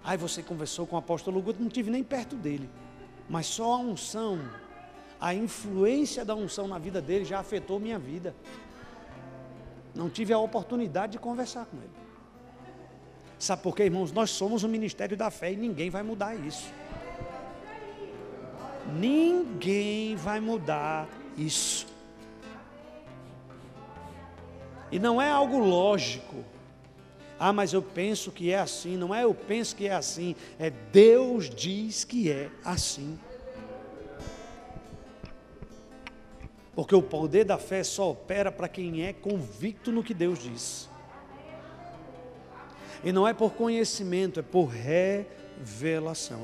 Aí 0.03 0.16
você 0.16 0.43
conversou 0.43 0.87
com 0.87 0.97
o 0.97 0.99
apóstolo 0.99 1.41
Guto, 1.41 1.62
não 1.62 1.68
tive 1.68 1.91
nem 1.91 2.03
perto 2.03 2.37
dele. 2.37 2.68
Mas 3.29 3.47
só 3.47 3.75
a 3.75 3.79
unção, 3.79 4.41
a 5.21 5.33
influência 5.35 6.25
da 6.25 6.35
unção 6.35 6.66
na 6.66 6.79
vida 6.79 7.01
dele 7.01 7.25
já 7.25 7.39
afetou 7.39 7.79
minha 7.79 7.99
vida. 7.99 8.35
Não 9.95 10.09
tive 10.09 10.33
a 10.33 10.39
oportunidade 10.39 11.12
de 11.12 11.18
conversar 11.18 11.66
com 11.66 11.77
ele. 11.77 11.91
Sabe 13.39 13.62
por 13.62 13.75
quê, 13.75 13.85
irmãos? 13.85 14.12
Nós 14.12 14.31
somos 14.31 14.64
o 14.64 14.68
ministério 14.68 15.16
da 15.16 15.31
fé 15.31 15.53
e 15.53 15.57
ninguém 15.57 15.91
vai 15.91 16.03
mudar 16.03 16.35
isso. 16.35 16.73
Ninguém 18.87 20.16
vai 20.16 20.41
mudar 20.41 21.09
isso. 21.37 21.87
E 24.91 24.99
não 24.99 25.20
é 25.20 25.31
algo 25.31 25.59
lógico. 25.59 26.45
Ah, 27.39 27.53
mas 27.53 27.72
eu 27.72 27.81
penso 27.81 28.31
que 28.31 28.51
é 28.53 28.59
assim. 28.59 28.97
Não 28.97 29.14
é 29.14 29.24
eu 29.24 29.33
penso 29.33 29.74
que 29.74 29.87
é 29.87 29.95
assim. 29.95 30.35
É 30.59 30.70
Deus 30.70 31.49
diz 31.49 32.05
que 32.05 32.31
é 32.31 32.51
assim. 32.64 33.18
Porque 36.74 36.95
o 36.95 37.03
poder 37.03 37.45
da 37.45 37.59
fé 37.59 37.83
só 37.83 38.11
opera 38.11 38.51
para 38.51 38.68
quem 38.68 39.05
é 39.05 39.12
convicto 39.12 39.93
no 39.93 40.03
que 40.03 40.14
Deus 40.14 40.39
diz. 40.39 40.89
E 43.03 43.12
não 43.12 43.26
é 43.26 43.33
por 43.33 43.53
conhecimento, 43.53 44.41
é 44.41 44.43
por 44.43 44.66
revelação. 44.66 45.41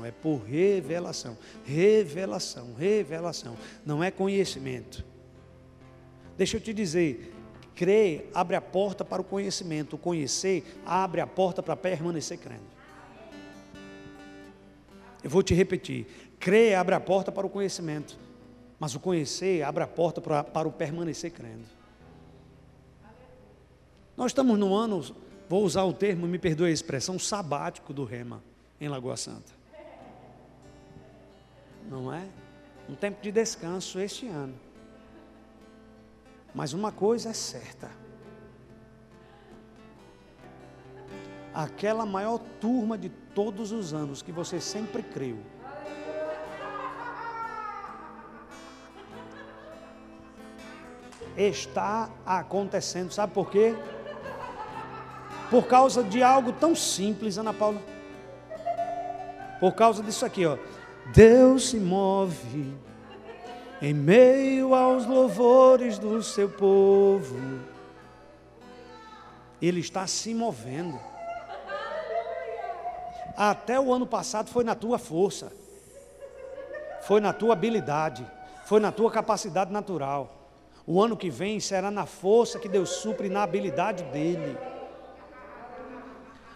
É 0.05 0.11
por 0.11 0.43
revelação. 0.43 1.37
Revelação, 1.65 2.73
revelação. 2.73 3.55
Não 3.85 4.03
é 4.03 4.11
conhecimento. 4.11 5.03
Deixa 6.37 6.57
eu 6.57 6.61
te 6.61 6.73
dizer, 6.73 7.33
Crer 7.77 8.27
abre 8.33 8.55
a 8.55 8.61
porta 8.61 9.05
para 9.05 9.21
o 9.21 9.23
conhecimento, 9.23 9.97
o 9.97 9.99
conhecer 9.99 10.65
abre 10.83 11.21
a 11.21 11.27
porta 11.27 11.61
para 11.61 11.75
permanecer 11.75 12.39
crendo. 12.39 12.65
Eu 15.23 15.29
vou 15.29 15.43
te 15.43 15.53
repetir: 15.53 16.07
crer 16.39 16.75
abre 16.75 16.95
a 16.95 16.99
porta 16.99 17.31
para 17.31 17.45
o 17.45 17.49
conhecimento, 17.51 18.17
mas 18.79 18.95
o 18.95 18.99
conhecer 18.99 19.61
abre 19.61 19.83
a 19.83 19.87
porta 19.87 20.19
para, 20.19 20.43
para 20.43 20.67
o 20.67 20.71
permanecer 20.71 21.29
crendo. 21.29 21.65
Nós 24.17 24.31
estamos 24.31 24.57
no 24.57 24.73
ano, 24.73 24.99
vou 25.47 25.63
usar 25.63 25.83
o 25.83 25.93
termo, 25.93 26.25
me 26.25 26.39
perdoe 26.39 26.71
a 26.71 26.73
expressão, 26.73 27.19
sabático 27.19 27.93
do 27.93 28.03
Rema, 28.03 28.41
em 28.79 28.87
Lagoa 28.87 29.17
Santa. 29.17 29.51
Não 31.89 32.13
é? 32.13 32.27
Um 32.89 32.95
tempo 32.95 33.21
de 33.21 33.31
descanso 33.31 33.99
este 33.99 34.27
ano. 34.27 34.55
Mas 36.53 36.73
uma 36.73 36.91
coisa 36.91 37.29
é 37.29 37.33
certa: 37.33 37.89
aquela 41.53 42.05
maior 42.05 42.39
turma 42.59 42.97
de 42.97 43.09
todos 43.09 43.71
os 43.71 43.93
anos 43.93 44.21
que 44.21 44.31
você 44.31 44.59
sempre 44.59 45.03
creu, 45.03 45.37
está 51.35 52.09
acontecendo, 52.25 53.11
sabe 53.11 53.33
por 53.33 53.49
quê? 53.49 53.75
Por 55.49 55.67
causa 55.67 56.03
de 56.03 56.21
algo 56.23 56.51
tão 56.51 56.75
simples, 56.75 57.37
Ana 57.37 57.53
Paula. 57.53 57.96
Por 59.59 59.73
causa 59.73 60.03
disso 60.03 60.25
aqui, 60.25 60.45
ó. 60.45 60.57
Deus 61.13 61.69
se 61.69 61.77
move 61.79 62.73
em 63.81 63.93
meio 63.93 64.73
aos 64.73 65.05
louvores 65.05 65.97
do 65.97 66.21
seu 66.21 66.49
povo. 66.49 67.39
Ele 69.61 69.79
está 69.79 70.05
se 70.05 70.33
movendo. 70.33 70.99
Até 73.35 73.79
o 73.79 73.93
ano 73.93 74.07
passado 74.07 74.49
foi 74.49 74.63
na 74.63 74.73
tua 74.73 74.97
força, 74.97 75.51
foi 77.03 77.21
na 77.21 77.31
tua 77.31 77.53
habilidade, 77.53 78.25
foi 78.65 78.79
na 78.79 78.91
tua 78.91 79.11
capacidade 79.11 79.71
natural. 79.71 80.33
O 80.85 81.01
ano 81.01 81.15
que 81.15 81.29
vem 81.29 81.59
será 81.59 81.91
na 81.91 82.05
força 82.05 82.57
que 82.57 82.67
Deus 82.67 82.89
supre 82.89 83.29
na 83.29 83.43
habilidade 83.43 84.03
dele. 84.05 84.57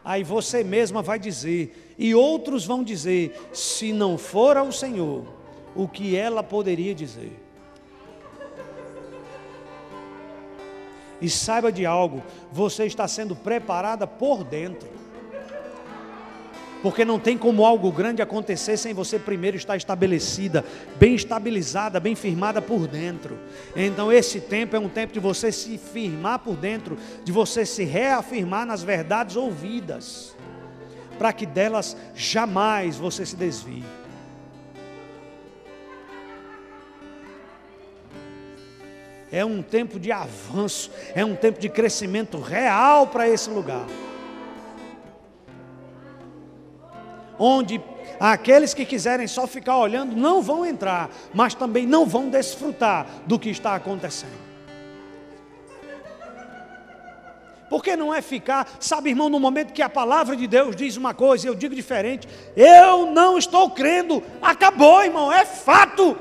Aí 0.03 0.23
você 0.23 0.63
mesma 0.63 1.01
vai 1.01 1.19
dizer, 1.19 1.93
e 1.97 2.15
outros 2.15 2.65
vão 2.65 2.83
dizer: 2.83 3.39
se 3.53 3.93
não 3.93 4.17
for 4.17 4.57
ao 4.57 4.71
Senhor, 4.71 5.25
o 5.75 5.87
que 5.87 6.15
ela 6.15 6.41
poderia 6.41 6.93
dizer. 6.95 7.39
E 11.21 11.29
saiba 11.29 11.71
de 11.71 11.85
algo, 11.85 12.23
você 12.51 12.85
está 12.85 13.07
sendo 13.07 13.35
preparada 13.35 14.07
por 14.07 14.43
dentro. 14.43 14.89
Porque 16.81 17.05
não 17.05 17.19
tem 17.19 17.37
como 17.37 17.65
algo 17.65 17.91
grande 17.91 18.21
acontecer 18.21 18.75
sem 18.75 18.93
você 18.93 19.19
primeiro 19.19 19.55
estar 19.55 19.77
estabelecida, 19.77 20.65
bem 20.97 21.13
estabilizada, 21.13 21.99
bem 21.99 22.15
firmada 22.15 22.61
por 22.61 22.87
dentro. 22.87 23.37
Então 23.75 24.11
esse 24.11 24.41
tempo 24.41 24.75
é 24.75 24.79
um 24.79 24.89
tempo 24.89 25.13
de 25.13 25.19
você 25.19 25.51
se 25.51 25.77
firmar 25.77 26.39
por 26.39 26.55
dentro, 26.55 26.97
de 27.23 27.31
você 27.31 27.65
se 27.65 27.83
reafirmar 27.83 28.65
nas 28.65 28.81
verdades 28.81 29.35
ouvidas, 29.35 30.35
para 31.19 31.31
que 31.31 31.45
delas 31.45 31.95
jamais 32.15 32.97
você 32.97 33.25
se 33.25 33.35
desvie. 33.35 33.83
é 39.31 39.45
um 39.45 39.61
tempo 39.61 39.97
de 39.97 40.11
avanço, 40.11 40.91
é 41.15 41.23
um 41.23 41.35
tempo 41.35 41.59
de 41.59 41.69
crescimento 41.69 42.39
real 42.39 43.07
para 43.07 43.29
esse 43.29 43.49
lugar. 43.49 43.87
Onde 47.41 47.81
aqueles 48.19 48.73
que 48.73 48.85
quiserem 48.85 49.27
só 49.27 49.47
ficar 49.47 49.77
olhando 49.79 50.15
não 50.15 50.41
vão 50.41 50.63
entrar, 50.63 51.09
mas 51.33 51.55
também 51.55 51.87
não 51.87 52.05
vão 52.05 52.29
desfrutar 52.29 53.07
do 53.25 53.39
que 53.39 53.49
está 53.49 53.73
acontecendo. 53.73 54.51
Porque 57.67 57.95
não 57.95 58.13
é 58.13 58.21
ficar, 58.21 58.69
sabe, 58.79 59.09
irmão, 59.09 59.29
no 59.29 59.39
momento 59.39 59.73
que 59.73 59.81
a 59.81 59.89
palavra 59.89 60.35
de 60.35 60.45
Deus 60.45 60.75
diz 60.75 60.97
uma 60.97 61.13
coisa 61.13 61.47
eu 61.47 61.55
digo 61.55 61.73
diferente, 61.73 62.27
eu 62.55 63.07
não 63.07 63.37
estou 63.37 63.71
crendo, 63.71 64.21
acabou, 64.41 65.01
irmão, 65.01 65.31
é 65.31 65.45
fato. 65.45 66.17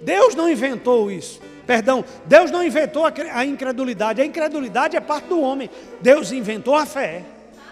Deus 0.00 0.34
não 0.34 0.48
inventou 0.48 1.10
isso. 1.10 1.49
Perdão, 1.70 2.04
Deus 2.26 2.50
não 2.50 2.64
inventou 2.64 3.04
a 3.06 3.44
incredulidade. 3.46 4.20
A 4.20 4.24
incredulidade 4.26 4.96
é 4.96 5.00
parte 5.00 5.28
do 5.28 5.40
homem. 5.40 5.70
Deus 6.00 6.32
inventou 6.32 6.74
a 6.74 6.84
fé. 6.84 7.22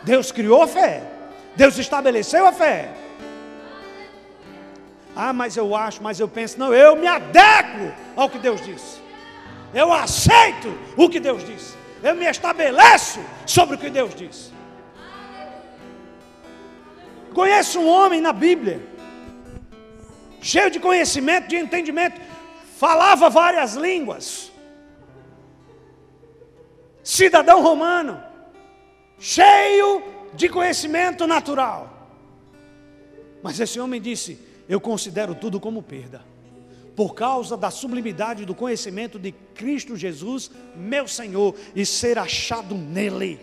Deus 0.05 0.31
criou 0.31 0.63
a 0.63 0.69
fé. 0.69 1.03
Deus 1.57 1.77
estabeleceu 1.79 2.47
a 2.47 2.53
fé. 2.53 2.91
Ah, 5.17 5.33
mas 5.33 5.57
eu 5.57 5.75
acho, 5.75 6.01
mas 6.01 6.21
eu 6.21 6.29
penso, 6.29 6.61
não, 6.61 6.73
eu 6.73 6.95
me 6.95 7.09
adequo 7.09 7.93
ao 8.15 8.31
que 8.31 8.39
Deus 8.39 8.61
disse. 8.61 9.01
Eu 9.75 9.93
aceito 9.93 10.73
o 10.97 11.09
que 11.09 11.19
Deus 11.19 11.45
disse. 11.45 11.75
Eu 12.01 12.15
me 12.15 12.25
estabeleço 12.25 13.19
sobre 13.45 13.75
o 13.75 13.79
que 13.79 13.91
Deus 13.91 14.15
disse. 14.15 14.53
Conheço 17.35 17.81
um 17.81 17.89
homem 17.89 18.21
na 18.21 18.33
Bíblia, 18.33 18.81
cheio 20.41 20.71
de 20.71 20.79
conhecimento, 20.79 21.49
de 21.49 21.57
entendimento, 21.57 22.21
falava 22.79 23.29
várias 23.29 23.75
línguas, 23.75 24.53
cidadão 27.03 27.61
romano, 27.61 28.23
cheio 29.19 30.01
de 30.33 30.49
conhecimento 30.49 31.27
natural. 31.27 32.09
Mas 33.43 33.59
esse 33.59 33.81
homem 33.81 34.01
disse: 34.01 34.39
Eu 34.69 34.81
considero 34.81 35.35
tudo 35.35 35.59
como 35.59 35.83
perda 35.83 36.23
por 36.95 37.15
causa 37.15 37.57
da 37.57 37.71
sublimidade 37.71 38.45
do 38.45 38.55
conhecimento 38.55 39.19
de 39.19 39.33
Cristo 39.55 39.97
Jesus, 39.97 40.49
meu 40.77 41.09
Senhor, 41.09 41.57
e 41.75 41.85
ser 41.85 42.17
achado 42.17 42.77
nele. 42.77 43.41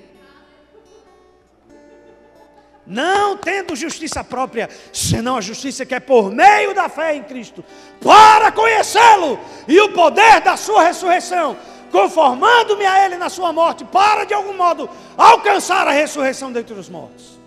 Não 2.88 3.36
tendo 3.36 3.75
justiça 3.75 4.23
própria, 4.23 4.69
senão 4.93 5.38
a 5.38 5.41
justiça 5.41 5.86
que 5.86 5.95
é 5.95 5.99
por 5.99 6.31
meio 6.31 6.73
da 6.75 6.88
fé 6.88 7.15
em 7.15 7.23
Cristo, 7.23 7.65
para 7.99 8.51
conhecê-lo 8.51 9.39
e 9.67 9.79
o 9.81 9.91
poder 9.91 10.41
da 10.41 10.55
sua 10.55 10.83
ressurreição, 10.83 11.57
conformando-me 11.91 12.86
a 12.86 13.03
Ele 13.03 13.15
na 13.15 13.27
sua 13.27 13.51
morte, 13.51 13.83
para 13.86 14.23
de 14.23 14.36
algum 14.36 14.55
modo 14.55 14.88
alcançar 15.17 15.88
a 15.88 15.91
ressurreição 15.91 16.51
dentre 16.51 16.75
os 16.75 16.88
mortos. 16.88 17.39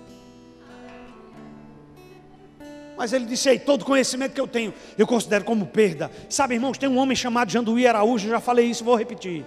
Mas 2.97 3.13
ele 3.13 3.27
disse: 3.27 3.49
Ei, 3.49 3.61
todo 3.61 3.85
conhecimento 3.85 4.33
que 4.33 4.41
eu 4.41 4.49
tenho, 4.49 4.75
eu 4.97 5.07
considero 5.07 5.45
como 5.45 5.67
perda. 5.67 6.11
Sabe, 6.29 6.55
irmãos, 6.55 6.79
tem 6.79 6.89
um 6.89 6.99
homem 6.99 7.15
chamado 7.15 7.49
Janduí 7.49 7.87
Araújo, 7.87 8.29
já 8.29 8.41
falei 8.41 8.67
isso, 8.67 8.83
vou 8.83 8.97
repetir. 8.97 9.47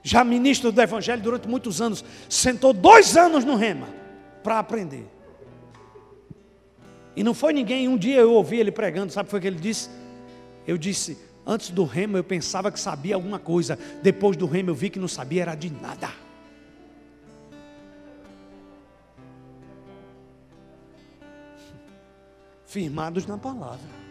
Já 0.00 0.22
ministro 0.22 0.70
do 0.70 0.80
Evangelho 0.80 1.20
durante 1.20 1.48
muitos 1.48 1.82
anos, 1.82 2.04
sentou 2.28 2.72
dois 2.72 3.16
anos 3.16 3.44
no 3.44 3.56
rema 3.56 4.03
para 4.44 4.58
aprender. 4.58 5.10
E 7.16 7.24
não 7.24 7.32
foi 7.32 7.54
ninguém, 7.54 7.88
um 7.88 7.96
dia 7.96 8.20
eu 8.20 8.32
ouvi 8.32 8.60
ele 8.60 8.70
pregando, 8.70 9.10
sabe 9.10 9.24
o 9.24 9.28
que 9.28 9.30
foi 9.30 9.40
que 9.40 9.46
ele 9.46 9.58
disse? 9.58 9.88
Eu 10.66 10.76
disse, 10.76 11.16
antes 11.46 11.70
do 11.70 11.84
rema 11.84 12.18
eu 12.18 12.24
pensava 12.24 12.70
que 12.70 12.78
sabia 12.78 13.14
alguma 13.14 13.38
coisa, 13.38 13.78
depois 14.02 14.36
do 14.36 14.44
rema 14.46 14.68
eu 14.70 14.74
vi 14.74 14.90
que 14.90 14.98
não 14.98 15.08
sabia 15.08 15.40
era 15.42 15.54
de 15.54 15.70
nada. 15.72 16.10
firmados 22.66 23.26
na 23.26 23.38
palavra. 23.38 24.04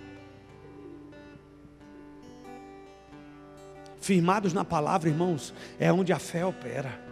Firmados 3.99 4.51
na 4.51 4.65
palavra, 4.65 5.09
irmãos, 5.09 5.53
é 5.79 5.93
onde 5.93 6.11
a 6.11 6.19
fé 6.19 6.45
opera. 6.45 7.02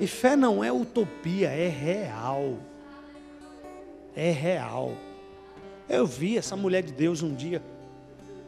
E 0.00 0.06
fé 0.06 0.34
não 0.34 0.64
é 0.64 0.72
utopia, 0.72 1.50
é 1.50 1.68
real. 1.68 2.58
É 4.16 4.30
real. 4.30 4.94
Eu 5.88 6.06
vi 6.06 6.38
essa 6.38 6.56
mulher 6.56 6.82
de 6.82 6.92
Deus 6.92 7.22
um 7.22 7.34
dia, 7.34 7.62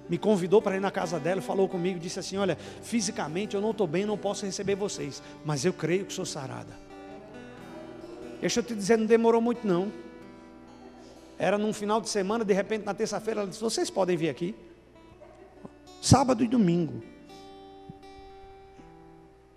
me 0.09 0.17
convidou 0.17 0.63
para 0.63 0.77
ir 0.77 0.81
na 0.81 0.91
casa 0.91 1.21
dela, 1.21 1.43
falou 1.43 1.69
comigo, 1.69 1.99
disse 1.99 2.19
assim: 2.19 2.37
Olha, 2.37 2.57
fisicamente 2.83 3.55
eu 3.55 3.61
não 3.61 3.73
estou 3.73 3.87
bem, 3.87 4.07
não 4.07 4.17
posso 4.17 4.47
receber 4.47 4.75
vocês, 4.75 5.23
mas 5.45 5.65
eu 5.65 5.73
creio 5.73 6.07
que 6.07 6.13
sou 6.13 6.25
sarada. 6.25 6.73
Deixa 8.41 8.61
eu 8.61 8.65
te 8.65 8.75
dizer, 8.75 8.97
não 8.97 9.07
demorou 9.07 9.41
muito 9.41 9.67
não. 9.67 9.93
Era 11.39 11.59
num 11.59 11.73
final 11.73 12.01
de 12.01 12.09
semana, 12.09 12.45
de 12.45 12.55
repente 12.55 12.85
na 12.85 12.95
terça-feira 12.95 13.41
ela 13.41 13.49
disse: 13.49 13.61
Vocês 13.61 13.91
podem 13.91 14.17
vir 14.17 14.31
aqui. 14.31 14.55
Sábado 16.01 16.43
e 16.43 16.49
domingo. 16.49 17.12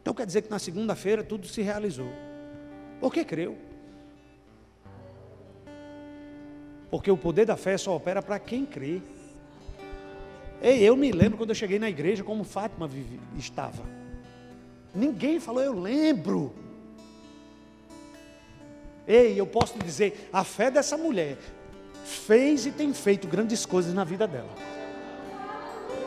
Então 0.06 0.14
quer 0.14 0.28
dizer 0.28 0.44
que 0.44 0.52
na 0.52 0.60
segunda-feira 0.60 1.24
tudo 1.24 1.48
se 1.48 1.64
realizou. 1.64 2.12
Por 3.00 3.12
que 3.12 3.26
creu? 3.26 3.58
Porque 6.92 7.10
o 7.10 7.18
poder 7.18 7.48
da 7.48 7.58
fé 7.58 7.76
só 7.76 7.96
opera 7.96 8.22
para 8.22 8.38
quem 8.38 8.68
crê. 8.68 9.02
Ei, 10.62 10.84
eu 10.84 10.96
me 10.96 11.12
lembro 11.12 11.40
quando 11.40 11.50
eu 11.50 11.56
cheguei 11.56 11.80
na 11.80 11.90
igreja 11.90 12.24
como 12.24 12.44
Fátima 12.44 12.88
estava. 13.36 13.82
Ninguém 14.94 15.40
falou, 15.40 15.64
eu 15.64 15.74
lembro. 15.74 16.54
Ei, 19.08 19.40
eu 19.40 19.48
posso 19.48 19.76
dizer, 19.80 20.30
a 20.32 20.44
fé 20.44 20.70
dessa 20.70 20.96
mulher 20.96 21.36
fez 22.04 22.68
e 22.68 22.72
tem 22.72 22.94
feito 22.94 23.28
grandes 23.28 23.66
coisas 23.66 23.92
na 23.92 24.04
vida 24.04 24.28
dela. 24.28 24.54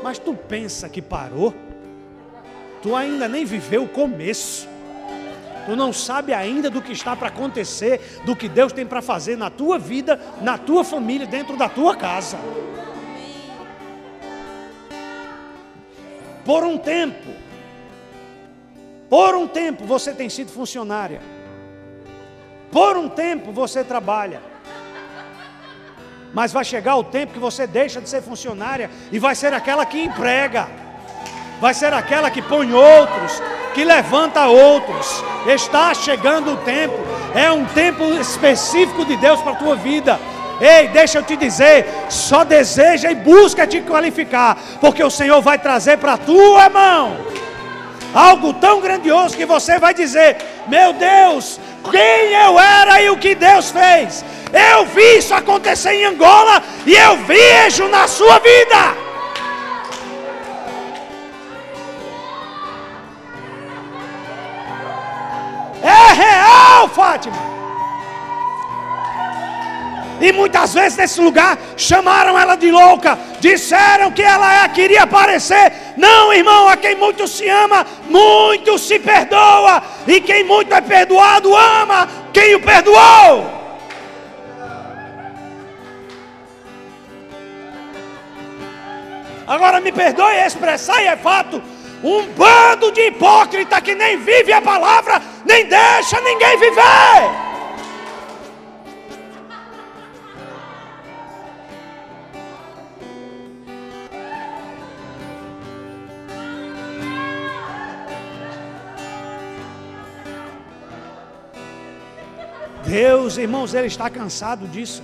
Mas 0.05 0.21
tu 0.21 0.37
pensa 0.37 0.89
que 0.89 1.03
parou? 1.03 1.53
Tu 2.83 2.95
ainda 2.95 3.29
nem 3.29 3.45
viveu 3.45 3.85
o 3.85 3.89
começo. 3.89 4.69
Tu 5.67 5.77
não 5.77 5.93
sabe 5.93 6.33
ainda 6.33 6.71
do 6.71 6.81
que 6.81 6.93
está 6.93 7.15
para 7.15 7.29
acontecer, 7.29 8.01
do 8.25 8.35
que 8.35 8.49
Deus 8.49 8.73
tem 8.73 8.87
para 8.87 9.03
fazer 9.03 9.37
na 9.37 9.51
tua 9.51 9.79
vida, 9.79 10.19
na 10.41 10.57
tua 10.57 10.83
família, 10.83 11.27
dentro 11.27 11.57
da 11.57 11.69
tua 11.69 11.95
casa. 11.95 12.39
Por 16.45 16.65
um 16.65 16.79
tempo, 16.79 17.31
por 19.11 19.35
um 19.35 19.47
tempo 19.47 19.85
você 19.85 20.13
tem 20.13 20.31
sido 20.31 20.51
funcionária. 20.51 21.21
Por 22.71 22.97
um 22.97 23.09
tempo 23.09 23.53
você 23.53 23.85
trabalha. 23.85 24.41
Mas 26.33 26.53
vai 26.53 26.65
chegar 26.65 26.97
o 26.97 27.05
tempo 27.05 27.33
que 27.33 27.39
você 27.39 27.67
deixa 27.67 28.01
de 28.01 28.09
ser 28.09 28.23
funcionária 28.23 28.91
e 29.11 29.19
vai 29.19 29.35
ser 29.35 29.53
aquela 29.53 29.85
que 29.85 30.03
emprega, 30.03 30.69
vai 31.61 31.75
ser 31.75 31.93
aquela 31.93 32.31
que 32.31 32.43
põe 32.43 32.73
outros, 32.73 33.43
que 33.75 33.85
levanta 33.85 34.47
outros. 34.47 35.23
Está 35.47 35.95
chegando 35.95 36.53
o 36.53 36.57
tempo, 36.59 36.99
é 37.35 37.51
um 37.51 37.65
tempo 37.67 38.05
específico 38.15 39.05
de 39.05 39.17
Deus 39.17 39.41
para 39.41 39.53
a 39.53 39.57
tua 39.57 39.77
vida. 39.77 40.19
Ei, 40.61 40.89
deixa 40.89 41.19
eu 41.19 41.23
te 41.23 41.37
dizer, 41.37 41.87
só 42.09 42.43
deseja 42.43 43.11
e 43.11 43.15
busca 43.15 43.67
te 43.67 43.81
qualificar, 43.81 44.57
porque 44.81 45.03
o 45.03 45.11
Senhor 45.11 45.41
vai 45.41 45.59
trazer 45.59 45.99
para 45.99 46.15
a 46.15 46.19
tua 46.19 46.69
mão 46.69 47.17
algo 48.15 48.55
tão 48.55 48.81
grandioso 48.81 49.37
que 49.37 49.47
você 49.47 49.79
vai 49.79 49.95
dizer: 49.95 50.37
Meu 50.67 50.93
Deus, 50.93 51.61
quem 51.91 52.33
eu 52.33 52.59
era 52.59 53.01
e 53.03 53.11
o 53.11 53.17
que 53.17 53.35
Deus 53.35 53.71
fez. 53.71 54.25
Eu 54.53 54.87
vi 54.87 55.19
isso 55.19 55.35
acontecer 55.35 55.93
em 55.93 56.07
Angola 56.07 56.63
e 56.87 56.95
eu 56.95 57.19
vejo 57.19 57.87
na 57.89 58.09
sua 58.09 58.39
vida. 58.39 59.08
É 65.89 66.13
real, 66.13 66.89
Fátima. 66.89 67.37
E 70.21 70.33
muitas 70.33 70.75
vezes 70.75 70.99
nesse 70.99 71.21
lugar 71.21 71.57
chamaram 71.77 72.37
ela 72.37 72.57
de 72.57 72.71
louca, 72.71 73.17
disseram 73.39 74.11
que 74.11 74.23
ela 74.23 74.65
é, 74.65 74.69
queria 74.69 75.05
aparecer. 75.05 75.73
Não, 75.97 76.33
irmão, 76.33 76.69
a 76.69 76.77
quem 76.77 76.97
muito 76.97 77.29
se 77.29 77.49
ama, 77.49 77.87
muito 78.09 78.79
se 78.79 78.99
perdoa. 78.99 79.83
E 80.07 80.21
quem 80.21 80.43
muito 80.45 80.75
é 80.75 80.81
perdoado, 80.81 81.55
ama 81.55 82.09
quem 82.33 82.57
o 82.57 82.61
perdoou. 82.61 83.59
Agora 89.47 89.81
me 89.81 89.91
perdoe 89.91 90.35
expressar, 90.45 91.01
e 91.03 91.07
é 91.07 91.17
fato. 91.17 91.63
Um 92.03 92.27
bando 92.33 92.93
de 92.93 93.09
hipócrita 93.09 93.81
que 93.81 93.95
nem 93.95 94.19
vive 94.19 94.53
a 94.53 94.63
palavra, 94.63 95.21
nem 95.45 95.67
deixa 95.67 96.21
ninguém 96.21 96.59
viver. 96.59 97.49
Deus, 112.89 113.37
irmãos, 113.37 113.75
ele 113.75 113.89
está 113.89 114.09
cansado 114.09 114.67
disso. 114.67 115.03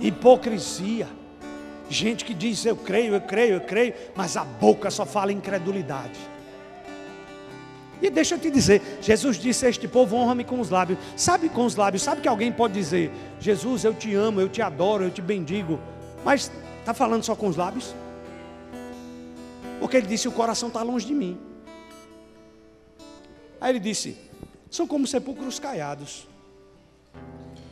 Hipocrisia. 0.00 1.06
Gente 1.88 2.24
que 2.24 2.34
diz 2.34 2.64
eu 2.66 2.76
creio, 2.76 3.14
eu 3.14 3.20
creio, 3.20 3.54
eu 3.54 3.60
creio, 3.60 3.94
mas 4.14 4.36
a 4.36 4.44
boca 4.44 4.90
só 4.90 5.06
fala 5.06 5.32
incredulidade. 5.32 6.18
E 8.00 8.10
deixa 8.10 8.36
eu 8.36 8.38
te 8.38 8.50
dizer, 8.50 8.80
Jesus 9.00 9.38
disse 9.38 9.66
a 9.66 9.68
este 9.68 9.88
povo: 9.88 10.16
honra-me 10.16 10.44
com 10.44 10.60
os 10.60 10.70
lábios. 10.70 10.98
Sabe 11.16 11.48
com 11.48 11.64
os 11.64 11.74
lábios, 11.74 12.02
sabe 12.02 12.20
que 12.20 12.28
alguém 12.28 12.52
pode 12.52 12.74
dizer: 12.74 13.10
Jesus, 13.40 13.84
eu 13.84 13.94
te 13.94 14.14
amo, 14.14 14.40
eu 14.40 14.48
te 14.48 14.62
adoro, 14.62 15.04
eu 15.04 15.10
te 15.10 15.22
bendigo, 15.22 15.80
mas 16.24 16.52
está 16.78 16.94
falando 16.94 17.24
só 17.24 17.34
com 17.34 17.48
os 17.48 17.56
lábios? 17.56 17.94
Porque 19.80 19.96
ele 19.96 20.06
disse: 20.06 20.28
o 20.28 20.32
coração 20.32 20.68
está 20.68 20.82
longe 20.82 21.06
de 21.06 21.14
mim. 21.14 21.38
Aí 23.60 23.72
ele 23.72 23.80
disse: 23.80 24.16
são 24.70 24.86
como 24.86 25.06
sepulcros 25.06 25.58
caiados, 25.58 26.28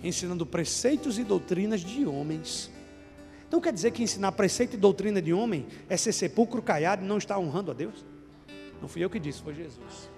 ensinando 0.03 0.45
preceitos 0.45 1.19
e 1.19 1.25
doutrinas 1.25 1.83
de 1.83 2.07
homens. 2.07 2.71
Então 3.47 3.61
quer 3.61 3.73
dizer 3.73 3.93
que 3.93 4.03
ensinar 4.03 4.33
preceito 4.33 4.75
e 4.75 4.77
doutrina 4.77 5.23
de 5.23 5.33
homem 5.33 5.67
é 5.89 5.97
ser 5.97 6.13
sepulcro 6.13 6.61
caiado 6.61 7.05
e 7.05 7.09
não 7.09 7.19
estar 7.19 7.39
honrando 7.39 7.71
a 7.71 7.75
Deus? 7.75 8.05
Não 8.81 8.89
fui 8.89 9.03
eu 9.05 9.11
que 9.11 9.21
disse, 9.21 9.41
foi 9.41 9.55
Jesus. 9.55 10.11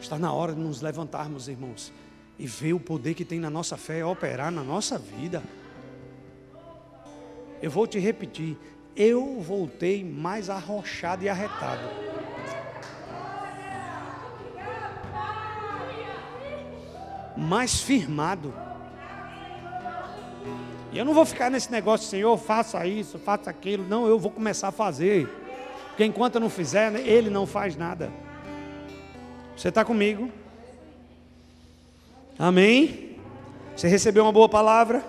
Está 0.00 0.18
na 0.18 0.32
hora 0.32 0.52
de 0.52 0.60
nos 0.60 0.80
levantarmos, 0.80 1.48
irmãos, 1.48 1.92
e 2.38 2.46
ver 2.46 2.72
o 2.72 2.80
poder 2.80 3.14
que 3.14 3.24
tem 3.24 3.38
na 3.38 3.50
nossa 3.50 3.76
fé 3.76 4.04
operar 4.04 4.50
na 4.50 4.62
nossa 4.62 4.98
vida. 4.98 5.42
Eu 7.60 7.70
vou 7.70 7.86
te 7.86 7.98
repetir, 7.98 8.58
eu 8.96 9.40
voltei 9.40 10.04
mais 10.04 10.50
arrochado 10.50 11.24
e 11.24 11.28
arretado. 11.28 11.82
Mais 17.36 17.80
firmado. 17.80 18.52
E 20.92 20.98
eu 20.98 21.04
não 21.06 21.14
vou 21.14 21.24
ficar 21.24 21.50
nesse 21.50 21.72
negócio, 21.72 22.06
Senhor, 22.06 22.36
faça 22.36 22.86
isso, 22.86 23.18
faça 23.18 23.48
aquilo. 23.48 23.86
Não, 23.88 24.06
eu 24.06 24.18
vou 24.18 24.30
começar 24.30 24.68
a 24.68 24.72
fazer. 24.72 25.26
Porque 25.88 26.04
enquanto 26.04 26.34
eu 26.34 26.40
não 26.40 26.50
fizer, 26.50 26.90
né, 26.90 27.00
Ele 27.00 27.30
não 27.30 27.46
faz 27.46 27.74
nada. 27.76 28.12
Você 29.56 29.68
está 29.68 29.84
comigo? 29.84 30.30
Amém? 32.38 33.16
Você 33.74 33.88
recebeu 33.88 34.24
uma 34.24 34.32
boa 34.32 34.48
palavra? 34.48 35.02